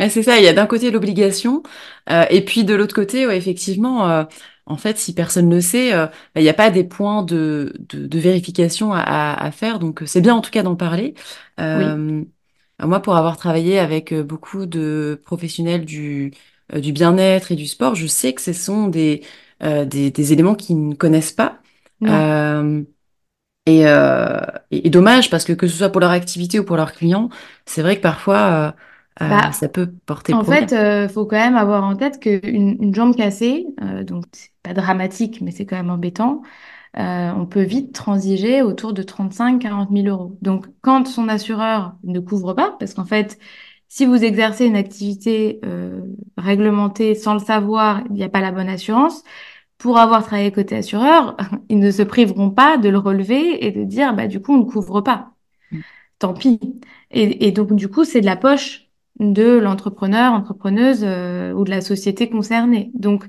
Ouais, 0.00 0.08
c'est 0.08 0.22
ça, 0.22 0.38
il 0.38 0.44
y 0.44 0.48
a 0.48 0.54
d'un 0.54 0.66
côté 0.66 0.90
l'obligation, 0.90 1.62
euh, 2.10 2.24
et 2.30 2.42
puis 2.42 2.64
de 2.64 2.74
l'autre 2.74 2.94
côté, 2.94 3.26
ouais, 3.26 3.36
effectivement, 3.36 4.08
euh, 4.08 4.24
en 4.70 4.76
fait, 4.76 4.98
si 4.98 5.14
personne 5.14 5.48
ne 5.48 5.56
le 5.56 5.60
sait, 5.60 5.92
euh, 5.94 6.06
bah, 6.06 6.40
il 6.40 6.42
n'y 6.42 6.48
a 6.48 6.54
pas 6.54 6.70
des 6.70 6.84
points 6.84 7.22
de, 7.22 7.74
de, 7.90 8.06
de 8.06 8.18
vérification 8.18 8.92
à, 8.92 9.00
à, 9.00 9.44
à 9.46 9.50
faire, 9.52 9.78
donc 9.78 10.02
euh, 10.02 10.06
c'est 10.06 10.20
bien 10.20 10.34
en 10.34 10.40
tout 10.40 10.50
cas 10.50 10.62
d'en 10.62 10.76
parler. 10.76 11.14
Oui, 11.72 12.00
Euh, 12.00 12.24
moi, 12.82 13.00
pour 13.02 13.16
avoir 13.16 13.36
travaillé 13.36 13.78
avec 13.78 14.14
beaucoup 14.14 14.66
de 14.66 15.20
professionnels 15.24 15.84
du, 15.84 16.32
du 16.74 16.92
bien-être 16.92 17.52
et 17.52 17.56
du 17.56 17.66
sport, 17.66 17.94
je 17.94 18.06
sais 18.06 18.32
que 18.34 18.40
ce 18.40 18.52
sont 18.54 18.88
des, 18.88 19.22
euh, 19.62 19.84
des, 19.84 20.10
des 20.10 20.32
éléments 20.32 20.54
qu'ils 20.54 20.88
ne 20.88 20.94
connaissent 20.94 21.32
pas. 21.32 21.60
et, 23.66 23.82
et, 24.70 24.86
et 24.86 24.90
dommage 24.90 25.30
parce 25.30 25.44
que 25.44 25.52
que 25.52 25.66
ce 25.66 25.76
soit 25.76 25.90
pour 25.90 26.00
leur 26.00 26.10
activité 26.10 26.58
ou 26.58 26.64
pour 26.64 26.76
leurs 26.76 26.92
clients, 26.92 27.28
c'est 27.66 27.82
vrai 27.82 27.96
que 27.96 28.02
parfois 28.02 28.74
Bah, 29.18 29.52
ça 29.52 29.68
peut 29.68 29.90
porter 30.06 30.32
En 30.32 30.44
fait, 30.44 30.72
euh, 30.72 31.08
faut 31.08 31.26
quand 31.26 31.36
même 31.36 31.56
avoir 31.56 31.84
en 31.84 31.96
tête 31.96 32.20
qu'une 32.20 32.76
une 32.80 32.94
jambe 32.94 33.14
cassée, 33.14 33.66
euh, 33.82 34.02
donc 34.04 34.24
c'est 34.32 34.50
pas 34.62 34.72
dramatique, 34.72 35.40
mais 35.40 35.50
c'est 35.50 35.66
quand 35.66 35.76
même 35.76 35.90
embêtant, 35.90 36.42
euh, 36.98 37.30
on 37.36 37.46
peut 37.46 37.62
vite 37.62 37.94
transiger 37.94 38.62
autour 38.62 38.92
de 38.92 39.02
35-40 39.02 39.90
000 39.92 40.08
euros. 40.08 40.36
Donc, 40.42 40.66
quand 40.80 41.06
son 41.06 41.28
assureur 41.28 41.94
ne 42.04 42.18
couvre 42.20 42.54
pas, 42.54 42.76
parce 42.80 42.94
qu'en 42.94 43.04
fait, 43.04 43.38
si 43.88 44.06
vous 44.06 44.24
exercez 44.24 44.66
une 44.66 44.76
activité 44.76 45.60
euh, 45.64 46.00
réglementée 46.36 47.14
sans 47.14 47.34
le 47.34 47.40
savoir, 47.40 48.02
il 48.10 48.14
n'y 48.14 48.24
a 48.24 48.28
pas 48.28 48.40
la 48.40 48.52
bonne 48.52 48.68
assurance, 48.68 49.22
pour 49.78 49.98
avoir 49.98 50.24
travaillé 50.24 50.52
côté 50.52 50.76
assureur, 50.76 51.36
ils 51.68 51.78
ne 51.78 51.90
se 51.90 52.02
priveront 52.02 52.50
pas 52.50 52.76
de 52.78 52.88
le 52.88 52.98
relever 52.98 53.64
et 53.66 53.72
de 53.72 53.84
dire, 53.84 54.14
bah, 54.14 54.26
du 54.28 54.40
coup, 54.42 54.54
on 54.54 54.58
ne 54.58 54.64
couvre 54.70 55.00
pas 55.00 55.32
tant 56.18 56.34
pis. 56.34 56.60
Et, 57.10 57.46
et 57.48 57.52
donc, 57.52 57.74
du 57.74 57.88
coup, 57.88 58.04
c'est 58.04 58.20
de 58.20 58.26
la 58.26 58.36
poche 58.36 58.89
de 59.20 59.58
l'entrepreneur, 59.58 60.32
entrepreneuse 60.32 61.02
euh, 61.04 61.52
ou 61.52 61.64
de 61.64 61.70
la 61.70 61.80
société 61.82 62.28
concernée. 62.28 62.90
Donc, 62.94 63.26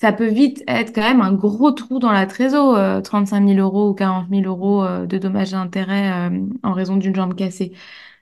ça 0.00 0.12
peut 0.12 0.28
vite 0.28 0.62
être 0.68 0.94
quand 0.94 1.02
même 1.02 1.20
un 1.20 1.32
gros 1.32 1.72
trou 1.72 1.98
dans 1.98 2.12
la 2.12 2.26
trésor, 2.26 2.76
euh, 2.76 3.00
35 3.00 3.46
000 3.48 3.58
euros 3.60 3.90
ou 3.90 3.94
40 3.94 4.28
000 4.30 4.42
euros 4.44 4.84
euh, 4.84 5.06
de 5.06 5.18
dommages 5.18 5.52
et 5.52 5.56
intérêts 5.56 6.30
euh, 6.30 6.46
en 6.62 6.72
raison 6.72 6.96
d'une 6.96 7.14
jambe 7.14 7.34
cassée. 7.34 7.72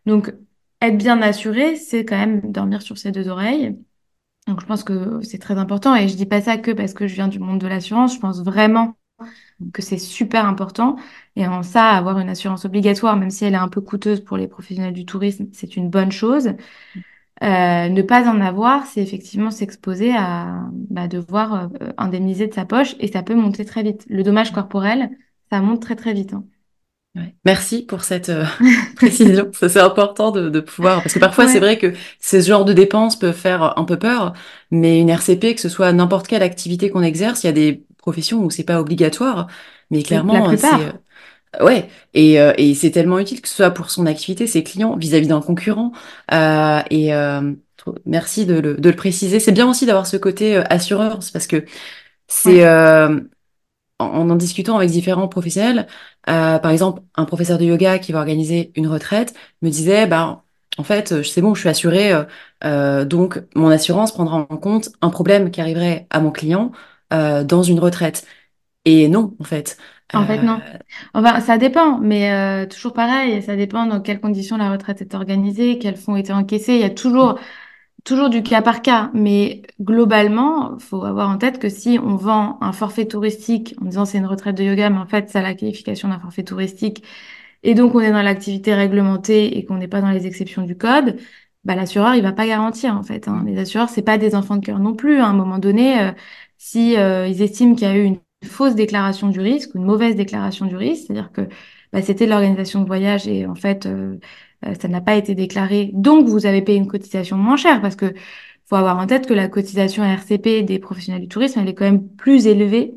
Donc, 0.06 0.34
être 0.80 0.98
bien 0.98 1.20
assuré, 1.22 1.76
c'est 1.76 2.04
quand 2.04 2.16
même 2.18 2.52
dormir 2.52 2.82
sur 2.82 2.98
ses 2.98 3.12
deux 3.12 3.28
oreilles. 3.28 3.78
Donc, 4.48 4.60
je 4.60 4.66
pense 4.66 4.84
que 4.84 5.20
c'est 5.22 5.38
très 5.38 5.58
important. 5.58 5.94
Et 5.96 6.08
je 6.08 6.16
dis 6.16 6.26
pas 6.26 6.40
ça 6.40 6.58
que 6.58 6.70
parce 6.72 6.94
que 6.94 7.06
je 7.08 7.14
viens 7.14 7.28
du 7.28 7.40
monde 7.40 7.60
de 7.60 7.66
l'assurance. 7.68 8.14
Je 8.14 8.20
pense 8.20 8.42
vraiment 8.42 8.96
que 9.72 9.82
c'est 9.82 9.98
super 9.98 10.46
important. 10.46 10.96
Et 11.36 11.46
en 11.46 11.62
ça, 11.62 11.90
avoir 11.90 12.18
une 12.18 12.28
assurance 12.28 12.64
obligatoire, 12.64 13.16
même 13.16 13.30
si 13.30 13.44
elle 13.44 13.54
est 13.54 13.56
un 13.56 13.68
peu 13.68 13.80
coûteuse 13.80 14.20
pour 14.22 14.36
les 14.36 14.48
professionnels 14.48 14.92
du 14.94 15.06
tourisme, 15.06 15.46
c'est 15.52 15.76
une 15.76 15.90
bonne 15.90 16.12
chose. 16.12 16.50
Euh, 17.42 17.88
ne 17.90 18.02
pas 18.02 18.28
en 18.30 18.40
avoir, 18.40 18.86
c'est 18.86 19.02
effectivement 19.02 19.50
s'exposer 19.50 20.14
à 20.16 20.62
bah, 20.72 21.08
devoir 21.08 21.70
euh, 21.82 21.92
indemniser 21.98 22.46
de 22.48 22.54
sa 22.54 22.64
poche 22.64 22.96
et 23.00 23.08
ça 23.08 23.22
peut 23.22 23.34
monter 23.34 23.64
très 23.66 23.82
vite. 23.82 24.06
Le 24.08 24.22
dommage 24.22 24.52
corporel, 24.52 25.10
ça 25.50 25.60
monte 25.60 25.82
très 25.82 25.96
très 25.96 26.14
vite. 26.14 26.32
hein. 26.34 26.44
Ouais. 27.14 27.34
Merci 27.46 27.82
pour 27.82 28.04
cette 28.04 28.28
euh, 28.28 28.44
précision. 28.96 29.50
Ça, 29.54 29.68
c'est 29.70 29.80
important 29.80 30.32
de, 30.32 30.50
de 30.50 30.60
pouvoir, 30.60 31.02
parce 31.02 31.14
que 31.14 31.18
parfois 31.18 31.46
Ouais. 31.46 31.52
c'est 31.52 31.60
vrai 31.60 31.78
que 31.78 31.94
ces 32.18 32.42
genres 32.42 32.66
de 32.66 32.74
dépenses 32.74 33.18
peuvent 33.18 33.34
faire 33.34 33.78
un 33.78 33.84
peu 33.84 33.98
peur, 33.98 34.34
mais 34.70 35.00
une 35.00 35.08
RCP, 35.08 35.54
que 35.54 35.60
ce 35.62 35.70
soit 35.70 35.92
n'importe 35.94 36.26
quelle 36.28 36.42
activité 36.42 36.90
qu'on 36.90 37.02
exerce, 37.02 37.42
il 37.44 37.46
y 37.46 37.50
a 37.50 37.52
des 37.52 37.85
professions 38.06 38.44
où 38.44 38.50
c'est 38.50 38.64
pas 38.64 38.80
obligatoire, 38.80 39.48
mais 39.90 40.02
La 40.10 40.22
clairement 40.22 40.56
c'est 40.56 40.82
euh, 40.84 40.92
ouais 41.64 41.88
et, 42.14 42.40
euh, 42.40 42.52
et 42.58 42.74
c'est 42.74 42.90
tellement 42.92 43.18
utile 43.18 43.40
que 43.42 43.48
ce 43.48 43.56
soit 43.56 43.70
pour 43.72 43.90
son 43.90 44.06
activité, 44.06 44.46
ses 44.46 44.62
clients 44.64 44.96
vis-à-vis 44.96 45.28
d'un 45.28 45.40
concurrent. 45.42 45.92
Euh, 46.32 46.80
et 46.90 47.14
euh, 47.14 47.54
merci 48.06 48.46
de 48.46 48.54
le, 48.60 48.74
de 48.76 48.90
le 48.90 48.96
préciser. 48.96 49.40
C'est 49.40 49.52
bien 49.52 49.68
aussi 49.70 49.86
d'avoir 49.86 50.06
ce 50.06 50.16
côté 50.18 50.56
euh, 50.56 50.64
assurance 50.70 51.30
parce 51.30 51.46
que 51.46 51.64
c'est 52.28 52.64
Ouais. 52.64 52.66
euh, 52.66 53.20
en 53.98 54.28
en 54.30 54.36
discutant 54.36 54.76
avec 54.76 54.90
différents 54.90 55.28
professionnels, 55.28 55.86
euh, 56.28 56.58
par 56.58 56.70
exemple, 56.70 57.02
un 57.16 57.24
professeur 57.24 57.58
de 57.58 57.64
yoga 57.64 57.98
qui 57.98 58.12
va 58.12 58.18
organiser 58.20 58.72
une 58.76 58.86
retraite 58.88 59.34
me 59.62 59.70
disait, 59.70 60.06
bah, 60.06 60.44
en 60.78 60.84
fait, 60.84 61.22
c'est 61.22 61.40
bon, 61.40 61.54
je 61.54 61.60
suis 61.60 61.68
assurée, 61.70 62.12
euh, 62.12 62.24
euh, 62.64 63.04
donc 63.06 63.42
mon 63.54 63.68
assurance 63.70 64.12
prendra 64.12 64.46
en 64.50 64.56
compte 64.58 64.90
un 65.00 65.08
problème 65.10 65.50
qui 65.50 65.60
arriverait 65.62 66.06
à 66.10 66.20
mon 66.20 66.30
client 66.30 66.72
euh, 67.12 67.44
dans 67.44 67.62
une 67.62 67.80
retraite. 67.80 68.26
Et 68.84 69.08
non, 69.08 69.36
en 69.40 69.44
fait. 69.44 69.78
En 70.14 70.24
fait, 70.26 70.38
Euh, 70.38 70.42
non. 70.42 70.60
Enfin, 71.14 71.40
ça 71.40 71.58
dépend, 71.58 71.98
mais 71.98 72.32
euh, 72.32 72.66
toujours 72.66 72.92
pareil, 72.94 73.42
ça 73.42 73.56
dépend 73.56 73.86
dans 73.86 74.00
quelles 74.00 74.20
conditions 74.20 74.56
la 74.56 74.70
retraite 74.70 75.02
est 75.02 75.14
organisée, 75.14 75.78
quels 75.78 75.96
fonds 75.96 76.16
étaient 76.16 76.32
encaissés. 76.32 76.74
Il 76.74 76.80
y 76.80 76.84
a 76.84 76.90
toujours 76.90 77.38
toujours 78.04 78.30
du 78.30 78.42
cas 78.42 78.62
par 78.62 78.82
cas, 78.82 79.10
mais 79.14 79.62
globalement, 79.80 80.78
faut 80.78 81.04
avoir 81.04 81.30
en 81.30 81.38
tête 81.38 81.58
que 81.58 81.68
si 81.68 81.98
on 82.02 82.16
vend 82.16 82.58
un 82.62 82.72
forfait 82.72 83.06
touristique 83.06 83.74
en 83.82 83.86
disant 83.86 84.04
c'est 84.06 84.18
une 84.18 84.26
retraite 84.26 84.56
de 84.56 84.64
yoga, 84.64 84.90
mais 84.90 84.98
en 84.98 85.06
fait, 85.06 85.28
ça 85.30 85.40
a 85.40 85.42
la 85.42 85.54
qualification 85.54 86.08
d'un 86.08 86.20
forfait 86.20 86.44
touristique, 86.44 87.04
et 87.62 87.74
donc 87.74 87.94
on 87.94 88.00
est 88.00 88.12
dans 88.12 88.22
l'activité 88.22 88.74
réglementée 88.74 89.58
et 89.58 89.64
qu'on 89.64 89.76
n'est 89.78 89.88
pas 89.88 90.00
dans 90.00 90.10
les 90.10 90.26
exceptions 90.26 90.62
du 90.62 90.76
code, 90.76 91.18
bah, 91.64 91.74
l'assureur, 91.74 92.14
il 92.14 92.22
va 92.22 92.32
pas 92.32 92.46
garantir, 92.46 92.94
en 92.96 93.02
fait. 93.02 93.26
hein. 93.28 93.42
Les 93.46 93.58
assureurs, 93.58 93.88
c'est 93.88 94.02
pas 94.02 94.18
des 94.18 94.34
enfants 94.36 94.56
de 94.56 94.64
cœur 94.64 94.78
non 94.78 94.94
plus. 94.94 95.18
À 95.20 95.26
un 95.26 95.32
moment 95.32 95.58
donné, 95.58 96.00
euh, 96.00 96.12
si 96.58 96.96
euh, 96.96 97.26
ils 97.28 97.42
estiment 97.42 97.74
qu'il 97.74 97.86
y 97.88 97.90
a 97.90 97.96
eu 97.96 98.04
une 98.04 98.18
fausse 98.44 98.74
déclaration 98.74 99.28
du 99.28 99.40
risque, 99.40 99.74
ou 99.74 99.78
une 99.78 99.84
mauvaise 99.84 100.16
déclaration 100.16 100.66
du 100.66 100.76
risque, 100.76 101.06
c'est-à-dire 101.06 101.32
que 101.32 101.42
bah, 101.92 102.02
c'était 102.02 102.26
l'organisation 102.26 102.82
de 102.82 102.86
voyage 102.86 103.26
et 103.28 103.46
en 103.46 103.54
fait, 103.54 103.86
euh, 103.86 104.18
euh, 104.66 104.74
ça 104.80 104.88
n'a 104.88 105.00
pas 105.00 105.16
été 105.16 105.34
déclaré, 105.34 105.90
donc 105.94 106.26
vous 106.28 106.46
avez 106.46 106.62
payé 106.62 106.78
une 106.78 106.88
cotisation 106.88 107.36
moins 107.36 107.56
chère 107.56 107.80
parce 107.80 107.96
que 107.96 108.14
faut 108.66 108.76
avoir 108.76 108.98
en 108.98 109.06
tête 109.06 109.26
que 109.26 109.34
la 109.34 109.48
cotisation 109.48 110.04
RCP 110.04 110.62
des 110.64 110.78
professionnels 110.78 111.22
du 111.22 111.28
tourisme, 111.28 111.60
elle 111.60 111.68
est 111.68 111.74
quand 111.74 111.84
même 111.84 112.08
plus 112.16 112.46
élevée 112.46 112.94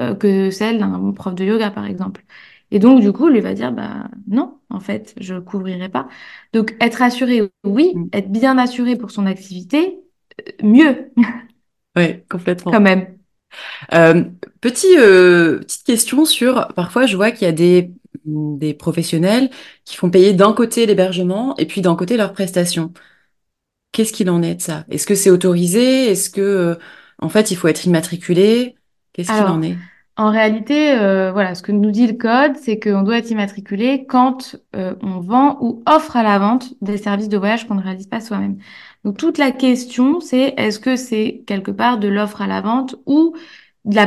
euh, 0.00 0.14
que 0.14 0.50
celle 0.50 0.78
d'un 0.78 1.12
prof 1.12 1.34
de 1.34 1.44
yoga, 1.44 1.70
par 1.70 1.84
exemple. 1.86 2.24
Et 2.70 2.78
donc, 2.78 3.00
du 3.02 3.12
coup, 3.12 3.28
lui 3.28 3.40
va 3.40 3.52
dire, 3.54 3.72
bah 3.72 4.08
non, 4.26 4.58
en 4.70 4.80
fait, 4.80 5.14
je 5.20 5.34
couvrirai 5.38 5.90
pas. 5.90 6.08
Donc, 6.54 6.74
être 6.80 7.02
assuré, 7.02 7.50
oui, 7.64 7.94
être 8.12 8.30
bien 8.32 8.56
assuré 8.58 8.96
pour 8.96 9.10
son 9.10 9.26
activité, 9.26 10.00
euh, 10.40 10.52
mieux, 10.66 11.12
ouais, 11.96 12.24
quand 12.28 12.38
complètement. 12.38 12.80
même. 12.80 13.18
Euh, 13.92 14.24
petit, 14.60 14.98
euh, 14.98 15.58
petite 15.60 15.84
question 15.84 16.24
sur, 16.24 16.68
parfois 16.74 17.06
je 17.06 17.16
vois 17.16 17.30
qu'il 17.30 17.42
y 17.46 17.48
a 17.50 17.52
des, 17.52 17.92
des 18.24 18.74
professionnels 18.74 19.50
qui 19.84 19.96
font 19.96 20.10
payer 20.10 20.32
d'un 20.32 20.52
côté 20.52 20.86
l'hébergement 20.86 21.56
et 21.58 21.66
puis 21.66 21.80
d'un 21.82 21.96
côté 21.96 22.16
leurs 22.16 22.32
prestations. 22.32 22.92
Qu'est-ce 23.92 24.12
qu'il 24.12 24.30
en 24.30 24.42
est 24.42 24.54
de 24.54 24.62
ça? 24.62 24.84
Est-ce 24.90 25.06
que 25.06 25.14
c'est 25.14 25.30
autorisé? 25.30 26.10
Est-ce 26.10 26.30
que, 26.30 26.40
euh, 26.40 26.74
en 27.18 27.28
fait, 27.28 27.50
il 27.50 27.56
faut 27.56 27.68
être 27.68 27.84
immatriculé? 27.84 28.74
Qu'est-ce 29.12 29.32
qu'il 29.32 29.42
en 29.42 29.60
est? 29.62 29.76
en 30.16 30.30
réalité, 30.30 30.92
euh, 30.92 31.32
voilà, 31.32 31.54
ce 31.54 31.62
que 31.62 31.72
nous 31.72 31.90
dit 31.90 32.06
le 32.06 32.12
code, 32.12 32.56
c'est 32.56 32.78
qu'on 32.78 33.02
doit 33.02 33.18
être 33.18 33.30
immatriculé 33.30 34.04
quand 34.06 34.56
euh, 34.76 34.94
on 35.02 35.20
vend 35.20 35.56
ou 35.60 35.82
offre 35.86 36.16
à 36.16 36.22
la 36.22 36.38
vente 36.38 36.74
des 36.82 36.98
services 36.98 37.30
de 37.30 37.38
voyage 37.38 37.66
qu'on 37.66 37.74
ne 37.76 37.82
réalise 37.82 38.06
pas 38.08 38.20
soi-même. 38.20 38.58
Donc, 39.04 39.18
toute 39.18 39.38
la 39.38 39.50
question, 39.52 40.20
c'est 40.20 40.54
est-ce 40.56 40.78
que 40.78 40.96
c'est 40.96 41.42
quelque 41.46 41.70
part 41.72 41.98
de 41.98 42.08
l'offre 42.08 42.40
à 42.42 42.46
la 42.46 42.60
vente 42.60 42.96
ou 43.06 43.34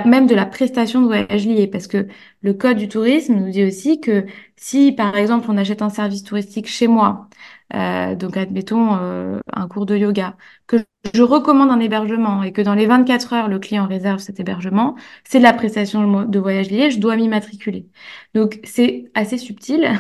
même 0.06 0.28
de 0.28 0.36
la 0.36 0.46
prestation 0.46 1.02
de 1.02 1.08
voyage 1.08 1.46
liée? 1.46 1.68
Parce 1.68 1.88
que 1.88 2.08
le 2.42 2.54
code 2.54 2.78
du 2.78 2.88
tourisme 2.88 3.36
nous 3.36 3.50
dit 3.50 3.64
aussi 3.66 4.00
que 4.00 4.26
si, 4.56 4.92
par 4.94 5.16
exemple, 5.18 5.48
on 5.50 5.58
achète 5.58 5.82
un 5.82 5.90
service 5.90 6.24
touristique 6.24 6.68
chez 6.68 6.88
moi, 6.88 7.30
euh, 7.74 8.16
donc 8.16 8.38
admettons 8.38 8.96
euh, 8.98 9.40
un 9.54 9.68
cours 9.68 9.86
de 9.86 9.98
yoga, 9.98 10.38
que 10.68 10.78
je 11.14 11.22
recommande 11.22 11.70
un 11.72 11.80
hébergement 11.80 12.44
et 12.44 12.52
que 12.54 12.62
dans 12.62 12.74
les 12.76 12.86
24 12.86 13.34
heures, 13.34 13.48
le 13.50 13.60
client 13.60 13.88
réserve 13.88 14.20
cet 14.20 14.40
hébergement, 14.40 14.96
c'est 15.24 15.40
de 15.40 15.44
la 15.44 15.54
prestation 15.54 16.24
de 16.26 16.40
voyage 16.40 16.70
liée, 16.72 16.90
je 16.92 17.00
dois 17.00 17.16
m'immatriculer. 17.16 17.88
Donc 18.34 18.60
c'est 18.64 19.12
assez 19.14 19.38
subtil. 19.38 19.92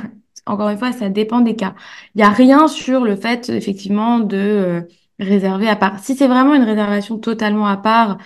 Encore 0.46 0.70
une 0.70 0.78
fois, 0.78 0.92
ça 0.92 1.10
dépend 1.10 1.42
des 1.42 1.56
cas. 1.56 1.76
Il 2.14 2.20
n'y 2.20 2.24
a 2.24 2.30
rien 2.30 2.68
sur 2.68 3.04
le 3.04 3.16
fait, 3.16 3.50
effectivement, 3.50 4.20
de 4.20 4.38
euh, 4.38 4.82
réserver 5.20 5.68
à 5.68 5.76
part. 5.76 6.00
Si 6.00 6.16
c'est 6.16 6.28
vraiment 6.28 6.54
une 6.54 6.64
réservation 6.64 7.18
totalement 7.18 7.68
à 7.68 7.78
part, 7.78 8.18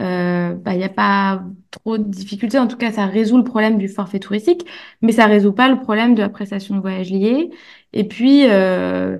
euh, 0.00 0.54
bah, 0.54 0.74
il 0.74 0.78
n'y 0.78 0.84
a 0.84 0.88
pas 0.88 1.42
trop 1.70 1.98
de 1.98 2.04
difficultés. 2.04 2.58
En 2.58 2.68
tout 2.68 2.76
cas, 2.76 2.92
ça 2.92 3.06
résout 3.06 3.36
le 3.36 3.44
problème 3.44 3.78
du 3.78 3.88
forfait 3.88 4.20
touristique, 4.20 4.66
mais 5.02 5.12
ça 5.12 5.26
résout 5.26 5.52
pas 5.52 5.68
le 5.68 5.80
problème 5.80 6.14
de 6.14 6.22
la 6.22 6.28
prestation 6.28 6.76
de 6.76 6.80
voyage 6.80 7.10
liée. 7.10 7.50
Et 7.92 8.04
puis, 8.06 8.46
euh, 8.48 9.18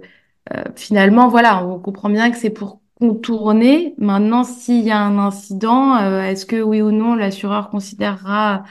euh, 0.55 0.65
finalement, 0.77 1.29
voilà, 1.29 1.67
on 1.67 1.79
comprend 1.81 2.11
bien 2.11 2.31
que 2.31 2.37
c'est 2.37 2.51
pour 2.51 2.81
contourner. 3.01 3.95
Maintenant, 3.99 4.45
s'il 4.45 4.85
y 4.85 4.91
a 4.91 5.01
un 5.01 5.19
incident, 5.19 5.99
est-ce 6.23 6.47
que 6.47 6.61
oui 6.63 6.83
ou 6.83 6.91
non 6.93 7.15
l'assureur 7.15 7.71
considérera 7.71 8.65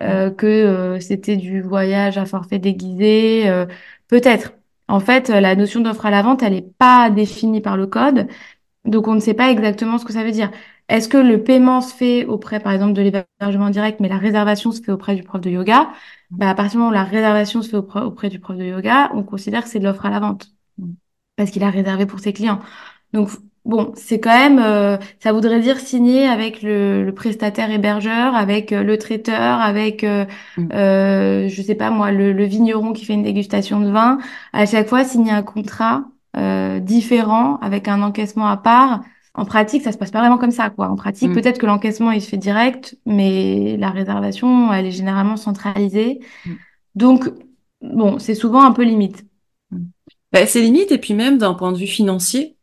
que 0.00 0.46
euh, 0.46 1.00
c'était 1.00 1.36
du 1.36 1.62
voyage 1.62 2.18
à 2.18 2.26
forfait 2.26 2.58
déguisé? 2.58 3.48
Euh, 3.48 3.66
peut-être. 4.08 4.52
En 4.88 5.00
fait, 5.00 5.28
la 5.30 5.56
notion 5.56 5.80
d'offre 5.80 6.06
à 6.06 6.10
la 6.10 6.22
vente, 6.22 6.42
elle 6.42 6.52
n'est 6.54 6.62
pas 6.62 7.10
définie 7.10 7.60
par 7.60 7.76
le 7.76 7.86
code. 7.86 8.28
Donc, 8.84 9.08
on 9.08 9.14
ne 9.14 9.20
sait 9.20 9.34
pas 9.34 9.50
exactement 9.50 9.98
ce 9.98 10.04
que 10.04 10.12
ça 10.12 10.24
veut 10.24 10.32
dire. 10.32 10.50
Est-ce 10.88 11.08
que 11.08 11.16
le 11.18 11.42
paiement 11.42 11.80
se 11.80 11.94
fait 11.94 12.26
auprès, 12.26 12.60
par 12.60 12.72
exemple, 12.72 12.92
de 12.94 13.02
l'hébergement 13.02 13.70
direct, 13.70 14.00
mais 14.00 14.08
la 14.08 14.18
réservation 14.18 14.72
se 14.72 14.82
fait 14.82 14.92
auprès 14.92 15.14
du 15.16 15.22
prof 15.22 15.40
de 15.40 15.50
yoga? 15.50 15.90
Bah, 16.30 16.50
à 16.50 16.54
partir 16.54 16.72
du 16.72 16.78
moment 16.78 16.90
où 16.90 16.94
la 16.94 17.04
réservation 17.04 17.62
se 17.62 17.70
fait 17.70 17.76
auprès, 17.76 18.00
auprès 18.02 18.28
du 18.30 18.40
prof 18.40 18.56
de 18.58 18.64
yoga, 18.64 19.10
on 19.14 19.22
considère 19.22 19.64
que 19.64 19.70
c'est 19.70 19.78
de 19.80 19.84
l'offre 19.84 20.04
à 20.06 20.10
la 20.10 20.20
vente 20.20 20.48
parce 21.36 21.50
qu'il 21.50 21.62
a 21.64 21.70
réservé 21.70 22.06
pour 22.06 22.20
ses 22.20 22.32
clients. 22.32 22.60
Donc, 23.12 23.30
bon, 23.64 23.92
c'est 23.96 24.20
quand 24.20 24.30
même, 24.36 24.58
euh, 24.58 24.96
ça 25.20 25.32
voudrait 25.32 25.60
dire 25.60 25.78
signer 25.78 26.26
avec 26.28 26.62
le, 26.62 27.04
le 27.04 27.14
prestataire 27.14 27.70
hébergeur, 27.70 28.34
avec 28.34 28.72
euh, 28.72 28.82
le 28.82 28.98
traiteur, 28.98 29.60
avec, 29.60 30.04
euh, 30.04 30.26
Mm, 30.56 30.68
euh, 30.72 31.48
je 31.48 31.62
sais 31.62 31.74
pas 31.74 31.90
moi, 31.90 32.12
le, 32.12 32.32
le 32.32 32.44
vigneron 32.44 32.92
qui 32.92 33.04
fait 33.04 33.14
une 33.14 33.22
dégustation 33.22 33.80
de 33.80 33.90
vin. 33.90 34.18
À 34.52 34.66
chaque 34.66 34.88
fois, 34.88 35.04
signer 35.04 35.32
un 35.32 35.42
contrat 35.42 36.04
euh, 36.36 36.80
différent 36.80 37.56
avec 37.60 37.88
un 37.88 38.02
encaissement 38.02 38.46
à 38.48 38.56
part. 38.56 39.02
En 39.36 39.44
pratique, 39.44 39.82
ça 39.82 39.90
se 39.92 39.98
passe 39.98 40.10
pas 40.12 40.20
vraiment 40.20 40.38
comme 40.38 40.52
ça, 40.52 40.70
quoi. 40.70 40.88
En 40.88 40.94
pratique, 40.96 41.30
mm, 41.30 41.34
peut-être 41.34 41.58
que 41.58 41.66
l'encaissement, 41.66 42.12
il 42.12 42.20
se 42.22 42.28
fait 42.28 42.36
direct, 42.36 42.96
mais 43.06 43.76
la 43.78 43.90
réservation, 43.90 44.72
elle 44.72 44.86
est 44.86 44.90
généralement 44.92 45.36
centralisée. 45.36 46.20
mm, 46.44 46.58
Donc, 46.94 47.30
bon, 47.82 48.18
c'est 48.18 48.34
souvent 48.34 48.62
un 48.64 48.72
peu 48.72 48.84
limite. 48.84 49.24
mm. 49.70 49.84
Bah, 50.32 50.46
c'est 50.46 50.60
limite, 50.60 50.92
et 50.92 50.98
puis 50.98 51.14
même 51.14 51.38
d'un 51.38 51.54
point 51.54 51.72
de 51.72 51.78
vue 51.78 51.86
financier, 51.86 52.56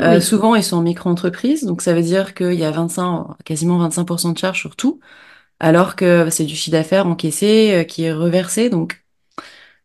euh, 0.00 0.20
Oui. 0.20 0.22
souvent 0.22 0.54
ils 0.54 0.62
sont 0.64 0.76
en 0.76 0.82
micro-entreprise, 0.82 1.64
donc 1.64 1.82
ça 1.82 1.94
veut 1.94 2.02
dire 2.02 2.34
qu'il 2.34 2.54
y 2.54 2.64
a 2.64 2.70
25, 2.70 3.26
quasiment 3.44 3.78
25% 3.78 4.32
de 4.32 4.38
charges 4.38 4.60
sur 4.60 4.76
tout, 4.76 5.00
alors 5.60 5.96
que 5.96 6.30
c'est 6.30 6.44
du 6.44 6.56
chiffre 6.56 6.72
d'affaires 6.76 7.06
encaissé 7.06 7.72
euh, 7.74 7.84
qui 7.84 8.04
est 8.04 8.12
reversé, 8.12 8.70
donc 8.70 9.04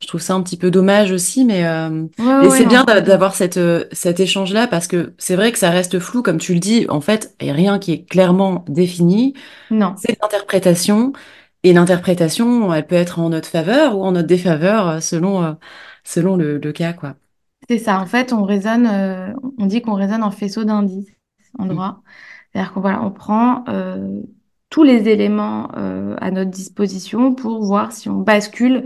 Je 0.02 0.08
trouve 0.08 0.22
ça 0.22 0.34
un 0.36 0.42
petit 0.44 0.58
peu 0.58 0.72
dommage 0.72 1.12
aussi, 1.12 1.46
mais, 1.46 1.66
euh, 1.66 2.08
Ouais, 2.20 2.26
ouais, 2.26 2.42
mais 2.42 2.48
ouais, 2.48 2.58
c'est 2.58 2.66
bien 2.66 2.84
d'avoir 2.84 3.36
cette, 3.36 3.58
euh, 3.58 3.86
cet 3.94 4.20
échange-là 4.20 4.68
parce 4.68 4.88
que 4.88 5.14
c'est 5.18 5.36
vrai 5.36 5.52
que 5.54 5.58
ça 5.60 5.70
reste 5.72 6.00
flou, 6.00 6.22
comme 6.22 6.40
tu 6.40 6.54
le 6.54 6.60
dis. 6.60 6.86
En 6.90 7.02
fait, 7.02 7.36
il 7.42 7.46
n'y 7.46 7.52
a 7.52 7.54
rien 7.56 7.80
qui 7.80 7.94
est 7.94 8.06
clairement 8.06 8.66
défini. 8.68 9.34
Non. 9.70 9.96
C'est 9.98 10.18
l'interprétation. 10.22 11.14
Et 11.64 11.72
l'interprétation, 11.74 12.74
elle 12.74 12.86
peut 12.88 12.96
être 12.96 13.20
en 13.20 13.30
notre 13.30 13.48
faveur 13.50 13.98
ou 13.98 14.04
en 14.04 14.12
notre 14.12 14.28
défaveur 14.28 15.02
selon, 15.02 15.58
selon 16.04 16.36
le, 16.36 16.58
le 16.58 16.72
cas, 16.74 16.94
quoi. 16.94 17.16
C'est 17.70 17.78
ça. 17.78 18.00
En 18.00 18.06
fait, 18.06 18.34
on 18.34 18.44
raisonne, 18.44 18.88
euh, 18.88 19.34
on 19.58 19.66
dit 19.66 19.82
qu'on 19.82 19.94
raisonne 19.94 20.24
en 20.24 20.32
faisceau 20.32 20.64
d'indices 20.64 21.12
en 21.58 21.66
Mm, 21.66 21.70
droit. 21.70 22.04
C'est-à-dire 22.52 22.74
qu'on 22.74 22.82
voilà, 22.82 23.02
on 23.04 23.12
prend 23.12 23.64
euh, 23.70 24.22
tous 24.70 24.84
les 24.84 25.08
éléments 25.10 25.70
euh, 25.78 26.16
à 26.20 26.32
notre 26.32 26.52
disposition 26.52 27.34
pour 27.36 27.64
voir 27.64 27.92
si 27.92 28.10
on 28.10 28.20
bascule 28.20 28.86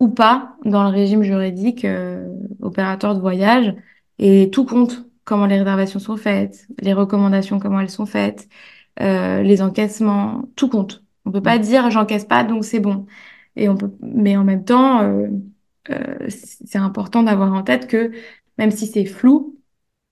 ou 0.00 0.08
pas 0.08 0.56
dans 0.64 0.84
le 0.84 0.90
régime 0.90 1.22
juridique 1.22 1.84
euh, 1.84 2.28
opérateur 2.62 3.14
de 3.14 3.20
voyage. 3.20 3.74
Et 4.18 4.50
tout 4.50 4.64
compte, 4.64 5.06
comment 5.24 5.46
les 5.46 5.58
réservations 5.58 5.98
sont 6.00 6.16
faites, 6.16 6.66
les 6.80 6.92
recommandations, 6.94 7.58
comment 7.58 7.80
elles 7.80 7.90
sont 7.90 8.06
faites, 8.06 8.48
euh, 9.00 9.42
les 9.42 9.62
encaissements, 9.62 10.44
tout 10.56 10.68
compte. 10.68 11.04
On 11.24 11.32
peut 11.32 11.42
pas 11.42 11.58
dire 11.58 11.90
j'encaisse 11.90 12.24
pas, 12.24 12.44
donc 12.44 12.64
c'est 12.64 12.80
bon. 12.80 13.06
Et 13.56 13.68
on 13.68 13.76
peut, 13.76 13.92
mais 14.00 14.36
en 14.36 14.44
même 14.44 14.64
temps, 14.64 15.02
euh, 15.02 15.28
c'est 16.28 16.78
important 16.78 17.22
d'avoir 17.22 17.52
en 17.52 17.62
tête 17.62 17.86
que 17.86 18.12
même 18.58 18.70
si 18.70 18.86
c'est 18.86 19.04
flou, 19.04 19.58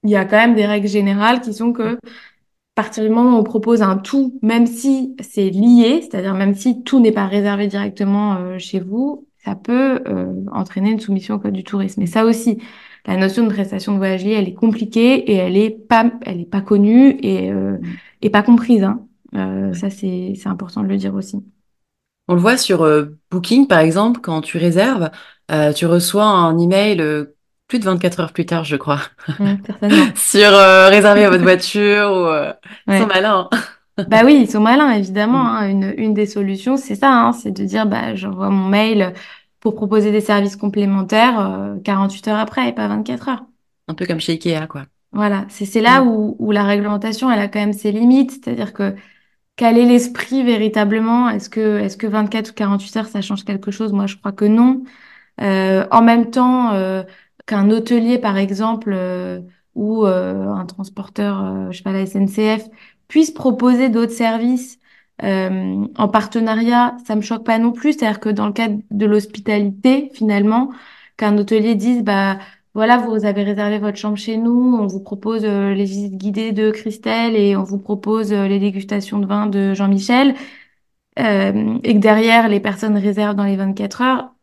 il 0.04 0.10
y 0.10 0.16
a 0.16 0.24
quand 0.24 0.36
même 0.36 0.54
des 0.54 0.66
règles 0.66 0.88
générales 0.88 1.40
qui 1.40 1.54
sont 1.54 1.72
que 1.72 1.94
à 1.94 2.82
partir 2.82 3.04
du 3.04 3.10
moment 3.10 3.36
où 3.36 3.40
on 3.40 3.44
propose 3.44 3.82
un 3.82 3.98
tout, 3.98 4.38
même 4.42 4.66
si 4.66 5.14
c'est 5.20 5.50
lié, 5.50 6.00
c'est-à-dire 6.02 6.34
même 6.34 6.54
si 6.54 6.82
tout 6.84 7.00
n'est 7.00 7.12
pas 7.12 7.26
réservé 7.26 7.66
directement 7.66 8.36
euh, 8.36 8.58
chez 8.58 8.80
vous, 8.80 9.26
ça 9.44 9.54
peut 9.54 10.00
euh, 10.06 10.32
entraîner 10.52 10.90
une 10.90 11.00
soumission 11.00 11.34
au 11.34 11.38
code 11.38 11.52
du 11.52 11.64
tourisme. 11.64 12.00
Et 12.02 12.06
ça 12.06 12.24
aussi, 12.24 12.58
la 13.06 13.16
notion 13.16 13.44
de 13.44 13.52
prestation 13.52 13.92
de 13.92 13.98
voyage 13.98 14.24
lié, 14.24 14.32
elle 14.32 14.48
est 14.48 14.54
compliquée 14.54 15.30
et 15.30 15.34
elle 15.34 15.56
est 15.56 15.70
pas, 15.70 16.10
elle 16.22 16.40
est 16.40 16.50
pas 16.50 16.62
connue 16.62 17.10
et, 17.20 17.50
euh, 17.50 17.78
et 18.22 18.30
pas 18.30 18.42
comprise. 18.42 18.84
Hein. 18.84 19.06
Euh, 19.34 19.74
ça, 19.74 19.90
c'est, 19.90 20.32
c'est 20.36 20.48
important 20.48 20.82
de 20.82 20.88
le 20.88 20.96
dire 20.96 21.14
aussi. 21.14 21.44
On 22.28 22.34
le 22.34 22.40
voit 22.40 22.56
sur 22.56 22.82
euh, 22.84 23.18
Booking, 23.30 23.66
par 23.66 23.80
exemple, 23.80 24.20
quand 24.20 24.40
tu 24.42 24.56
réserves, 24.58 25.10
euh, 25.50 25.72
tu 25.72 25.86
reçois 25.86 26.24
un 26.24 26.56
email 26.58 27.00
euh, 27.00 27.36
plus 27.68 27.78
de 27.78 27.84
24 27.84 28.20
heures 28.20 28.32
plus 28.32 28.46
tard, 28.46 28.64
je 28.64 28.76
crois, 28.76 29.00
certainement. 29.66 30.12
sur 30.14 30.50
réserver 30.88 31.26
votre 31.28 31.42
voiture 31.42 32.10
ou 32.10 32.26
euh, 32.26 32.52
ils 32.86 32.94
sont 32.94 33.00
Ouais. 33.00 33.06
malins. 33.06 33.48
Bah 34.08 34.22
oui, 34.24 34.40
ils 34.42 34.50
sont 34.50 34.60
malins, 34.60 34.90
évidemment. 34.92 35.44
Mm. 35.44 35.46
hein. 35.56 35.68
Une, 35.68 35.94
une 35.96 36.14
des 36.14 36.26
solutions, 36.26 36.76
c'est 36.76 36.94
ça, 36.94 37.10
hein, 37.12 37.32
c'est 37.32 37.50
de 37.50 37.64
dire, 37.64 37.86
bah, 37.86 38.14
j'envoie 38.14 38.50
mon 38.50 38.68
mail 38.68 39.12
pour 39.60 39.74
proposer 39.74 40.10
des 40.10 40.20
services 40.20 40.56
complémentaires 40.56 41.38
euh, 41.40 41.76
48 41.84 42.28
heures 42.28 42.38
après 42.38 42.68
et 42.68 42.72
pas 42.72 42.88
24 42.88 43.28
heures. 43.28 43.44
Un 43.88 43.94
peu 43.94 44.06
comme 44.06 44.20
chez 44.20 44.32
Ikea, 44.32 44.66
quoi. 44.68 44.84
Voilà, 45.12 45.44
c'est 45.50 45.66
c'est 45.66 45.82
là 45.82 46.02
Mm. 46.02 46.08
où, 46.08 46.36
où 46.38 46.50
la 46.52 46.64
réglementation, 46.64 47.30
elle 47.30 47.40
a 47.40 47.48
quand 47.48 47.60
même 47.60 47.72
ses 47.74 47.92
limites. 47.92 48.30
C'est-à-dire 48.32 48.72
que 48.72 48.94
quel 49.56 49.78
est 49.78 49.84
l'esprit 49.86 50.42
véritablement? 50.44 51.28
Est-ce 51.28 51.48
que, 51.50 51.78
est-ce 51.80 51.96
que 51.96 52.06
24 52.06 52.50
ou 52.50 52.54
48 52.54 52.96
heures, 52.96 53.06
ça 53.08 53.20
change 53.22 53.44
quelque 53.44 53.70
chose? 53.70 53.92
Moi, 53.92 54.06
je 54.06 54.16
crois 54.16 54.32
que 54.32 54.44
non. 54.44 54.82
Euh, 55.40 55.86
en 55.90 56.02
même 56.02 56.30
temps 56.30 56.72
euh, 56.74 57.02
qu'un 57.46 57.70
hôtelier, 57.70 58.18
par 58.18 58.36
exemple, 58.38 58.92
euh, 58.94 59.40
ou 59.74 60.06
euh, 60.06 60.48
un 60.48 60.66
transporteur, 60.66 61.42
euh, 61.44 61.70
je 61.72 61.78
sais 61.78 61.82
pas, 61.84 61.92
la 61.92 62.02
SNCF, 62.02 62.68
puisse 63.08 63.30
proposer 63.32 63.88
d'autres 63.88 64.12
services 64.12 64.78
euh, 65.22 65.86
en 65.96 66.08
partenariat, 66.08 66.96
ça 67.06 67.16
me 67.16 67.20
choque 67.22 67.44
pas 67.44 67.58
non 67.58 67.72
plus. 67.72 67.92
C'est-à-dire 67.94 68.20
que 68.20 68.28
dans 68.30 68.46
le 68.46 68.52
cadre 68.52 68.78
de 68.90 69.06
l'hospitalité, 69.06 70.10
finalement, 70.14 70.72
qu'un 71.16 71.36
hôtelier 71.38 71.74
dise, 71.74 72.02
bah 72.02 72.38
voilà, 72.74 72.98
vous 72.98 73.24
avez 73.26 73.42
réservé 73.42 73.78
votre 73.78 73.98
chambre 73.98 74.16
chez 74.16 74.38
nous, 74.38 74.78
on 74.80 74.86
vous 74.86 75.00
propose 75.00 75.44
euh, 75.44 75.74
les 75.74 75.84
visites 75.84 76.16
guidées 76.16 76.52
de 76.52 76.70
Christelle 76.70 77.36
et 77.36 77.54
on 77.56 77.64
vous 77.64 77.78
propose 77.78 78.32
euh, 78.32 78.48
les 78.48 78.58
dégustations 78.58 79.18
de 79.18 79.26
vin 79.26 79.46
de 79.46 79.74
Jean-Michel 79.74 80.34
euh, 81.18 81.78
et 81.84 81.94
que 81.94 81.98
derrière, 81.98 82.48
les 82.48 82.60
personnes 82.60 82.96
réservent 82.96 83.36
dans 83.36 83.44
les 83.44 83.56
24 83.56 84.02
heures, 84.02 84.34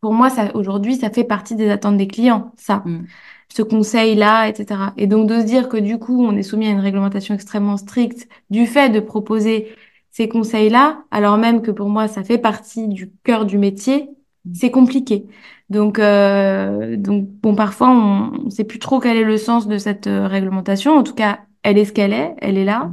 pour 0.00 0.12
moi, 0.14 0.30
ça, 0.30 0.54
aujourd'hui, 0.54 0.96
ça 0.96 1.10
fait 1.10 1.24
partie 1.24 1.56
des 1.56 1.70
attentes 1.70 1.96
des 1.96 2.06
clients, 2.08 2.52
ça, 2.56 2.82
Mm. 2.86 3.06
ce 3.48 3.62
conseil-là, 3.62 4.48
etc. 4.48 4.92
Et 4.96 5.06
donc, 5.06 5.28
de 5.28 5.40
se 5.40 5.44
dire 5.44 5.68
que 5.68 5.76
du 5.76 5.98
coup, 5.98 6.22
on 6.24 6.36
est 6.36 6.42
soumis 6.42 6.66
à 6.66 6.70
une 6.70 6.80
réglementation 6.80 7.34
extrêmement 7.34 7.76
stricte 7.76 8.28
du 8.50 8.66
fait 8.66 8.90
de 8.90 9.00
proposer 9.00 9.68
ces 10.10 10.28
conseils-là, 10.28 11.04
alors 11.10 11.38
même 11.38 11.62
que 11.62 11.70
pour 11.70 11.88
moi, 11.88 12.08
ça 12.08 12.22
fait 12.24 12.38
partie 12.38 12.88
du 12.88 13.10
cœur 13.24 13.46
du 13.46 13.58
métier, 13.58 14.10
c'est 14.52 14.70
compliqué. 14.70 15.26
Donc, 15.70 15.98
euh, 15.98 16.96
donc 16.96 17.26
bon, 17.42 17.54
parfois, 17.54 17.90
on 17.90 18.44
ne 18.44 18.50
sait 18.50 18.64
plus 18.64 18.78
trop 18.78 19.00
quel 19.00 19.16
est 19.16 19.24
le 19.24 19.38
sens 19.38 19.66
de 19.66 19.78
cette 19.78 20.06
euh, 20.06 20.26
réglementation. 20.26 20.92
En 20.96 21.02
tout 21.02 21.14
cas, 21.14 21.40
elle 21.62 21.78
est 21.78 21.86
ce 21.86 21.92
qu'elle 21.92 22.12
est, 22.12 22.34
elle 22.38 22.58
est 22.58 22.64
là. 22.64 22.84
Mm. 22.84 22.92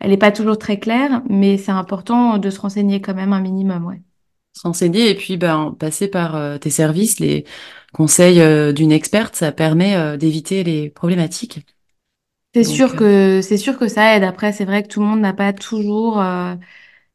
Elle 0.00 0.10
n'est 0.10 0.18
pas 0.18 0.32
toujours 0.32 0.58
très 0.58 0.78
claire, 0.78 1.22
mais 1.30 1.56
c'est 1.56 1.72
important 1.72 2.38
de 2.38 2.50
se 2.50 2.60
renseigner 2.60 3.00
quand 3.00 3.14
même 3.14 3.32
un 3.32 3.40
minimum, 3.40 3.86
ouais. 3.86 4.02
S'enseigner 4.52 5.08
et 5.08 5.14
puis 5.14 5.38
ben, 5.38 5.74
passer 5.78 6.08
par 6.08 6.36
euh, 6.36 6.58
tes 6.58 6.70
services, 6.70 7.20
les 7.20 7.44
conseils 7.94 8.40
euh, 8.40 8.72
d'une 8.72 8.92
experte, 8.92 9.36
ça 9.36 9.52
permet 9.52 10.18
d'éviter 10.18 10.64
les 10.64 10.90
problématiques. 10.90 11.60
C'est 12.54 12.64
sûr 12.64 12.94
que 12.96 13.40
c'est 13.42 13.56
sûr 13.56 13.78
que 13.78 13.88
ça 13.88 14.14
aide. 14.14 14.24
Après, 14.24 14.52
c'est 14.52 14.66
vrai 14.66 14.82
que 14.82 14.88
tout 14.88 15.00
le 15.00 15.06
monde 15.06 15.20
n'a 15.20 15.32
pas 15.32 15.54
toujours 15.54 16.22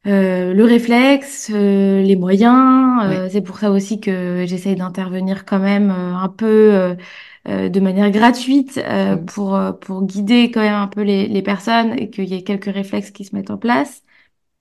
euh, 0.06 0.54
le 0.54 0.64
réflexe, 0.64 1.50
euh, 1.52 2.02
les 2.02 2.16
moyens. 2.16 3.02
Euh, 3.04 3.28
c'est 3.30 3.42
pour 3.42 3.58
ça 3.58 3.70
aussi 3.70 4.00
que 4.00 4.44
j'essaye 4.46 4.76
d'intervenir 4.76 5.44
quand 5.44 5.58
même 5.58 5.90
euh, 5.90 6.14
un 6.16 6.28
peu 6.28 6.96
de 7.46 7.80
manière 7.80 8.10
gratuite 8.10 8.78
euh, 8.78 9.16
Mm. 9.16 9.24
pour 9.26 9.58
pour 9.80 10.04
guider 10.04 10.50
quand 10.50 10.60
même 10.60 10.74
un 10.74 10.88
peu 10.88 11.02
les 11.02 11.26
les 11.28 11.42
personnes 11.42 11.92
et 11.98 12.10
qu'il 12.10 12.26
y 12.28 12.34
ait 12.34 12.42
quelques 12.44 12.66
réflexes 12.72 13.10
qui 13.10 13.24
se 13.24 13.34
mettent 13.34 13.50
en 13.50 13.58
place. 13.58 14.02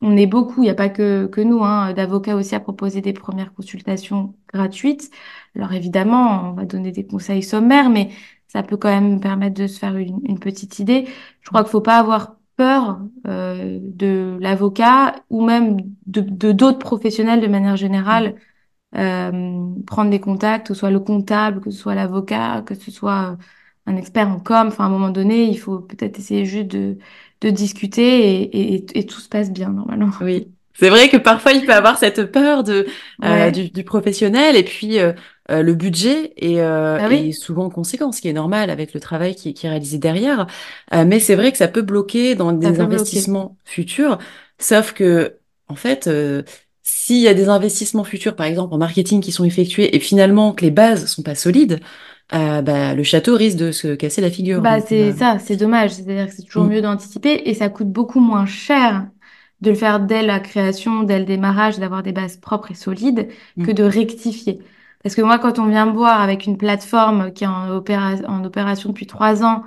On 0.01 0.15
est 0.17 0.27
beaucoup, 0.27 0.61
il 0.61 0.65
n'y 0.65 0.69
a 0.71 0.75
pas 0.75 0.89
que, 0.89 1.25
que 1.27 1.41
nous, 1.41 1.63
hein, 1.63 1.93
d'avocats 1.93 2.35
aussi 2.35 2.53
à 2.55 2.59
proposer 2.59 3.01
des 3.01 3.13
premières 3.13 3.53
consultations 3.53 4.35
gratuites. 4.53 5.09
Alors 5.55 5.73
évidemment, 5.73 6.51
on 6.51 6.53
va 6.53 6.65
donner 6.65 6.91
des 6.91 7.05
conseils 7.07 7.41
sommaires, 7.43 7.89
mais 7.89 8.11
ça 8.47 8.63
peut 8.63 8.77
quand 8.77 8.89
même 8.89 9.19
permettre 9.19 9.55
de 9.59 9.67
se 9.67 9.79
faire 9.79 9.97
une, 9.97 10.19
une 10.25 10.39
petite 10.39 10.79
idée. 10.79 11.07
Je 11.41 11.49
crois 11.49 11.63
qu'il 11.63 11.71
faut 11.71 11.81
pas 11.81 11.97
avoir 11.99 12.36
peur 12.57 12.99
euh, 13.27 13.79
de 13.81 14.37
l'avocat 14.41 15.15
ou 15.29 15.45
même 15.45 15.77
de 16.07 16.21
d'autres 16.53 16.79
professionnels 16.79 17.41
de 17.41 17.47
manière 17.47 17.77
générale 17.77 18.35
euh, 18.95 19.73
prendre 19.85 20.09
des 20.11 20.19
contacts, 20.19 20.67
que 20.67 20.73
ce 20.73 20.79
soit 20.79 20.91
le 20.91 20.99
comptable, 20.99 21.61
que 21.61 21.71
ce 21.71 21.77
soit 21.79 21.95
l'avocat, 21.95 22.63
que 22.65 22.75
ce 22.75 22.91
soit 22.91 23.31
euh, 23.33 23.37
un 23.85 23.95
expert 23.97 24.29
en 24.29 24.39
com. 24.39 24.67
Enfin, 24.67 24.85
à 24.85 24.87
un 24.87 24.89
moment 24.89 25.09
donné, 25.09 25.45
il 25.45 25.59
faut 25.59 25.79
peut-être 25.79 26.19
essayer 26.19 26.45
juste 26.45 26.67
de, 26.69 26.97
de 27.41 27.49
discuter 27.49 28.41
et, 28.43 28.75
et, 28.75 28.99
et 28.99 29.05
tout 29.05 29.19
se 29.19 29.29
passe 29.29 29.51
bien 29.51 29.69
normalement. 29.71 30.09
Oui, 30.21 30.53
c'est 30.79 30.89
vrai 30.89 31.09
que 31.09 31.17
parfois 31.17 31.53
il 31.53 31.65
peut 31.65 31.73
avoir 31.73 31.97
cette 31.97 32.31
peur 32.31 32.63
de 32.63 32.85
euh, 33.23 33.51
du, 33.51 33.69
du 33.69 33.83
professionnel 33.83 34.55
et 34.55 34.63
puis 34.63 34.99
euh, 34.99 35.13
euh, 35.49 35.61
le 35.63 35.73
budget 35.75 36.33
est, 36.37 36.59
euh, 36.61 36.99
bah 36.99 37.09
est 37.09 37.31
souvent 37.31 37.69
conséquent, 37.69 38.11
ce 38.11 38.21
qui 38.21 38.27
est 38.27 38.33
normal 38.33 38.69
avec 38.69 38.93
le 38.93 38.99
travail 38.99 39.35
qui, 39.35 39.53
qui 39.53 39.65
est 39.65 39.69
réalisé 39.69 39.97
derrière. 39.97 40.47
Euh, 40.93 41.05
mais 41.05 41.19
c'est 41.19 41.35
vrai 41.35 41.51
que 41.51 41.57
ça 41.57 41.67
peut 41.67 41.81
bloquer 41.81 42.35
dans 42.35 42.51
ça 42.61 42.71
des 42.71 42.71
bloquer. 42.71 42.81
investissements 42.81 43.57
futurs. 43.65 44.17
Sauf 44.59 44.93
que 44.93 45.37
en 45.67 45.75
fait, 45.75 46.07
euh, 46.07 46.43
s'il 46.83 47.17
y 47.19 47.27
a 47.27 47.33
des 47.33 47.49
investissements 47.49 48.03
futurs, 48.03 48.35
par 48.35 48.45
exemple 48.45 48.73
en 48.73 48.77
marketing, 48.77 49.21
qui 49.21 49.31
sont 49.31 49.43
effectués 49.45 49.95
et 49.95 49.99
finalement 49.99 50.53
que 50.53 50.63
les 50.63 50.71
bases 50.71 51.05
sont 51.07 51.23
pas 51.23 51.35
solides, 51.35 51.79
euh, 52.33 52.61
bah, 52.61 52.93
le 52.93 53.03
château 53.03 53.35
risque 53.35 53.57
de 53.57 53.71
se 53.71 53.95
casser 53.95 54.21
la 54.21 54.29
figure. 54.31 54.61
Bah, 54.61 54.81
c'est 54.81 55.11
euh, 55.11 55.13
ça, 55.13 55.39
c'est 55.39 55.55
dommage. 55.57 55.91
C'est-à-dire 55.91 56.27
que 56.27 56.33
c'est 56.33 56.43
toujours 56.43 56.65
mm, 56.65 56.69
mieux 56.69 56.81
d'anticiper 56.81 57.41
et 57.45 57.53
ça 57.53 57.69
coûte 57.69 57.89
beaucoup 57.89 58.19
moins 58.19 58.45
cher 58.45 59.07
de 59.61 59.69
le 59.71 59.75
faire 59.75 59.99
dès 59.99 60.21
la 60.23 60.39
création, 60.39 61.03
dès 61.03 61.19
le 61.19 61.25
démarrage, 61.25 61.79
d'avoir 61.79 62.03
des 62.03 62.11
bases 62.11 62.37
propres 62.37 62.71
et 62.71 62.75
solides 62.75 63.29
que 63.63 63.71
mm, 63.71 63.73
de 63.73 63.83
rectifier. 63.83 64.59
Parce 65.03 65.15
que 65.15 65.21
moi, 65.21 65.39
quand 65.39 65.59
on 65.59 65.67
vient 65.67 65.85
me 65.85 65.91
voir 65.93 66.21
avec 66.21 66.45
une 66.45 66.57
plateforme 66.57 67.31
qui 67.33 67.43
est 67.43 67.47
en, 67.47 67.69
opéra- 67.79 68.23
en 68.27 68.43
opération 68.43 68.89
depuis 68.89 69.07
trois 69.07 69.43
ans, 69.43 69.63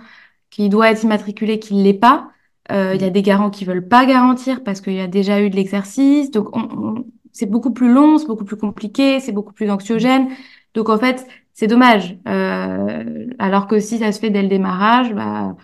qui 0.50 0.68
doit 0.68 0.90
être 0.90 1.02
immatriculé, 1.04 1.58
qui 1.58 1.74
ne 1.74 1.82
l'est 1.84 1.94
pas. 1.94 2.30
Euh, 2.72 2.94
Il 2.94 3.02
y 3.02 3.04
a 3.04 3.10
mm, 3.10 3.10
des 3.10 3.22
garants 3.22 3.50
qui 3.50 3.64
veulent 3.64 3.86
pas 3.88 4.06
garantir 4.06 4.62
parce 4.64 4.80
qu'il 4.80 4.94
y 4.94 5.00
a 5.00 5.06
déjà 5.06 5.40
eu 5.42 5.50
de 5.50 5.56
l'exercice. 5.56 6.30
Donc, 6.30 6.56
on, 6.56 6.62
on- 6.72 7.06
c'est 7.32 7.46
beaucoup 7.46 7.72
plus 7.72 7.92
long, 7.92 8.18
c'est 8.18 8.26
beaucoup 8.26 8.44
plus 8.44 8.56
compliqué, 8.56 9.20
c'est 9.20 9.32
beaucoup 9.32 9.52
plus 9.52 9.70
anxiogène. 9.70 10.28
Donc, 10.74 10.88
en 10.88 10.98
fait, 10.98 11.26
c'est 11.52 11.66
dommage. 11.68 12.18
Euh, 12.28 13.26
alors 13.38 13.66
que 13.68 13.78
si 13.80 13.98
ça 13.98 14.10
se 14.12 14.18
fait 14.20 14.30
dès 14.30 14.42
le 14.42 14.48
démarrage, 14.48 15.12
bah, 15.14 15.56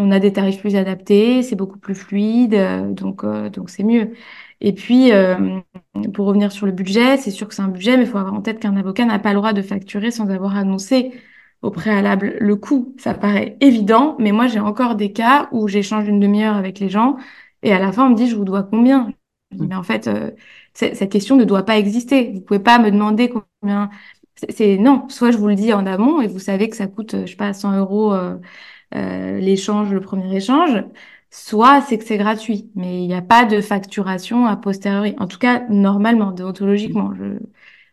on 0.00 0.10
a 0.10 0.18
des 0.18 0.32
tarifs 0.32 0.60
plus 0.60 0.76
adaptés, 0.76 1.42
c'est 1.42 1.56
beaucoup 1.56 1.78
plus 1.78 1.94
fluide, 1.94 2.54
euh, 2.54 2.90
donc 2.92 3.22
euh, 3.24 3.50
donc 3.50 3.70
c'est 3.70 3.84
mieux. 3.84 4.12
Et 4.60 4.72
puis, 4.74 5.12
euh, 5.12 5.60
pour 6.14 6.26
revenir 6.26 6.52
sur 6.52 6.66
le 6.66 6.72
budget, 6.72 7.16
c'est 7.18 7.30
sûr 7.30 7.48
que 7.48 7.54
c'est 7.54 7.62
un 7.62 7.68
budget, 7.68 7.96
mais 7.96 8.04
il 8.04 8.08
faut 8.08 8.18
avoir 8.18 8.34
en 8.34 8.42
tête 8.42 8.60
qu'un 8.60 8.76
avocat 8.76 9.04
n'a 9.04 9.18
pas 9.18 9.30
le 9.30 9.36
droit 9.36 9.52
de 9.52 9.62
facturer 9.62 10.10
sans 10.10 10.30
avoir 10.30 10.56
annoncé 10.56 11.12
au 11.62 11.70
préalable 11.70 12.36
le 12.40 12.56
coût. 12.56 12.94
Ça 12.98 13.14
paraît 13.14 13.56
évident, 13.60 14.16
mais 14.18 14.32
moi 14.32 14.46
j'ai 14.46 14.60
encore 14.60 14.94
des 14.96 15.12
cas 15.12 15.48
où 15.52 15.68
j'échange 15.68 16.08
une 16.08 16.20
demi-heure 16.20 16.56
avec 16.56 16.78
les 16.78 16.88
gens 16.88 17.16
et 17.62 17.72
à 17.72 17.78
la 17.78 17.92
fin 17.92 18.06
on 18.06 18.10
me 18.10 18.16
dit 18.16 18.28
je 18.28 18.36
vous 18.36 18.44
dois 18.44 18.62
combien? 18.62 19.12
Mais 19.52 19.74
en 19.74 19.82
fait 19.82 20.08
cette 20.74 21.10
question 21.12 21.36
ne 21.36 21.44
doit 21.44 21.64
pas 21.64 21.76
exister. 21.78 22.32
Vous 22.34 22.40
pouvez 22.40 22.60
pas 22.60 22.78
me 22.78 22.90
demander 22.90 23.30
combien. 23.30 23.90
C'est 24.48 24.78
non, 24.78 25.08
soit 25.10 25.30
je 25.32 25.38
vous 25.38 25.48
le 25.48 25.54
dis 25.54 25.72
en 25.74 25.86
amont 25.86 26.20
et 26.22 26.28
vous 26.28 26.38
savez 26.38 26.68
que 26.70 26.76
ça 26.76 26.86
coûte 26.86 27.14
je 27.26 27.30
sais 27.30 27.36
pas 27.36 27.52
100 27.52 27.76
euros 27.78 28.14
euh, 28.94 29.38
l'échange, 29.38 29.92
le 29.92 30.00
premier 30.00 30.36
échange. 30.36 30.84
Soit 31.30 31.80
c'est 31.82 31.98
que 31.98 32.04
c'est 32.04 32.18
gratuit, 32.18 32.70
mais 32.74 33.02
il 33.04 33.06
n'y 33.06 33.14
a 33.14 33.22
pas 33.22 33.44
de 33.44 33.60
facturation 33.60 34.46
a 34.46 34.56
posteriori. 34.56 35.14
En 35.18 35.28
tout 35.28 35.38
cas, 35.38 35.62
normalement, 35.68 36.32
déontologiquement, 36.32 37.12
je, 37.14 37.38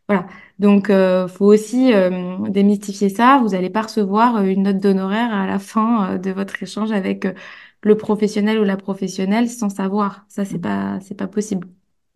voilà. 0.07 0.25
Donc, 0.57 0.89
euh, 0.89 1.27
faut 1.27 1.45
aussi 1.45 1.93
euh, 1.93 2.37
démystifier 2.49 3.09
ça. 3.09 3.39
Vous 3.43 3.49
n'allez 3.49 3.69
pas 3.69 3.83
recevoir 3.83 4.37
euh, 4.37 4.43
une 4.43 4.63
note 4.63 4.79
d'honoraire 4.79 5.33
à 5.33 5.45
la 5.45 5.59
fin 5.59 6.13
euh, 6.13 6.17
de 6.17 6.31
votre 6.31 6.61
échange 6.63 6.91
avec 6.91 7.27
le 7.83 7.95
professionnel 7.95 8.59
ou 8.59 8.63
la 8.63 8.77
professionnelle 8.77 9.49
sans 9.49 9.69
savoir. 9.69 10.25
Ça, 10.29 10.45
c'est 10.45 10.59
pas, 10.59 10.99
c'est 11.01 11.15
pas 11.15 11.27
possible. 11.27 11.67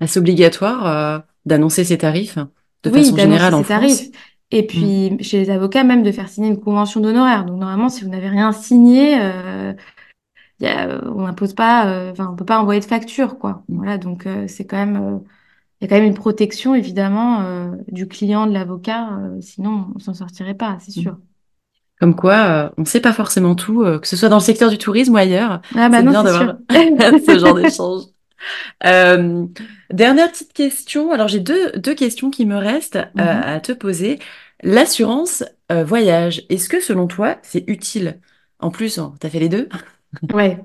C'est 0.05 0.19
obligatoire 0.19 0.87
euh, 0.87 1.19
d'annoncer 1.45 1.83
ses 1.83 1.99
tarifs 1.99 2.39
de 2.83 2.89
Oui, 2.89 3.03
façon 3.03 3.17
générale 3.17 3.53
en 3.53 3.61
ses 3.61 3.67
tarifs. 3.67 4.09
Et 4.51 4.63
Mm. 4.63 4.67
puis, 4.67 5.17
chez 5.23 5.39
les 5.39 5.49
avocats, 5.49 5.83
même 5.83 6.03
de 6.03 6.11
faire 6.11 6.29
signer 6.29 6.49
une 6.49 6.59
convention 6.59 6.99
d'honoraires. 6.99 7.45
Donc, 7.45 7.59
normalement, 7.59 7.89
si 7.89 8.03
vous 8.03 8.09
n'avez 8.09 8.27
rien 8.29 8.51
signé, 8.51 9.17
euh, 9.19 9.73
y 10.59 10.67
a- 10.67 10.87
euh, 10.89 11.01
on 11.15 11.23
n'impose 11.23 11.53
pas, 11.53 11.87
euh, 11.87 12.11
enfin, 12.11 12.29
on 12.31 12.35
peut 12.35 12.45
pas 12.45 12.59
envoyer 12.59 12.79
de 12.79 12.85
facture, 12.85 13.37
quoi. 13.39 13.63
Mm. 13.69 13.75
Voilà, 13.77 13.97
donc 13.97 14.27
euh, 14.27 14.45
c'est 14.47 14.65
quand 14.65 14.77
même, 14.77 14.95
euh, 14.97 15.17
il 15.79 15.85
y 15.85 15.87
a 15.87 15.89
quand 15.89 15.95
même 15.95 16.07
une 16.09 16.13
protection, 16.13 16.75
évidemment, 16.75 17.43
du 17.87 18.07
client, 18.07 18.45
de 18.47 18.53
l'avocat. 18.53 19.09
sinon, 19.41 19.87
on 19.95 19.99
s'en 19.99 20.13
sortirait 20.13 20.53
pas, 20.53 20.77
c'est 20.79 20.95
Mm. 20.99 21.01
sûr. 21.03 21.17
Comme 21.99 22.15
quoi, 22.15 22.71
on 22.77 22.81
ne 22.81 22.85
sait 22.87 22.99
pas 22.99 23.13
forcément 23.13 23.55
tout, 23.55 23.83
que 24.01 24.07
ce 24.07 24.15
soit 24.17 24.29
dans 24.29 24.37
le 24.37 24.41
secteur 24.43 24.69
du 24.71 24.77
tourisme 24.79 25.13
ou 25.13 25.17
ailleurs. 25.17 25.61
Ah 25.75 25.87
bah 25.89 25.97
C'est 25.97 26.03
bien 26.03 26.23
d'avoir 26.23 26.55
ce 26.69 27.37
genre 27.39 27.55
d'échange. 27.55 28.03
Euh, 28.85 29.45
dernière 29.91 30.31
petite 30.31 30.53
question. 30.53 31.11
Alors, 31.11 31.27
j'ai 31.27 31.39
deux, 31.39 31.71
deux 31.73 31.95
questions 31.95 32.29
qui 32.31 32.45
me 32.45 32.57
restent 32.57 32.97
euh, 32.97 33.09
Mhm. 33.15 33.43
à 33.43 33.59
te 33.59 33.71
poser. 33.71 34.19
L'assurance 34.63 35.43
euh, 35.71 35.83
voyage, 35.83 36.43
est-ce 36.49 36.69
que 36.69 36.79
selon 36.81 37.07
toi, 37.07 37.37
c'est 37.43 37.63
utile? 37.67 38.19
En 38.59 38.71
plus, 38.71 38.95
tu 39.19 39.27
as 39.27 39.29
fait 39.29 39.39
les 39.39 39.49
deux? 39.49 39.69
Ouais. 40.33 40.59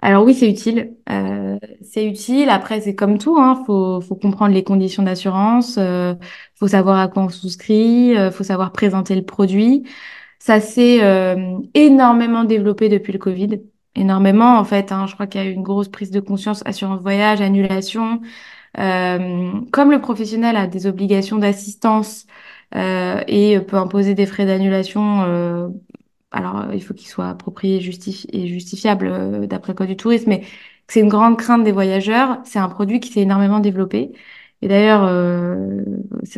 Alors 0.00 0.24
oui, 0.24 0.34
c'est 0.34 0.48
utile. 0.50 0.96
Euh, 1.10 1.58
c'est 1.82 2.06
utile. 2.06 2.48
Après, 2.48 2.80
c'est 2.80 2.94
comme 2.94 3.18
tout, 3.18 3.36
hein. 3.38 3.62
Faut, 3.66 4.00
faut 4.00 4.16
comprendre 4.16 4.54
les 4.54 4.64
conditions 4.64 5.02
d'assurance. 5.02 5.76
Euh, 5.78 6.14
faut 6.54 6.68
savoir 6.68 6.98
à 6.98 7.08
quoi 7.08 7.24
on 7.24 7.28
souscrit. 7.28 8.16
Euh, 8.16 8.30
faut 8.30 8.44
savoir 8.44 8.72
présenter 8.72 9.14
le 9.14 9.24
produit. 9.24 9.84
Ça 10.38 10.60
s'est 10.60 11.02
euh, 11.04 11.58
énormément 11.74 12.44
développé 12.44 12.88
depuis 12.88 13.12
le 13.12 13.18
Covid. 13.18 13.60
Énormément, 13.96 14.58
en 14.58 14.64
fait. 14.64 14.92
Hein. 14.92 15.06
Je 15.06 15.14
crois 15.14 15.26
qu'il 15.26 15.40
y 15.40 15.44
a 15.44 15.48
eu 15.48 15.52
une 15.52 15.62
grosse 15.62 15.88
prise 15.88 16.10
de 16.10 16.20
conscience, 16.20 16.62
assurance 16.66 17.00
voyage, 17.00 17.40
annulation. 17.40 18.20
Euh, 18.78 19.52
comme 19.72 19.90
le 19.90 20.00
professionnel 20.00 20.56
a 20.56 20.66
des 20.66 20.86
obligations 20.86 21.38
d'assistance 21.38 22.26
euh, 22.74 23.22
et 23.28 23.60
peut 23.60 23.76
imposer 23.76 24.14
des 24.14 24.26
frais 24.26 24.46
d'annulation, 24.46 25.22
euh, 25.24 25.68
alors 26.32 26.74
il 26.74 26.82
faut 26.82 26.94
qu'il 26.94 27.08
soit 27.08 27.28
approprié 27.30 27.80
justifi 27.80 28.28
et 28.32 28.48
justifiable 28.48 29.08
euh, 29.08 29.46
d'après 29.46 29.72
le 29.72 29.76
Code 29.78 29.88
du 29.88 29.96
tourisme, 29.96 30.30
mais 30.30 30.44
c'est 30.88 31.00
une 31.00 31.08
grande 31.08 31.38
crainte 31.38 31.64
des 31.64 31.72
voyageurs. 31.72 32.40
C'est 32.44 32.58
un 32.58 32.68
produit 32.68 33.00
qui 33.00 33.12
s'est 33.12 33.22
énormément 33.22 33.60
développé. 33.60 34.12
Et 34.62 34.68
d'ailleurs, 34.68 35.04
euh, 35.04 35.84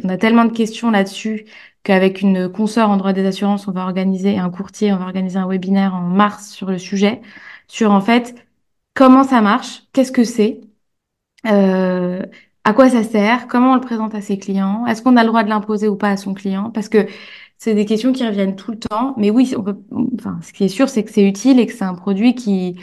on 0.05 0.09
a 0.09 0.17
tellement 0.19 0.45
de 0.45 0.53
questions 0.53 0.91
là-dessus 0.91 1.47
qu'avec 1.85 2.21
une 2.23 2.49
consoeur 2.51 2.91
en 2.91 2.97
droit 2.97 3.13
des 3.13 3.25
assurances, 3.27 3.69
on 3.69 3.73
va 3.73 3.85
organiser 3.85 4.39
un 4.39 4.51
courtier, 4.51 4.93
on 4.93 4.97
va 4.99 5.05
organiser 5.05 5.39
un 5.39 5.47
webinaire 5.49 5.95
en 5.95 6.03
mars 6.03 6.51
sur 6.51 6.69
le 6.71 6.79
sujet, 6.79 7.21
sur 7.69 7.93
en 7.93 8.01
fait 8.01 8.35
comment 8.95 9.25
ça 9.25 9.41
marche, 9.41 9.85
qu'est-ce 9.93 10.13
que 10.13 10.25
c'est 10.25 10.61
euh, 11.47 12.23
à 12.65 12.73
quoi 12.73 12.91
ça 12.91 13.03
sert? 13.03 13.47
Comment 13.49 13.73
on 13.73 13.75
le 13.75 13.81
présente 13.81 14.15
à 14.15 14.21
ses 14.21 14.39
clients? 14.39 14.87
Est-ce 14.87 15.03
qu'on 15.03 15.17
a 15.17 15.23
le 15.23 15.29
droit 15.29 15.45
de 15.45 15.49
l'imposer 15.49 15.89
ou 15.89 15.97
pas 15.97 16.11
à 16.11 16.17
son 16.17 16.35
client? 16.35 16.71
Parce 16.71 16.89
que 16.89 17.07
c'est 17.59 17.75
des 17.75 17.87
questions 17.87 18.13
qui 18.13 18.27
reviennent 18.27 18.57
tout 18.57 18.73
le 18.73 18.79
temps. 18.79 19.15
Mais 19.17 19.31
oui, 19.31 19.55
on 19.57 19.63
peut, 19.63 19.77
enfin, 20.19 20.39
ce 20.43 20.53
qui 20.53 20.65
est 20.65 20.69
sûr, 20.69 20.89
c'est 20.89 21.05
que 21.05 21.11
c'est 21.11 21.27
utile 21.27 21.61
et 21.61 21.67
que 21.67 21.73
c'est 21.73 21.85
un 21.85 21.95
produit 21.95 22.35
qui, 22.35 22.77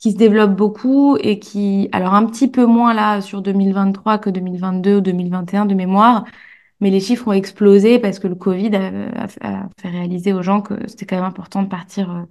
qui 0.00 0.12
se 0.12 0.16
développe 0.18 0.56
beaucoup 0.56 1.16
et 1.18 1.38
qui, 1.38 1.88
alors 1.92 2.14
un 2.14 2.26
petit 2.26 2.48
peu 2.50 2.66
moins 2.66 2.94
là 2.94 3.20
sur 3.20 3.42
2023 3.42 4.18
que 4.18 4.30
2022 4.30 4.96
ou 4.98 5.00
2021 5.02 5.66
de 5.66 5.74
mémoire, 5.74 6.24
mais 6.80 6.90
les 6.90 7.00
chiffres 7.00 7.28
ont 7.28 7.32
explosé 7.32 7.98
parce 8.00 8.18
que 8.18 8.28
le 8.28 8.34
Covid 8.36 8.74
a, 8.76 9.28
fait 9.28 9.88
réaliser 9.88 10.32
aux 10.32 10.42
gens 10.42 10.62
que 10.62 10.74
c'était 10.88 11.06
quand 11.06 11.16
même 11.16 11.24
important 11.26 11.62
de 11.62 11.68
partir 11.68 12.10
euh, 12.10 12.24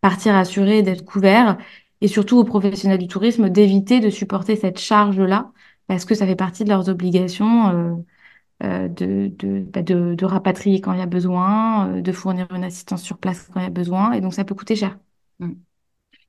partir 0.00 0.34
assuré, 0.36 0.82
d'être 0.82 1.04
couvert, 1.04 1.58
et 2.00 2.08
surtout 2.08 2.38
aux 2.38 2.44
professionnels 2.44 2.98
du 2.98 3.08
tourisme 3.08 3.48
d'éviter 3.50 4.00
de 4.00 4.10
supporter 4.10 4.56
cette 4.56 4.78
charge-là, 4.78 5.52
parce 5.86 6.04
que 6.04 6.14
ça 6.14 6.26
fait 6.26 6.36
partie 6.36 6.64
de 6.64 6.68
leurs 6.70 6.88
obligations 6.88 7.68
euh, 7.70 7.94
euh, 8.64 8.88
de, 8.88 9.28
de, 9.38 9.60
bah, 9.60 9.82
de, 9.82 10.14
de 10.14 10.24
rapatrier 10.24 10.80
quand 10.80 10.92
il 10.92 10.98
y 10.98 11.02
a 11.02 11.06
besoin, 11.06 11.88
euh, 11.98 12.02
de 12.02 12.12
fournir 12.12 12.48
une 12.54 12.64
assistance 12.64 13.02
sur 13.02 13.18
place 13.18 13.48
quand 13.52 13.60
il 13.60 13.64
y 13.64 13.66
a 13.66 13.70
besoin, 13.70 14.12
et 14.12 14.20
donc 14.20 14.34
ça 14.34 14.44
peut 14.44 14.54
coûter 14.54 14.76
cher. 14.76 14.98
Mm. 15.40 15.52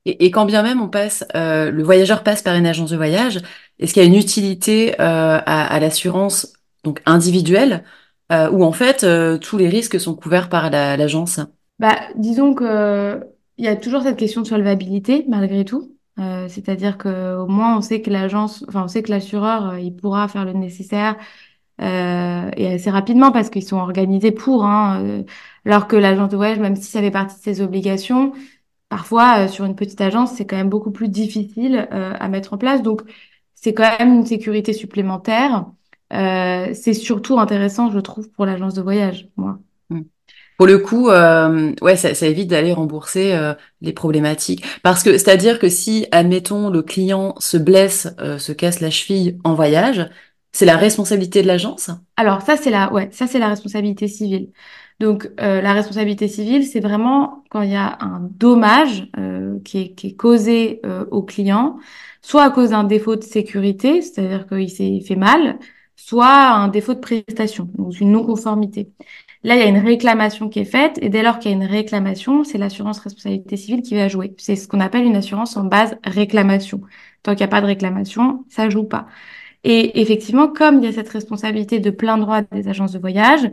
Et, 0.06 0.24
et 0.26 0.30
quand 0.30 0.46
bien 0.46 0.62
même 0.62 0.80
on 0.80 0.88
passe, 0.88 1.24
euh, 1.34 1.70
le 1.70 1.82
voyageur 1.82 2.22
passe 2.22 2.42
par 2.42 2.54
une 2.56 2.66
agence 2.66 2.90
de 2.90 2.96
voyage, 2.96 3.40
est-ce 3.78 3.92
qu'il 3.94 4.02
y 4.02 4.06
a 4.06 4.08
une 4.08 4.14
utilité 4.16 4.94
euh, 5.00 5.40
à, 5.44 5.66
à 5.74 5.80
l'assurance 5.80 6.52
donc 6.84 7.00
individuelle 7.06 7.84
euh, 8.32 8.50
où 8.50 8.64
en 8.64 8.72
fait 8.72 9.04
euh, 9.04 9.38
tous 9.38 9.58
les 9.58 9.68
risques 9.68 10.00
sont 10.00 10.14
couverts 10.14 10.48
par 10.48 10.70
la- 10.70 10.96
l'agence? 10.96 11.40
Bah, 11.78 11.96
disons 12.16 12.54
que 12.54 13.24
il 13.56 13.64
y 13.64 13.68
a 13.68 13.76
toujours 13.76 14.02
cette 14.02 14.16
question 14.16 14.42
de 14.42 14.46
solvabilité 14.46 15.24
malgré 15.28 15.64
tout. 15.64 15.96
Euh, 16.18 16.48
c'est-à-dire 16.48 16.98
que 16.98 17.36
au 17.36 17.46
moins 17.46 17.76
on 17.78 17.80
sait 17.80 18.02
que 18.02 18.10
l'agence, 18.10 18.64
enfin 18.68 18.84
on 18.84 18.88
sait 18.88 19.02
que 19.02 19.10
l'assureur, 19.10 19.70
euh, 19.70 19.80
il 19.80 19.94
pourra 19.96 20.28
faire 20.28 20.44
le 20.44 20.52
nécessaire 20.52 21.16
euh, 21.82 22.50
et 22.56 22.74
assez 22.74 22.90
rapidement 22.90 23.32
parce 23.32 23.50
qu'ils 23.50 23.64
sont 23.64 23.78
organisés 23.78 24.32
pour. 24.32 24.64
Hein, 24.64 25.02
euh, 25.04 25.24
alors 25.66 25.88
que 25.88 25.96
l'agence 25.96 26.30
de 26.30 26.36
voyage, 26.36 26.58
même 26.58 26.76
si 26.76 26.90
ça 26.90 27.00
fait 27.00 27.10
partie 27.10 27.36
de 27.36 27.42
ses 27.42 27.60
obligations, 27.62 28.32
parfois 28.90 29.44
euh, 29.44 29.48
sur 29.48 29.64
une 29.64 29.74
petite 29.74 30.02
agence, 30.02 30.32
c'est 30.34 30.44
quand 30.44 30.56
même 30.56 30.68
beaucoup 30.68 30.90
plus 30.90 31.08
difficile 31.08 31.88
euh, 31.92 32.12
à 32.20 32.28
mettre 32.28 32.52
en 32.52 32.58
place. 32.58 32.82
Donc 32.82 33.00
c'est 33.54 33.72
quand 33.72 33.98
même 33.98 34.12
une 34.12 34.26
sécurité 34.26 34.74
supplémentaire. 34.74 35.64
Euh, 36.12 36.74
c'est 36.74 36.92
surtout 36.92 37.38
intéressant, 37.38 37.90
je 37.90 38.00
trouve, 38.00 38.28
pour 38.30 38.44
l'agence 38.44 38.74
de 38.74 38.82
voyage, 38.82 39.28
moi. 39.36 39.58
Mm. 39.88 40.02
Pour 40.58 40.66
le 40.66 40.78
coup, 40.78 41.08
euh, 41.08 41.72
ouais, 41.80 41.96
ça, 41.96 42.14
ça 42.14 42.26
évite 42.26 42.48
d'aller 42.48 42.74
rembourser 42.74 43.32
euh, 43.32 43.54
les 43.80 43.94
problématiques. 43.94 44.62
Parce 44.82 45.02
que, 45.02 45.12
c'est-à-dire 45.12 45.58
que 45.58 45.70
si, 45.70 46.06
admettons, 46.10 46.68
le 46.68 46.82
client 46.82 47.34
se 47.38 47.56
blesse, 47.56 48.08
euh, 48.20 48.38
se 48.38 48.52
casse 48.52 48.80
la 48.80 48.90
cheville 48.90 49.38
en 49.44 49.54
voyage, 49.54 50.10
c'est 50.52 50.66
la 50.66 50.76
responsabilité 50.76 51.42
de 51.42 51.46
l'agence? 51.46 51.90
Alors 52.16 52.42
ça 52.42 52.56
c'est 52.56 52.70
la 52.70 52.92
ouais 52.92 53.08
ça 53.12 53.26
c'est 53.26 53.38
la 53.38 53.48
responsabilité 53.48 54.08
civile. 54.08 54.50
Donc 55.00 55.30
euh, 55.40 55.62
la 55.62 55.72
responsabilité 55.72 56.28
civile 56.28 56.64
c'est 56.66 56.80
vraiment 56.80 57.42
quand 57.50 57.62
il 57.62 57.70
y 57.70 57.76
a 57.76 57.96
un 58.00 58.20
dommage 58.20 59.08
euh, 59.18 59.58
qui 59.64 59.94
est, 59.96 60.16
causé 60.16 60.80
euh, 60.84 61.06
au 61.10 61.22
client, 61.22 61.78
soit 62.20 62.44
à 62.44 62.50
cause 62.50 62.70
d'un 62.70 62.84
défaut 62.84 63.16
de 63.16 63.22
sécurité, 63.22 64.02
c'est-à-dire 64.02 64.46
qu'il 64.46 64.68
s'est 64.68 65.00
fait 65.00 65.16
mal, 65.16 65.58
soit 65.96 66.50
un 66.50 66.68
défaut 66.68 66.92
de 66.92 67.00
prestation, 67.00 67.70
donc 67.78 67.98
une 67.98 68.12
non-conformité. 68.12 68.90
Là 69.42 69.56
il 69.56 69.60
y 69.60 69.62
a 69.62 69.68
une 69.68 69.78
réclamation 69.78 70.50
qui 70.50 70.58
est 70.60 70.64
faite 70.66 70.98
et 71.00 71.08
dès 71.08 71.22
lors 71.22 71.38
qu'il 71.38 71.50
y 71.50 71.54
a 71.54 71.56
une 71.56 71.64
réclamation, 71.64 72.44
c'est 72.44 72.58
l'assurance 72.58 72.98
responsabilité 73.00 73.56
civile 73.56 73.80
qui 73.80 73.94
va 73.94 74.06
jouer. 74.08 74.34
C'est 74.36 74.54
ce 74.54 74.68
qu'on 74.68 74.80
appelle 74.80 75.04
une 75.04 75.16
assurance 75.16 75.56
en 75.56 75.64
base 75.64 75.96
réclamation. 76.04 76.82
Tant 77.22 77.32
qu'il 77.32 77.40
n'y 77.40 77.44
a 77.44 77.48
pas 77.48 77.62
de 77.62 77.66
réclamation, 77.66 78.44
ça 78.50 78.68
joue 78.68 78.84
pas. 78.84 79.06
Et 79.64 80.00
effectivement, 80.02 80.48
comme 80.48 80.78
il 80.78 80.84
y 80.84 80.88
a 80.88 80.92
cette 80.92 81.08
responsabilité 81.08 81.80
de 81.80 81.90
plein 81.90 82.18
droit 82.18 82.42
des 82.42 82.68
agences 82.68 82.92
de 82.92 82.98
voyage, 82.98 83.50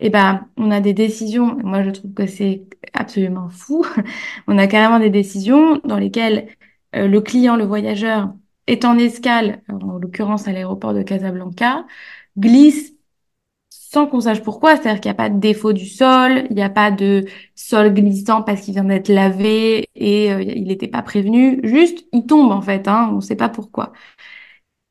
eh 0.00 0.10
ben, 0.10 0.48
on 0.56 0.70
a 0.70 0.80
des 0.80 0.92
décisions, 0.94 1.56
moi 1.62 1.82
je 1.82 1.90
trouve 1.90 2.14
que 2.14 2.26
c'est 2.26 2.64
absolument 2.94 3.48
fou, 3.50 3.84
on 4.48 4.58
a 4.58 4.66
carrément 4.66 4.98
des 4.98 5.10
décisions 5.10 5.80
dans 5.84 5.98
lesquelles 5.98 6.48
euh, 6.96 7.06
le 7.08 7.20
client, 7.20 7.56
le 7.56 7.64
voyageur, 7.64 8.32
est 8.66 8.84
en 8.84 8.98
escale, 8.98 9.62
en 9.68 9.98
l'occurrence 9.98 10.48
à 10.48 10.52
l'aéroport 10.52 10.94
de 10.94 11.02
Casablanca, 11.02 11.86
glisse 12.38 12.94
sans 13.70 14.06
qu'on 14.06 14.20
sache 14.20 14.42
pourquoi, 14.42 14.76
c'est-à-dire 14.76 15.00
qu'il 15.00 15.08
n'y 15.10 15.12
a 15.12 15.14
pas 15.14 15.30
de 15.30 15.40
défaut 15.40 15.72
du 15.72 15.86
sol, 15.86 16.44
il 16.50 16.54
n'y 16.56 16.62
a 16.62 16.70
pas 16.70 16.90
de 16.92 17.24
sol 17.56 17.92
glissant 17.92 18.42
parce 18.42 18.62
qu'il 18.62 18.74
vient 18.74 18.84
d'être 18.84 19.08
lavé 19.08 19.88
et 19.96 20.32
euh, 20.32 20.42
il 20.42 20.68
n'était 20.68 20.86
pas 20.88 21.02
prévenu, 21.02 21.60
juste 21.64 22.04
il 22.12 22.24
tombe 22.26 22.52
en 22.52 22.62
fait, 22.62 22.86
hein, 22.88 23.08
on 23.12 23.16
ne 23.16 23.20
sait 23.20 23.36
pas 23.36 23.48
pourquoi. 23.48 23.92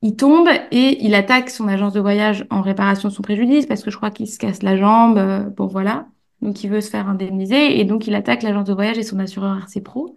Il 0.02 0.16
tombe 0.16 0.48
et 0.72 1.04
il 1.06 1.14
attaque 1.16 1.50
son 1.50 1.68
agence 1.68 1.94
de 1.94 2.00
voyage 2.00 2.46
en 2.50 2.62
réparation 2.62 3.10
de 3.10 3.14
son 3.14 3.22
préjudice 3.22 3.66
parce 3.66 3.84
que 3.84 3.92
je 3.92 3.98
crois 3.98 4.12
qu'il 4.12 4.28
se 4.30 4.38
casse 4.40 4.64
la 4.64 4.78
jambe. 4.78 5.18
euh, 5.18 5.42
bon, 5.50 5.68
voilà. 5.68 6.08
Donc, 6.42 6.64
il 6.64 6.70
veut 6.70 6.80
se 6.82 6.90
faire 6.90 7.08
indemniser 7.10 7.80
et 7.80 7.84
donc 7.86 8.08
il 8.08 8.16
attaque 8.16 8.44
l'agence 8.44 8.66
de 8.66 8.74
voyage 8.74 8.98
et 8.98 9.04
son 9.04 9.20
assureur 9.20 9.58
RC 9.58 9.82
Pro. 9.82 10.16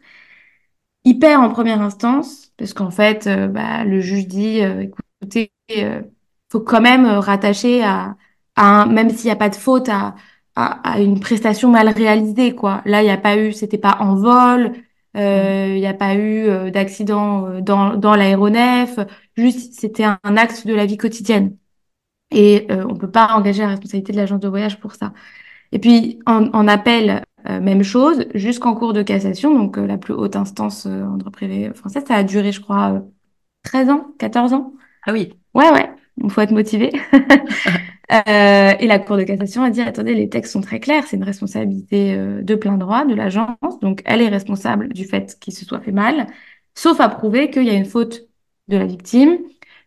Il 1.05 1.19
perd 1.19 1.43
en 1.43 1.51
première 1.51 1.81
instance 1.83 2.53
parce 2.57 2.75
qu'en 2.75 2.91
fait, 2.91 3.27
euh, 3.27 3.49
bah, 3.49 3.85
le 3.85 4.01
juge 4.01 4.27
dit, 4.29 4.63
euh, 4.63 4.83
écoutez, 5.21 5.53
faut 6.51 6.61
quand 6.61 6.81
même 6.81 7.07
rattacher 7.07 7.83
à, 7.83 8.17
à 8.57 8.83
un, 8.83 8.87
même 8.87 9.11
s'il 9.11 9.27
n'y 9.27 9.31
a 9.33 9.37
pas 9.37 9.49
de 9.49 9.55
faute, 9.57 9.89
à, 9.89 10.15
à, 10.55 10.93
à 10.95 11.01
une 11.01 11.21
prestation 11.21 11.71
mal 11.71 11.89
réalisée, 11.89 12.55
quoi. 12.55 12.83
Là, 12.85 13.03
il 13.03 13.07
n'y 13.07 13.11
a 13.11 13.17
pas 13.19 13.37
eu, 13.39 13.53
c'était 13.53 13.79
pas 13.79 13.97
en 14.01 14.15
vol, 14.17 14.73
Mm. 15.15 15.19
euh, 15.21 15.67
il 15.77 15.81
n'y 15.81 15.87
a 15.87 15.95
pas 15.95 16.15
eu 16.15 16.49
euh, 16.49 16.71
d'accident 16.71 17.47
euh, 17.49 17.61
dans, 17.61 17.97
dans 17.97 18.15
l'aéronef, 18.15 18.99
juste 19.37 19.75
c'était 19.79 20.05
un, 20.05 20.19
acte 20.37 20.67
de 20.67 20.75
la 20.75 20.87
vie 20.87 20.97
quotidienne. 20.97 21.57
Et 22.31 22.67
euh, 22.71 22.87
on 22.89 22.97
peut 22.97 23.11
pas 23.11 23.35
engager 23.35 23.63
la 23.63 23.69
responsabilité 23.69 24.13
de 24.13 24.17
l'agence 24.19 24.41
de 24.41 24.49
voyage 24.49 24.81
pour 24.81 24.95
ça. 24.95 25.13
Et 25.73 25.79
puis, 25.81 26.21
en, 26.27 26.47
en 26.55 26.69
appel, 26.69 27.25
euh, 27.49 27.61
même 27.61 27.83
chose, 27.83 28.27
jusqu'en 28.35 28.75
cours 28.75 28.93
de 28.95 29.03
cassation, 29.03 29.55
donc 29.55 29.79
euh, 29.79 29.87
la 29.87 29.99
plus 29.99 30.15
haute 30.15 30.37
instance 30.37 30.87
euh, 30.87 31.05
en 31.05 31.17
droit 31.19 31.33
privé 31.33 31.73
français, 31.75 32.03
ça 32.07 32.17
a 32.17 32.25
duré, 32.25 32.53
je 32.53 32.61
crois, 32.61 32.93
euh, 32.95 33.01
13 33.65 33.91
ans, 33.91 34.09
14 34.19 34.55
ans. 34.55 34.75
Ah 35.07 35.13
oui. 35.13 35.35
Ouais, 35.55 35.71
ouais, 35.73 35.91
il 36.23 36.31
faut 36.31 36.41
être 36.43 36.53
motivé. 36.53 36.93
Euh, 38.13 38.75
et 38.79 38.87
la 38.87 38.99
Cour 38.99 39.17
de 39.17 39.23
cassation 39.23 39.63
a 39.63 39.71
dit, 39.71 39.81
attendez, 39.81 40.15
les 40.15 40.29
textes 40.29 40.53
sont 40.53 40.61
très 40.61 40.81
clairs, 40.81 41.05
c'est 41.07 41.17
une 41.17 41.25
responsabilité 41.25 42.15
euh, 42.15 42.43
de 42.43 42.55
plein 42.55 42.77
droit 42.77 43.07
de 43.07 43.15
l'agence, 43.15 43.81
donc 43.81 44.03
elle 44.05 44.21
est 44.21 44.29
responsable 44.29 44.93
du 44.93 45.07
fait 45.07 45.39
qu'il 45.41 45.55
se 45.55 45.65
soit 45.65 45.81
fait 45.81 45.93
mal, 45.93 46.27
sauf 46.75 47.01
à 47.01 47.09
prouver 47.09 47.51
qu'il 47.51 47.65
y 47.65 47.71
a 47.71 47.75
une 47.75 47.87
faute 47.87 48.29
de 48.69 48.77
la 48.77 48.85
victime, 48.87 49.39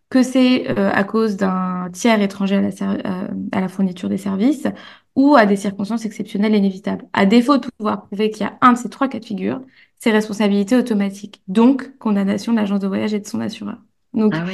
que 0.10 0.24
c'est 0.24 0.70
euh, 0.70 0.92
à 0.92 1.04
cause 1.04 1.36
d'un 1.38 1.90
tiers 1.92 2.22
étranger 2.22 2.56
à 2.56 3.62
la, 3.62 3.68
fourniture 3.68 4.10
des 4.10 4.18
services 4.18 4.68
ou 5.16 5.36
à 5.36 5.46
des 5.46 5.56
circonstances 5.56 6.06
exceptionnelles 6.06 6.56
inévitables. 6.56 7.06
À 7.14 7.26
défaut 7.26 7.58
de 7.58 7.68
pouvoir 7.78 8.06
prouver 8.08 8.32
qu'il 8.32 8.46
y 8.46 8.50
a 8.50 8.58
un 8.62 8.74
de 8.74 8.78
ces 8.78 8.90
trois 8.90 9.08
cas 9.08 9.20
de 9.20 9.26
figure, 9.26 9.62
c'est 10.00 10.12
responsabilité 10.12 10.76
automatique. 10.76 11.42
Donc, 11.48 11.98
condamnation 11.98 12.54
de 12.54 12.58
l'agence 12.58 12.80
de 12.80 12.88
voyage 12.88 13.14
et 13.14 13.20
de 13.20 13.28
son 13.28 13.42
assureur. 13.42 13.78
Donc, 14.14 14.34
ah 14.36 14.44
oui. 14.48 14.54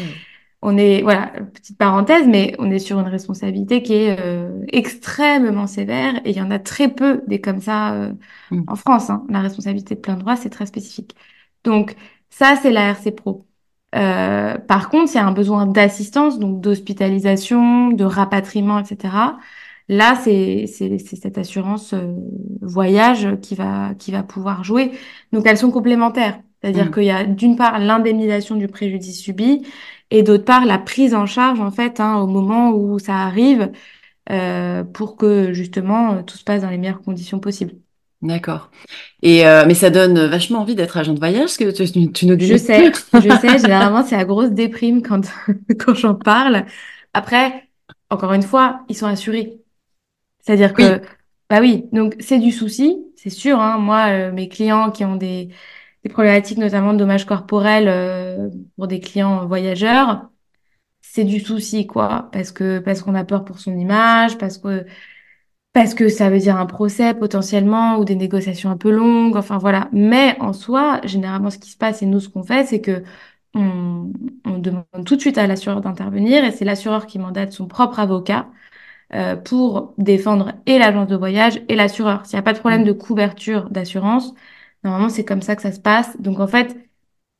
On 0.62 0.78
est, 0.78 1.01
voilà, 1.01 1.32
petite 1.53 1.78
parenthèse, 1.78 2.28
mais 2.28 2.55
on 2.59 2.70
est 2.70 2.80
sur 2.80 2.99
une 2.99 3.07
responsabilité 3.07 3.82
qui 3.82 3.93
est 3.93 4.20
euh, 4.20 4.64
extrêmement 4.72 5.68
sévère 5.68 6.16
et 6.26 6.32
il 6.32 6.38
y 6.38 6.41
en 6.41 6.51
a 6.51 6.59
très 6.59 6.88
peu 6.89 7.22
des 7.28 7.41
comme 7.41 7.62
ça 7.62 8.12
mm. 8.51 8.64
en 8.68 8.76
France. 8.76 9.09
Hein. 9.09 9.26
La 9.30 9.41
responsabilité 9.41 9.95
de 9.95 9.99
plein 9.99 10.16
droit, 10.18 10.36
c'est 10.36 10.49
très 10.49 10.66
spécifique. 10.68 11.16
Donc, 11.64 11.95
ça, 12.30 12.55
c'est 12.62 12.72
la 12.72 12.89
RC 12.89 13.12
Pro. 13.12 13.45
Euh, 13.95 14.57
par 14.57 14.89
contre, 14.89 15.12
il 15.14 15.16
y 15.16 15.20
a 15.20 15.26
un 15.26 15.32
besoin 15.34 15.66
d'assistance, 15.66 16.39
donc 16.39 16.62
d'hospitalisation, 16.62 17.89
de 17.89 18.03
rapatriement, 18.03 18.80
etc. 18.80 19.14
Là, 19.89 20.16
c'est 20.16 20.66
cette 20.68 21.38
assurance 21.38 21.93
euh, 21.93 22.14
voyage 22.62 23.28
qui 23.41 23.55
va, 23.55 23.93
qui 23.95 24.12
va 24.12 24.24
pouvoir 24.24 24.64
jouer. 24.64 24.91
Donc, 25.34 25.45
elles 25.45 25.57
sont 25.57 25.72
complémentaires. 25.72 26.39
C'est-à-dire 26.62 26.88
mm. 26.88 26.91
qu'il 26.91 27.03
y 27.03 27.12
a 27.12 27.26
d'une 27.26 27.55
part 27.57 27.80
l'indemnisation 27.80 28.55
du 28.55 28.68
préjudice 28.68 29.20
subi 29.20 29.66
et 30.12 30.24
d'autre 30.24 30.45
part 30.45 30.66
la 30.66 30.78
prise 30.78 31.16
en 31.16 31.26
charge, 31.26 31.59
en 31.59 31.72
fait, 31.72 31.99
hein, 31.99 32.18
au 32.18 32.28
moment 32.28 32.72
où 32.72 32.99
ça 32.99 33.16
arrive, 33.16 33.72
euh, 34.30 34.84
pour 34.84 35.18
que 35.18 35.53
justement 35.53 36.22
tout 36.24 36.38
se 36.38 36.43
passe 36.43 36.62
dans 36.62 36.70
les 36.70 36.78
meilleures 36.78 37.01
conditions 37.01 37.39
possibles. 37.39 37.74
D'accord. 38.22 38.70
Et 39.24 39.47
euh, 39.47 39.64
mais 39.66 39.74
ça 39.74 39.89
donne 39.89 40.28
vachement 40.28 40.59
envie 40.59 40.76
d'être 40.76 40.95
agent 40.95 41.14
de 41.14 41.20
voyage, 41.20 41.57
que 41.57 41.72
tu, 41.72 42.12
tu 42.12 42.26
nous 42.28 42.36
dis. 42.36 42.45
Je 42.45 42.57
sais, 42.57 42.91
je 43.14 43.38
sais. 43.39 43.57
Généralement, 43.57 44.03
c'est 44.05 44.16
la 44.16 44.26
grosse 44.26 44.51
déprime 44.51 45.01
quand 45.01 45.22
quand 45.80 45.95
j'en 45.95 46.14
parle. 46.14 46.66
Après, 47.14 47.68
encore 48.12 48.34
une 48.34 48.43
fois, 48.43 48.82
ils 48.89 48.95
sont 48.95 49.07
assurés. 49.07 49.57
C'est-à-dire 50.39 50.74
que, 50.74 51.01
bah 51.49 51.59
oui, 51.62 51.86
donc 51.93 52.16
c'est 52.20 52.39
du 52.39 52.51
souci, 52.51 52.97
c'est 53.16 53.30
sûr. 53.30 53.59
Hein, 53.59 53.80
moi, 53.80 54.09
euh, 54.09 54.32
mes 54.32 54.49
clients 54.49 54.91
qui 54.91 55.03
ont 55.03 55.16
des, 55.16 55.49
des 56.04 56.10
problématiques, 56.10 56.58
notamment 56.58 56.93
de 56.93 56.99
dommages 56.99 57.26
corporels 57.26 57.88
euh, 57.88 58.49
pour 58.76 58.88
des 58.88 58.99
clients 58.99 59.45
voyageurs, 59.47 60.30
c'est 61.02 61.24
du 61.26 61.39
souci, 61.39 61.88
quoi, 61.88 62.30
parce 62.34 62.52
que 62.52 62.80
parce 62.80 63.02
qu'on 63.04 63.16
a 63.16 63.26
peur 63.26 63.45
pour 63.45 63.60
son 63.60 63.78
image, 63.78 64.38
parce 64.38 64.58
que 64.58 64.86
parce 65.74 65.93
que 65.93 66.10
ça 66.10 66.30
veut 66.30 66.39
dire 66.39 66.58
un 66.58 66.66
procès 66.66 67.14
potentiellement 67.14 67.97
ou 67.97 68.06
des 68.06 68.16
négociations 68.16 68.70
un 68.70 68.78
peu 68.78 68.91
longues, 68.91 69.38
enfin 69.38 69.58
voilà. 69.58 69.89
Mais 69.93 70.38
en 70.41 70.54
soi, 70.54 70.99
généralement, 71.06 71.49
ce 71.49 71.58
qui 71.60 71.70
se 71.72 71.78
passe 71.78 72.02
et 72.02 72.06
nous, 72.06 72.20
ce 72.20 72.30
qu'on 72.30 72.43
fait, 72.43 72.66
c'est 72.66 72.82
que 72.82 73.04
on, 73.54 74.12
on, 74.45 74.58
demande 74.60 74.86
tout 75.06 75.16
de 75.16 75.22
suite 75.22 75.38
à 75.38 75.47
l'assureur 75.47 75.82
d'intervenir 75.82 76.43
et 76.45 76.52
c'est 76.52 76.66
l'assureur 76.66 77.06
qui 77.08 77.20
mandate 77.20 77.52
son 77.54 77.68
propre 77.68 77.99
avocat 77.99 78.47
euh, 79.14 79.36
pour 79.36 79.93
défendre 79.97 80.54
et 80.66 80.80
l'agence 80.80 81.08
de 81.08 81.18
voyage 81.18 81.62
et 81.68 81.76
l'assureur. 81.76 82.26
S'il 82.26 82.38
n'y 82.38 82.39
a 82.39 82.43
pas 82.43 82.54
de 82.54 82.60
problème 82.60 82.86
de 82.86 82.93
couverture 82.93 83.70
d'assurance, 83.70 84.34
normalement, 84.84 85.10
c'est 85.10 85.26
comme 85.26 85.42
ça 85.42 85.56
que 85.56 85.62
ça 85.62 85.72
se 85.72 85.80
passe. 85.80 86.20
Donc 86.20 86.40
en 86.40 86.48
fait, 86.48 86.78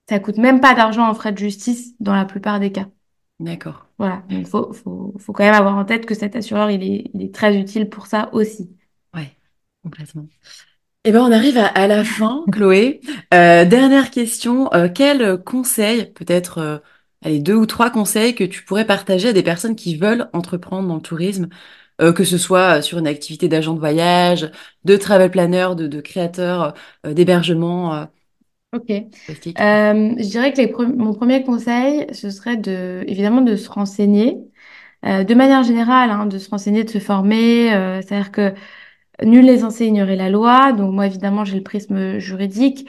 ça 0.10 0.20
coûte 0.20 0.38
même 0.38 0.60
pas 0.60 0.74
d'argent 0.74 1.08
en 1.08 1.14
frais 1.14 1.32
de 1.32 1.38
justice 1.38 1.94
dans 2.00 2.16
la 2.16 2.26
plupart 2.26 2.60
des 2.60 2.72
cas. 2.72 2.88
D'accord. 3.40 3.88
Voilà, 3.98 4.24
il 4.30 4.46
faut, 4.46 4.72
faut, 4.72 5.16
faut, 5.18 5.34
quand 5.34 5.44
même 5.44 5.54
avoir 5.54 5.76
en 5.76 5.86
tête 5.86 6.06
que 6.06 6.14
cet 6.14 6.36
assureur, 6.36 6.70
il 6.70 6.84
est, 6.84 7.12
il 7.14 7.24
est 7.24 7.34
très 7.34 7.58
utile 7.58 7.90
pour 7.90 8.06
ça 8.06 8.30
aussi. 8.34 8.70
Oui, 9.16 9.24
complètement. 9.84 10.28
Eh 11.04 11.12
ben, 11.12 11.22
on 11.22 11.32
arrive 11.32 11.58
à, 11.58 11.88
la 11.88 12.04
fin, 12.04 12.46
Chloé. 12.52 13.02
Euh, 13.34 13.66
dernière 13.66 14.12
question, 14.12 14.72
euh, 14.74 14.88
quel 14.94 15.44
conseil, 15.44 16.12
peut-être 16.14 16.60
euh, 16.60 16.78
allez, 17.24 17.40
deux 17.40 17.56
ou 17.56 17.66
trois 17.66 17.90
conseils 17.90 18.36
que 18.36 18.44
tu 18.44 18.64
pourrais 18.64 18.86
partager 18.86 19.30
à 19.30 19.34
des 19.34 19.42
personnes 19.42 19.76
qui 19.76 19.96
veulent 19.96 20.30
entreprendre 20.34 20.88
dans 20.88 20.96
le 20.96 21.02
tourisme, 21.02 21.50
euh, 22.02 22.14
que 22.14 22.24
ce 22.24 22.38
soit 22.38 22.82
sur 22.82 22.98
une 22.98 23.08
activité 23.08 23.48
d'agent 23.48 23.74
de 23.74 23.80
voyage, 23.80 24.52
de 24.86 24.98
travel 24.98 25.32
planner, 25.32 25.76
de, 25.76 25.88
de 25.88 26.02
créateur 26.02 26.74
d'hébergement 27.04 28.08
Ok. 28.74 28.90
Euh, 28.90 29.04
je 30.18 30.30
dirais 30.30 30.54
que 30.54 30.58
les 30.62 30.72
mon 30.96 31.14
premier 31.14 31.44
conseil, 31.44 32.08
ce 32.14 32.30
serait 32.30 32.56
de, 32.56 33.04
évidemment 33.06 33.42
de 33.42 33.58
se 33.58 33.70
renseigner, 33.70 34.38
euh, 35.06 35.26
de 35.26 35.34
manière 35.36 35.64
générale, 35.64 36.10
hein, 36.10 36.26
de 36.26 36.38
se 36.38 36.50
renseigner, 36.50 36.86
de 36.86 36.90
se 36.90 37.00
former. 37.00 37.74
Euh, 37.74 38.02
C'est-à-dire 38.02 38.32
que 38.32 38.54
nul 39.24 39.46
les 39.46 39.66
enseignerait 39.66 40.16
la 40.16 40.30
loi. 40.30 40.72
Donc 40.74 40.94
moi, 40.94 41.08
évidemment, 41.08 41.46
j'ai 41.46 41.58
le 41.58 41.64
prisme 41.64 42.20
juridique. 42.20 42.88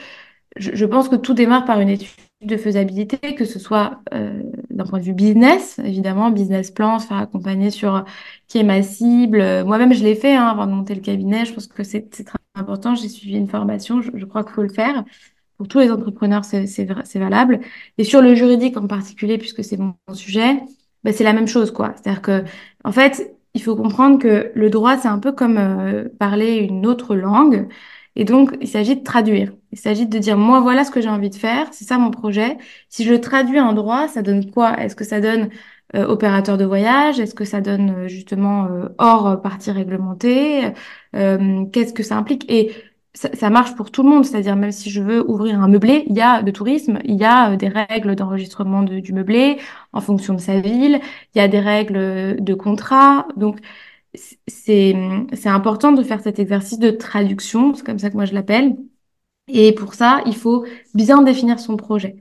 Je, 0.57 0.71
je, 0.75 0.87
pense 0.87 1.09
que 1.09 1.17
tout 1.17 1.35
démarre 1.35 1.65
par 1.65 1.81
une 1.81 1.89
étude 1.89 2.11
de 2.43 2.57
faisabilité, 2.57 3.35
que 3.35 3.45
ce 3.45 3.59
soit 3.59 4.03
euh, 4.15 4.43
d'un 4.73 4.85
point 4.85 4.99
de 4.99 5.05
vue 5.05 5.13
business, 5.13 5.79
évidemment, 5.85 6.31
business 6.31 6.71
plan, 6.71 6.99
se 6.99 7.07
faire 7.07 7.19
accompagner 7.19 7.71
sur 7.71 8.05
qui 8.49 8.59
est 8.59 8.65
ma 8.65 8.83
cible. 8.83 9.65
Moi-même, 9.65 9.93
je 9.93 10.03
l'ai 10.03 10.15
fait 10.15 10.35
hein, 10.35 10.47
avant 10.47 10.67
de 10.67 10.73
monter 10.73 10.95
le 10.95 11.01
cabinet. 11.01 11.45
Je 11.45 11.55
pense 11.55 11.67
que 11.67 11.85
c'est 11.85 12.11
très 12.11 12.39
important. 12.55 12.95
J'ai 12.95 13.09
suivi 13.09 13.37
une 13.37 13.49
formation. 13.49 14.03
Je, 14.03 14.11
je 14.15 14.25
crois 14.25 14.45
qu'il 14.45 14.55
faut 14.55 14.63
le 14.63 14.69
faire 14.69 15.05
pour 15.63 15.69
tous 15.69 15.79
les 15.79 15.91
entrepreneurs, 15.93 16.45
c'est 16.45 17.19
valable. 17.19 17.61
Et 17.97 18.05
sur 18.05 18.21
le 18.21 18.35
juridique 18.35 18.77
en 18.77 18.89
particulier, 18.89 19.39
puisque 19.39 19.63
c'est 19.63 19.77
mon, 19.77 19.95
sujet, 20.13 20.61
bah, 21.05 21.13
c'est 21.13 21.25
la 21.25 21.33
même 21.33 21.47
chose, 21.47 21.71
quoi. 21.71 21.95
C'est-à-dire 21.97 22.23
que, 22.23 22.45
en 22.85 22.91
fait, 22.93 23.37
il 23.55 23.63
faut 23.63 23.77
comprendre 23.77 24.19
que 24.19 24.51
le 24.55 24.71
droit, 24.71 24.97
c'est 24.99 25.09
un 25.09 25.21
peu 25.21 25.33
comme 25.33 25.59
euh, 25.59 26.09
parler 26.19 26.57
une 26.57 26.85
autre 26.87 27.15
langue. 27.15 27.69
Et 28.17 28.25
donc, 28.25 28.57
il 28.61 28.69
s'agit 28.69 28.97
de 28.97 29.05
traduire. 29.05 29.53
Il 29.73 29.79
s'agit 29.79 30.07
de 30.07 30.19
dire, 30.19 30.37
moi, 30.39 30.61
voilà 30.61 30.85
ce 30.85 30.91
que 30.91 31.01
j'ai 31.01 31.09
envie 31.09 31.31
de 31.31 31.35
faire. 31.35 31.69
C'est 31.73 31.85
ça 31.85 31.99
mon 31.99 32.11
projet. 32.11 32.59
Si 32.89 33.05
je 33.05 33.15
traduis 33.15 33.61
en 33.61 33.73
droit, 33.73 34.09
ça 34.09 34.23
donne 34.23 34.51
quoi? 34.51 34.79
Est-ce 34.81 34.97
que 34.97 35.05
ça 35.05 35.21
donne 35.21 35.51
euh, 35.97 36.07
opérateur 36.07 36.59
de 36.59 36.65
voyage? 36.65 37.21
Est-ce 37.21 37.35
que 37.35 37.45
ça 37.45 37.61
donne 37.61 37.91
euh, 37.91 38.09
justement 38.09 38.69
hors 38.99 39.41
partie 39.43 39.71
réglementée? 39.71 40.73
Qu'est-ce 41.13 41.93
que 41.93 42.03
ça 42.03 42.17
implique? 42.17 42.51
Et 42.51 42.73
ça, 43.15 43.51
marche 43.51 43.75
pour 43.77 43.91
tout 43.91 44.03
le 44.03 44.09
monde, 44.09 44.25
c'est-à-dire 44.25 44.57
même 44.57 44.73
si 44.73 44.91
je 44.91 45.03
veux 45.03 45.29
ouvrir 45.31 45.61
un 45.61 45.69
meublé, 45.69 46.05
il 46.09 46.17
y 46.17 46.21
a 46.23 46.43
de 46.43 46.51
tourisme, 46.51 46.99
il 47.05 47.17
y 47.17 47.25
a 47.25 47.53
euh, 47.53 47.57
des 47.57 47.69
règles 47.69 48.15
d'enregistrement 48.17 48.83
du 48.83 49.13
meublé 49.13 49.59
en 49.93 50.01
fonction 50.01 50.35
de 50.35 50.41
sa 50.41 50.61
ville, 50.61 51.01
il 51.35 51.39
y 51.39 51.41
a 51.41 51.49
des 51.49 51.61
règles 51.61 52.43
de 52.43 52.55
contrat, 52.55 53.29
donc 53.37 53.59
c'est 54.47 54.95
important 55.47 55.93
de 55.93 56.03
faire 56.03 56.21
cet 56.21 56.39
exercice 56.39 56.79
de 56.79 56.91
traduction, 56.91 57.75
c'est 57.75 57.85
comme 57.85 57.99
ça 57.99 58.11
que 58.11 58.17
moi 58.17 58.25
je 58.27 58.35
l'appelle. 58.35 58.77
Et 59.49 59.75
pour 59.75 59.95
ça, 59.95 60.23
il 60.27 60.37
faut 60.37 60.65
bien 60.95 61.23
définir 61.23 61.59
son 61.61 61.77
projet 61.77 62.17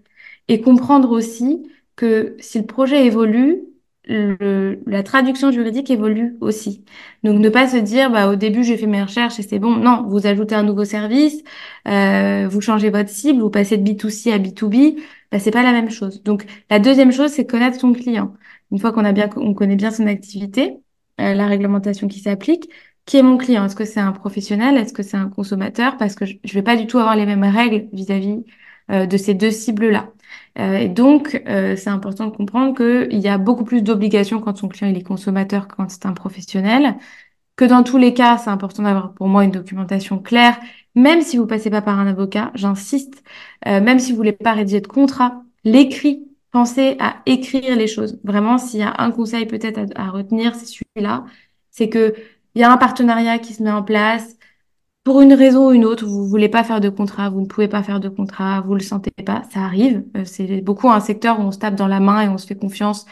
et 0.47 0.61
comprendre 0.61 1.11
aussi 1.11 1.63
que 1.95 2.35
si 2.39 2.59
le 2.59 2.65
projet 2.65 3.05
évolue, 3.05 3.63
le, 4.05 4.81
la 4.87 5.03
traduction 5.03 5.51
juridique 5.51 5.91
évolue 5.91 6.35
aussi. 6.41 6.83
Donc 7.23 7.39
ne 7.39 7.49
pas 7.49 7.67
se 7.67 7.77
dire 7.77 8.09
bah 8.11 8.29
au 8.29 8.35
début 8.35 8.63
j'ai 8.63 8.75
fait 8.77 8.87
mes 8.87 9.03
recherches 9.03 9.39
et 9.39 9.43
c'est 9.43 9.59
bon. 9.59 9.75
Non, 9.77 10.03
vous 10.07 10.25
ajoutez 10.25 10.55
un 10.55 10.63
nouveau 10.63 10.83
service, 10.85 11.43
euh, 11.87 12.47
vous 12.49 12.61
changez 12.61 12.89
votre 12.89 13.09
cible, 13.09 13.39
vous 13.41 13.51
passez 13.51 13.77
de 13.77 13.83
B2C 13.83 14.31
à 14.33 14.39
B2B, 14.39 14.97
bah 15.31 15.39
c'est 15.39 15.51
pas 15.51 15.63
la 15.63 15.71
même 15.71 15.91
chose. 15.91 16.23
Donc 16.23 16.45
la 16.71 16.79
deuxième 16.79 17.11
chose 17.11 17.29
c'est 17.31 17.45
connaître 17.45 17.79
son 17.79 17.93
client. 17.93 18.33
Une 18.71 18.79
fois 18.79 18.91
qu'on 18.91 19.05
a 19.05 19.11
bien 19.11 19.29
on 19.35 19.53
connaît 19.53 19.75
bien 19.75 19.91
son 19.91 20.07
activité, 20.07 20.77
euh, 21.19 21.33
la 21.35 21.45
réglementation 21.47 22.07
qui 22.07 22.19
s'applique, 22.19 22.69
qui 23.11 23.17
est 23.17 23.23
mon 23.23 23.37
client? 23.37 23.65
Est-ce 23.65 23.75
que 23.75 23.83
c'est 23.83 23.99
un 23.99 24.13
professionnel? 24.13 24.77
Est-ce 24.77 24.93
que 24.93 25.03
c'est 25.03 25.17
un 25.17 25.27
consommateur? 25.29 25.97
Parce 25.97 26.15
que 26.15 26.25
je, 26.25 26.35
je 26.45 26.53
vais 26.53 26.61
pas 26.63 26.77
du 26.77 26.87
tout 26.87 26.97
avoir 26.97 27.17
les 27.17 27.25
mêmes 27.25 27.43
règles 27.43 27.89
vis-à-vis 27.91 28.45
euh, 28.89 29.05
de 29.05 29.17
ces 29.17 29.33
deux 29.33 29.51
cibles 29.51 29.89
là. 29.89 30.13
Euh, 30.59 30.87
donc, 30.87 31.43
euh, 31.47 31.75
c'est 31.75 31.89
important 31.89 32.27
de 32.27 32.31
comprendre 32.35 32.73
qu'il 32.73 33.19
y 33.19 33.27
a 33.27 33.37
beaucoup 33.37 33.65
plus 33.65 33.81
d'obligations 33.81 34.39
quand 34.39 34.55
son 34.57 34.69
client 34.69 34.89
il 34.89 34.97
est 34.97 35.03
consommateur 35.03 35.67
que 35.67 35.75
quand 35.75 35.89
c'est 35.91 36.05
un 36.05 36.13
professionnel. 36.13 36.95
Que 37.57 37.65
dans 37.65 37.83
tous 37.83 37.97
les 37.97 38.13
cas, 38.13 38.37
c'est 38.37 38.49
important 38.49 38.83
d'avoir 38.83 39.13
pour 39.13 39.27
moi 39.27 39.43
une 39.43 39.51
documentation 39.51 40.19
claire, 40.19 40.57
même 40.95 41.21
si 41.21 41.37
vous 41.37 41.47
passez 41.47 41.69
pas 41.69 41.81
par 41.81 41.99
un 41.99 42.07
avocat, 42.07 42.51
j'insiste, 42.55 43.23
euh, 43.67 43.81
même 43.81 43.99
si 43.99 44.11
vous 44.11 44.17
voulez 44.17 44.31
pas 44.31 44.53
rédiger 44.53 44.79
de 44.81 44.87
contrat, 44.87 45.43
l'écrit, 45.65 46.25
pensez 46.51 46.95
à 46.99 47.17
écrire 47.25 47.75
les 47.75 47.87
choses. 47.87 48.19
Vraiment, 48.23 48.57
s'il 48.57 48.79
y 48.79 48.83
a 48.83 48.95
un 48.99 49.11
conseil 49.11 49.45
peut-être 49.47 49.81
à 49.95 50.09
retenir, 50.11 50.55
c'est 50.55 50.65
celui-là, 50.65 51.25
c'est 51.71 51.89
que 51.89 52.15
il 52.55 52.61
y 52.61 52.63
a 52.63 52.71
un 52.71 52.77
partenariat 52.77 53.39
qui 53.39 53.53
se 53.53 53.63
met 53.63 53.71
en 53.71 53.83
place, 53.83 54.37
pour 55.03 55.21
une 55.21 55.33
raison 55.33 55.69
ou 55.69 55.71
une 55.71 55.85
autre, 55.85 56.05
vous 56.05 56.27
voulez 56.27 56.49
pas 56.49 56.63
faire 56.63 56.79
de 56.79 56.89
contrat, 56.89 57.29
vous 57.29 57.41
ne 57.41 57.47
pouvez 57.47 57.67
pas 57.67 57.81
faire 57.83 57.99
de 57.99 58.09
contrat, 58.09 58.61
vous 58.61 58.75
le 58.75 58.81
sentez 58.81 59.11
pas, 59.25 59.43
ça 59.51 59.61
arrive. 59.61 60.05
Euh, 60.17 60.25
c'est 60.25 60.61
beaucoup 60.61 60.89
un 60.89 60.99
secteur 60.99 61.39
où 61.39 61.43
on 61.43 61.51
se 61.51 61.57
tape 61.59 61.75
dans 61.75 61.87
la 61.87 61.99
main 61.99 62.21
et 62.21 62.29
on 62.29 62.37
se 62.37 62.45
fait 62.47 62.55
confiance 62.55 63.05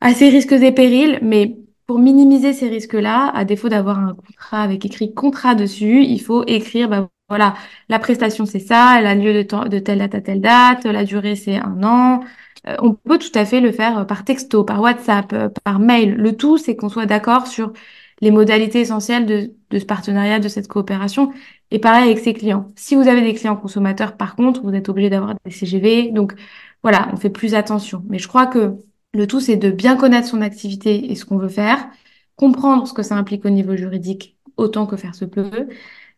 à 0.00 0.14
ces 0.14 0.28
risques 0.28 0.52
et 0.52 0.72
périls, 0.72 1.18
mais 1.22 1.56
pour 1.86 1.98
minimiser 1.98 2.52
ces 2.52 2.68
risques-là, 2.68 3.30
à 3.34 3.44
défaut 3.44 3.68
d'avoir 3.68 3.98
un 3.98 4.14
contrat 4.14 4.62
avec 4.62 4.84
écrit 4.84 5.12
contrat 5.14 5.54
dessus, 5.54 6.04
il 6.04 6.20
faut 6.20 6.44
écrire, 6.46 6.88
bah, 6.88 7.08
voilà, 7.28 7.54
la 7.88 7.98
prestation 7.98 8.46
c'est 8.46 8.60
ça, 8.60 8.96
elle 8.98 9.06
a 9.06 9.14
lieu 9.14 9.32
de, 9.34 9.78
telle 9.80 9.98
date 9.98 10.14
à 10.14 10.20
telle 10.20 10.40
date, 10.40 10.84
la 10.84 11.04
durée 11.04 11.36
c'est 11.36 11.56
un 11.56 11.82
an, 11.82 12.20
Euh, 12.66 12.76
on 12.80 12.94
peut 12.94 13.18
tout 13.18 13.32
à 13.34 13.44
fait 13.44 13.60
le 13.60 13.72
faire 13.72 14.06
par 14.06 14.24
texto, 14.24 14.64
par 14.64 14.80
WhatsApp, 14.80 15.34
par 15.64 15.78
mail. 15.80 16.14
Le 16.14 16.36
tout, 16.36 16.56
c'est 16.58 16.76
qu'on 16.76 16.88
soit 16.88 17.06
d'accord 17.06 17.46
sur 17.46 17.72
les 18.20 18.30
modalités 18.30 18.80
essentielles 18.80 19.26
de, 19.26 19.52
de, 19.70 19.78
ce 19.78 19.84
partenariat, 19.84 20.38
de 20.38 20.48
cette 20.48 20.68
coopération. 20.68 21.32
Et 21.70 21.78
pareil 21.78 22.04
avec 22.04 22.18
ses 22.18 22.34
clients. 22.34 22.68
Si 22.76 22.94
vous 22.94 23.08
avez 23.08 23.22
des 23.22 23.34
clients 23.34 23.56
consommateurs, 23.56 24.16
par 24.16 24.36
contre, 24.36 24.62
vous 24.62 24.74
êtes 24.74 24.88
obligé 24.88 25.10
d'avoir 25.10 25.34
des 25.44 25.50
CGV. 25.50 26.10
Donc 26.12 26.34
voilà, 26.82 27.08
on 27.12 27.16
fait 27.16 27.30
plus 27.30 27.54
attention. 27.54 28.04
Mais 28.08 28.18
je 28.18 28.28
crois 28.28 28.46
que 28.46 28.76
le 29.14 29.26
tout, 29.26 29.40
c'est 29.40 29.56
de 29.56 29.70
bien 29.70 29.96
connaître 29.96 30.28
son 30.28 30.42
activité 30.42 31.10
et 31.10 31.14
ce 31.14 31.24
qu'on 31.24 31.38
veut 31.38 31.48
faire, 31.48 31.88
comprendre 32.36 32.86
ce 32.86 32.92
que 32.92 33.02
ça 33.02 33.16
implique 33.16 33.44
au 33.44 33.50
niveau 33.50 33.76
juridique 33.76 34.36
autant 34.56 34.86
que 34.86 34.96
faire 34.96 35.14
se 35.14 35.24
peut, 35.24 35.68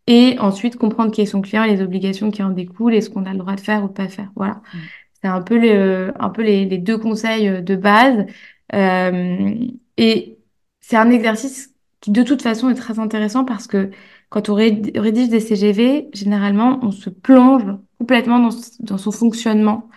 et 0.07 0.37
ensuite 0.39 0.77
comprendre 0.77 1.11
qui 1.11 1.21
est 1.23 1.27
son 1.27 1.41
client, 1.43 1.65
les 1.65 1.83
obligations 1.83 2.31
qui 2.31 2.43
en 2.43 2.51
découlent 2.51 2.95
et 2.95 3.01
ce 3.01 3.11
qu'on 3.11 3.25
a 3.27 3.33
le 3.33 3.39
droit 3.39 3.55
de 3.55 3.61
faire 3.61 3.85
ou 3.85 3.89
de 3.89 3.93
pas 3.93 4.09
faire. 4.09 4.31
Voilà. 4.37 4.63
Mm. 4.73 4.79
C'est 5.23 5.29
un 5.29 5.43
peu, 5.43 5.57
les, 5.57 6.11
un 6.19 6.29
peu 6.31 6.43
les, 6.43 6.65
les, 6.67 6.79
deux 6.79 6.99
conseils 6.99 7.63
de 7.63 7.77
base. 7.77 8.27
Euh, 8.75 9.55
et 9.97 10.39
c'est 10.81 10.97
un 10.97 11.11
exercice 11.11 11.75
de 12.09 12.23
toute 12.23 12.43
façon, 12.43 12.71
est 12.71 12.75
très 12.75 12.99
intéressant 12.99 13.45
parce 13.45 13.67
que 13.67 13.91
quand 14.29 14.49
on 14.49 14.55
rédige 14.55 15.29
des 15.29 15.41
CGV, 15.41 16.09
généralement, 16.13 16.79
on 16.83 16.91
se 16.91 17.11
plonge 17.11 17.65
complètement 17.99 18.39
dans, 18.81 18.99
son 18.99 19.13
fonctionnement, 19.13 19.89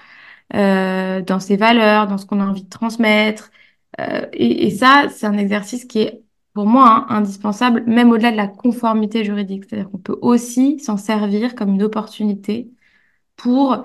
euh, 0.55 1.21
dans 1.21 1.39
ses 1.39 1.57
valeurs, 1.57 2.07
dans 2.07 2.17
ce 2.17 2.25
qu'on 2.25 2.39
a 2.39 2.45
envie 2.45 2.63
de 2.63 2.69
transmettre. 2.69 3.51
Euh, 3.99 4.25
et, 4.33 4.67
et, 4.67 4.71
ça, 4.71 5.07
c'est 5.09 5.25
un 5.27 5.37
exercice 5.37 5.85
qui 5.85 5.99
est 6.01 6.23
pour 6.53 6.65
moi, 6.65 7.07
hein, 7.09 7.17
indispensable, 7.17 7.83
même 7.87 8.11
au-delà 8.11 8.31
de 8.31 8.37
la 8.37 8.47
conformité 8.47 9.23
juridique. 9.23 9.65
C'est-à-dire 9.65 9.89
qu'on 9.91 9.97
peut 9.99 10.17
aussi 10.21 10.79
s'en 10.79 10.97
servir 10.97 11.55
comme 11.55 11.69
une 11.75 11.83
opportunité 11.83 12.71
pour 13.37 13.83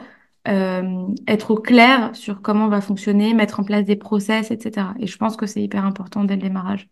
euh, 0.49 1.07
être 1.27 1.53
au 1.53 1.57
clair 1.57 2.15
sur 2.15 2.43
comment 2.43 2.67
on 2.67 2.69
va 2.69 2.81
fonctionner, 2.81 3.35
mettre 3.35 3.61
en 3.61 3.65
place 3.65 3.85
des 3.85 3.97
process, 3.97 4.51
etc. 4.51 4.89
Et 5.01 5.07
je 5.07 5.17
pense 5.19 5.37
que 5.37 5.47
c'est 5.47 5.63
hyper 5.63 5.85
important 5.87 6.25
dès 6.25 6.37
le 6.37 6.43
démarrage. 6.43 6.89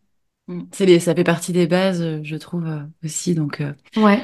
Mmh. 0.48 0.62
Les, 0.80 1.00
ça 1.00 1.14
fait 1.14 1.24
partie 1.24 1.52
des 1.52 1.66
bases, 1.66 2.02
euh, 2.02 2.20
je 2.22 2.36
trouve 2.36 2.66
euh, 2.66 2.80
aussi. 3.04 3.34
Donc, 3.34 3.60
euh... 3.60 3.72
ouais. 3.96 4.20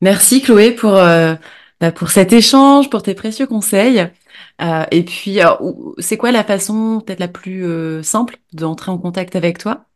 Merci 0.00 0.42
Chloé 0.42 0.72
pour 0.72 0.94
euh, 0.94 1.34
bah, 1.80 1.90
pour 1.90 2.10
cet 2.10 2.32
échange, 2.32 2.90
pour 2.90 3.02
tes 3.02 3.14
précieux 3.14 3.46
conseils. 3.46 4.06
Euh, 4.62 4.84
et 4.90 5.04
puis, 5.04 5.38
c'est 5.98 6.16
quoi 6.16 6.30
la 6.30 6.44
façon 6.44 7.02
peut-être 7.04 7.20
la 7.20 7.28
plus 7.28 8.02
simple 8.02 8.36
d'entrer 8.52 8.90
en 8.90 8.98
contact 8.98 9.34
avec 9.34 9.58
toi? 9.58 9.88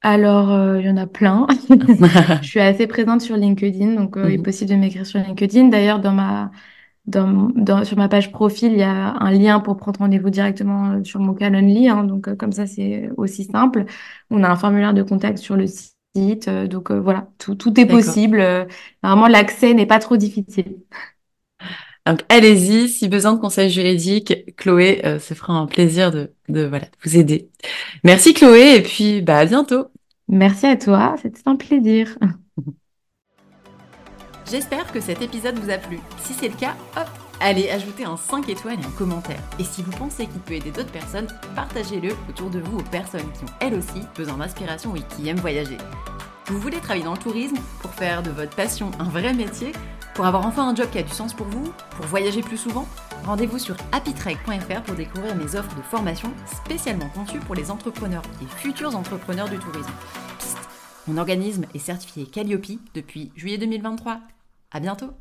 Alors, 0.00 0.52
euh, 0.52 0.78
il 0.80 0.86
y 0.86 0.90
en 0.90 0.96
a 0.96 1.06
plein. 1.06 1.46
je 2.42 2.48
suis 2.48 2.60
assez 2.60 2.86
présente 2.86 3.20
sur 3.20 3.36
LinkedIn, 3.36 3.94
donc 3.94 4.16
euh, 4.16 4.28
il 4.28 4.34
est 4.34 4.38
mhm. 4.38 4.44
possible 4.44 4.70
de 4.70 4.76
m'écrire 4.76 5.06
sur 5.06 5.18
LinkedIn. 5.20 5.68
D'ailleurs, 5.68 5.98
dans 5.98 6.12
ma, 6.12 6.52
dans, 7.08 7.50
dans, 7.54 7.84
sur 7.84 7.96
ma 7.96 8.08
page 8.08 8.30
profil, 8.30 8.72
il 8.72 8.78
y 8.78 8.82
a 8.82 9.14
un 9.18 9.30
lien 9.30 9.60
pour 9.60 9.76
prendre 9.76 9.98
rendez-vous 10.00 10.30
directement 10.30 10.92
euh, 10.92 11.04
sur 11.04 11.20
mon 11.20 11.34
Calendly. 11.34 11.88
Hein, 11.88 12.04
donc, 12.04 12.34
comme 12.36 12.52
ça, 12.52 12.66
c'est 12.66 13.10
aussi 13.16 13.44
simple. 13.44 13.86
On 14.30 14.42
a 14.44 14.48
un 14.48 14.56
formulaire 14.56 14.94
de 14.94 15.02
contact 15.02 15.38
sur 15.38 15.56
le 15.56 15.66
site. 15.66 16.48
donc, 16.48 16.90
voilà, 16.90 17.28
tout, 17.38 17.54
tout 17.54 17.78
est 17.80 17.86
possible. 17.86 18.66
Vraiment, 19.02 19.26
l'accès 19.26 19.74
n'est 19.74 19.86
pas 19.86 19.98
trop 19.98 20.16
difficile. 20.16 20.76
Donc, 22.08 22.24
allez-y, 22.30 22.88
si 22.88 23.06
besoin 23.06 23.34
de 23.34 23.38
conseils 23.38 23.68
juridiques, 23.68 24.56
Chloé 24.56 25.02
euh, 25.04 25.18
se 25.18 25.34
fera 25.34 25.52
un 25.52 25.66
plaisir 25.66 26.10
de, 26.10 26.32
de 26.48 26.64
voilà, 26.64 26.86
vous 27.04 27.18
aider. 27.18 27.50
Merci 28.02 28.32
Chloé, 28.32 28.76
et 28.76 28.82
puis 28.82 29.20
bah, 29.20 29.36
à 29.36 29.44
bientôt. 29.44 29.88
Merci 30.26 30.66
à 30.66 30.76
toi, 30.76 31.16
c'était 31.22 31.42
un 31.44 31.56
plaisir. 31.56 32.16
J'espère 34.50 34.90
que 34.92 35.00
cet 35.00 35.20
épisode 35.20 35.58
vous 35.58 35.70
a 35.70 35.76
plu. 35.76 36.00
Si 36.22 36.32
c'est 36.32 36.48
le 36.48 36.56
cas, 36.56 36.74
hop, 36.96 37.08
allez 37.38 37.68
ajouter 37.68 38.06
un 38.06 38.16
5 38.16 38.48
étoiles 38.48 38.80
et 38.80 38.86
un 38.86 38.90
commentaire. 38.96 39.42
Et 39.58 39.64
si 39.64 39.82
vous 39.82 39.90
pensez 39.90 40.26
qu'il 40.26 40.40
peut 40.40 40.54
aider 40.54 40.70
d'autres 40.70 40.90
personnes, 40.90 41.26
partagez-le 41.54 42.14
autour 42.30 42.48
de 42.48 42.58
vous 42.60 42.78
aux 42.78 42.84
personnes 42.84 43.30
qui 43.32 43.44
ont 43.44 43.54
elles 43.60 43.74
aussi 43.74 44.00
besoin 44.16 44.38
d'inspiration 44.38 44.96
et 44.96 45.02
qui 45.02 45.28
aiment 45.28 45.40
voyager. 45.40 45.76
Vous 46.46 46.58
voulez 46.58 46.78
travailler 46.78 47.04
dans 47.04 47.12
le 47.12 47.18
tourisme 47.18 47.58
pour 47.82 47.92
faire 47.92 48.22
de 48.22 48.30
votre 48.30 48.56
passion 48.56 48.90
un 48.98 49.04
vrai 49.04 49.34
métier 49.34 49.72
pour 50.14 50.24
avoir 50.24 50.46
enfin 50.46 50.66
un 50.66 50.74
job 50.74 50.88
qui 50.90 50.98
a 50.98 51.02
du 51.02 51.12
sens 51.12 51.34
pour 51.34 51.46
vous, 51.46 51.70
pour 51.90 52.06
voyager 52.06 52.40
plus 52.40 52.56
souvent, 52.56 52.88
rendez-vous 53.26 53.58
sur 53.58 53.76
happytrek.fr 53.92 54.82
pour 54.82 54.94
découvrir 54.94 55.36
mes 55.36 55.56
offres 55.56 55.76
de 55.76 55.82
formation 55.82 56.32
spécialement 56.64 57.10
conçues 57.10 57.38
pour 57.38 57.54
les 57.54 57.70
entrepreneurs 57.70 58.22
et 58.42 58.46
futurs 58.46 58.96
entrepreneurs 58.96 59.50
du 59.50 59.58
tourisme. 59.58 59.92
mon 61.06 61.18
organisme 61.18 61.66
est 61.74 61.78
certifié 61.78 62.24
Calliope 62.24 62.80
depuis 62.94 63.30
juillet 63.36 63.58
2023. 63.58 64.20
À 64.70 64.80
bientôt! 64.80 65.14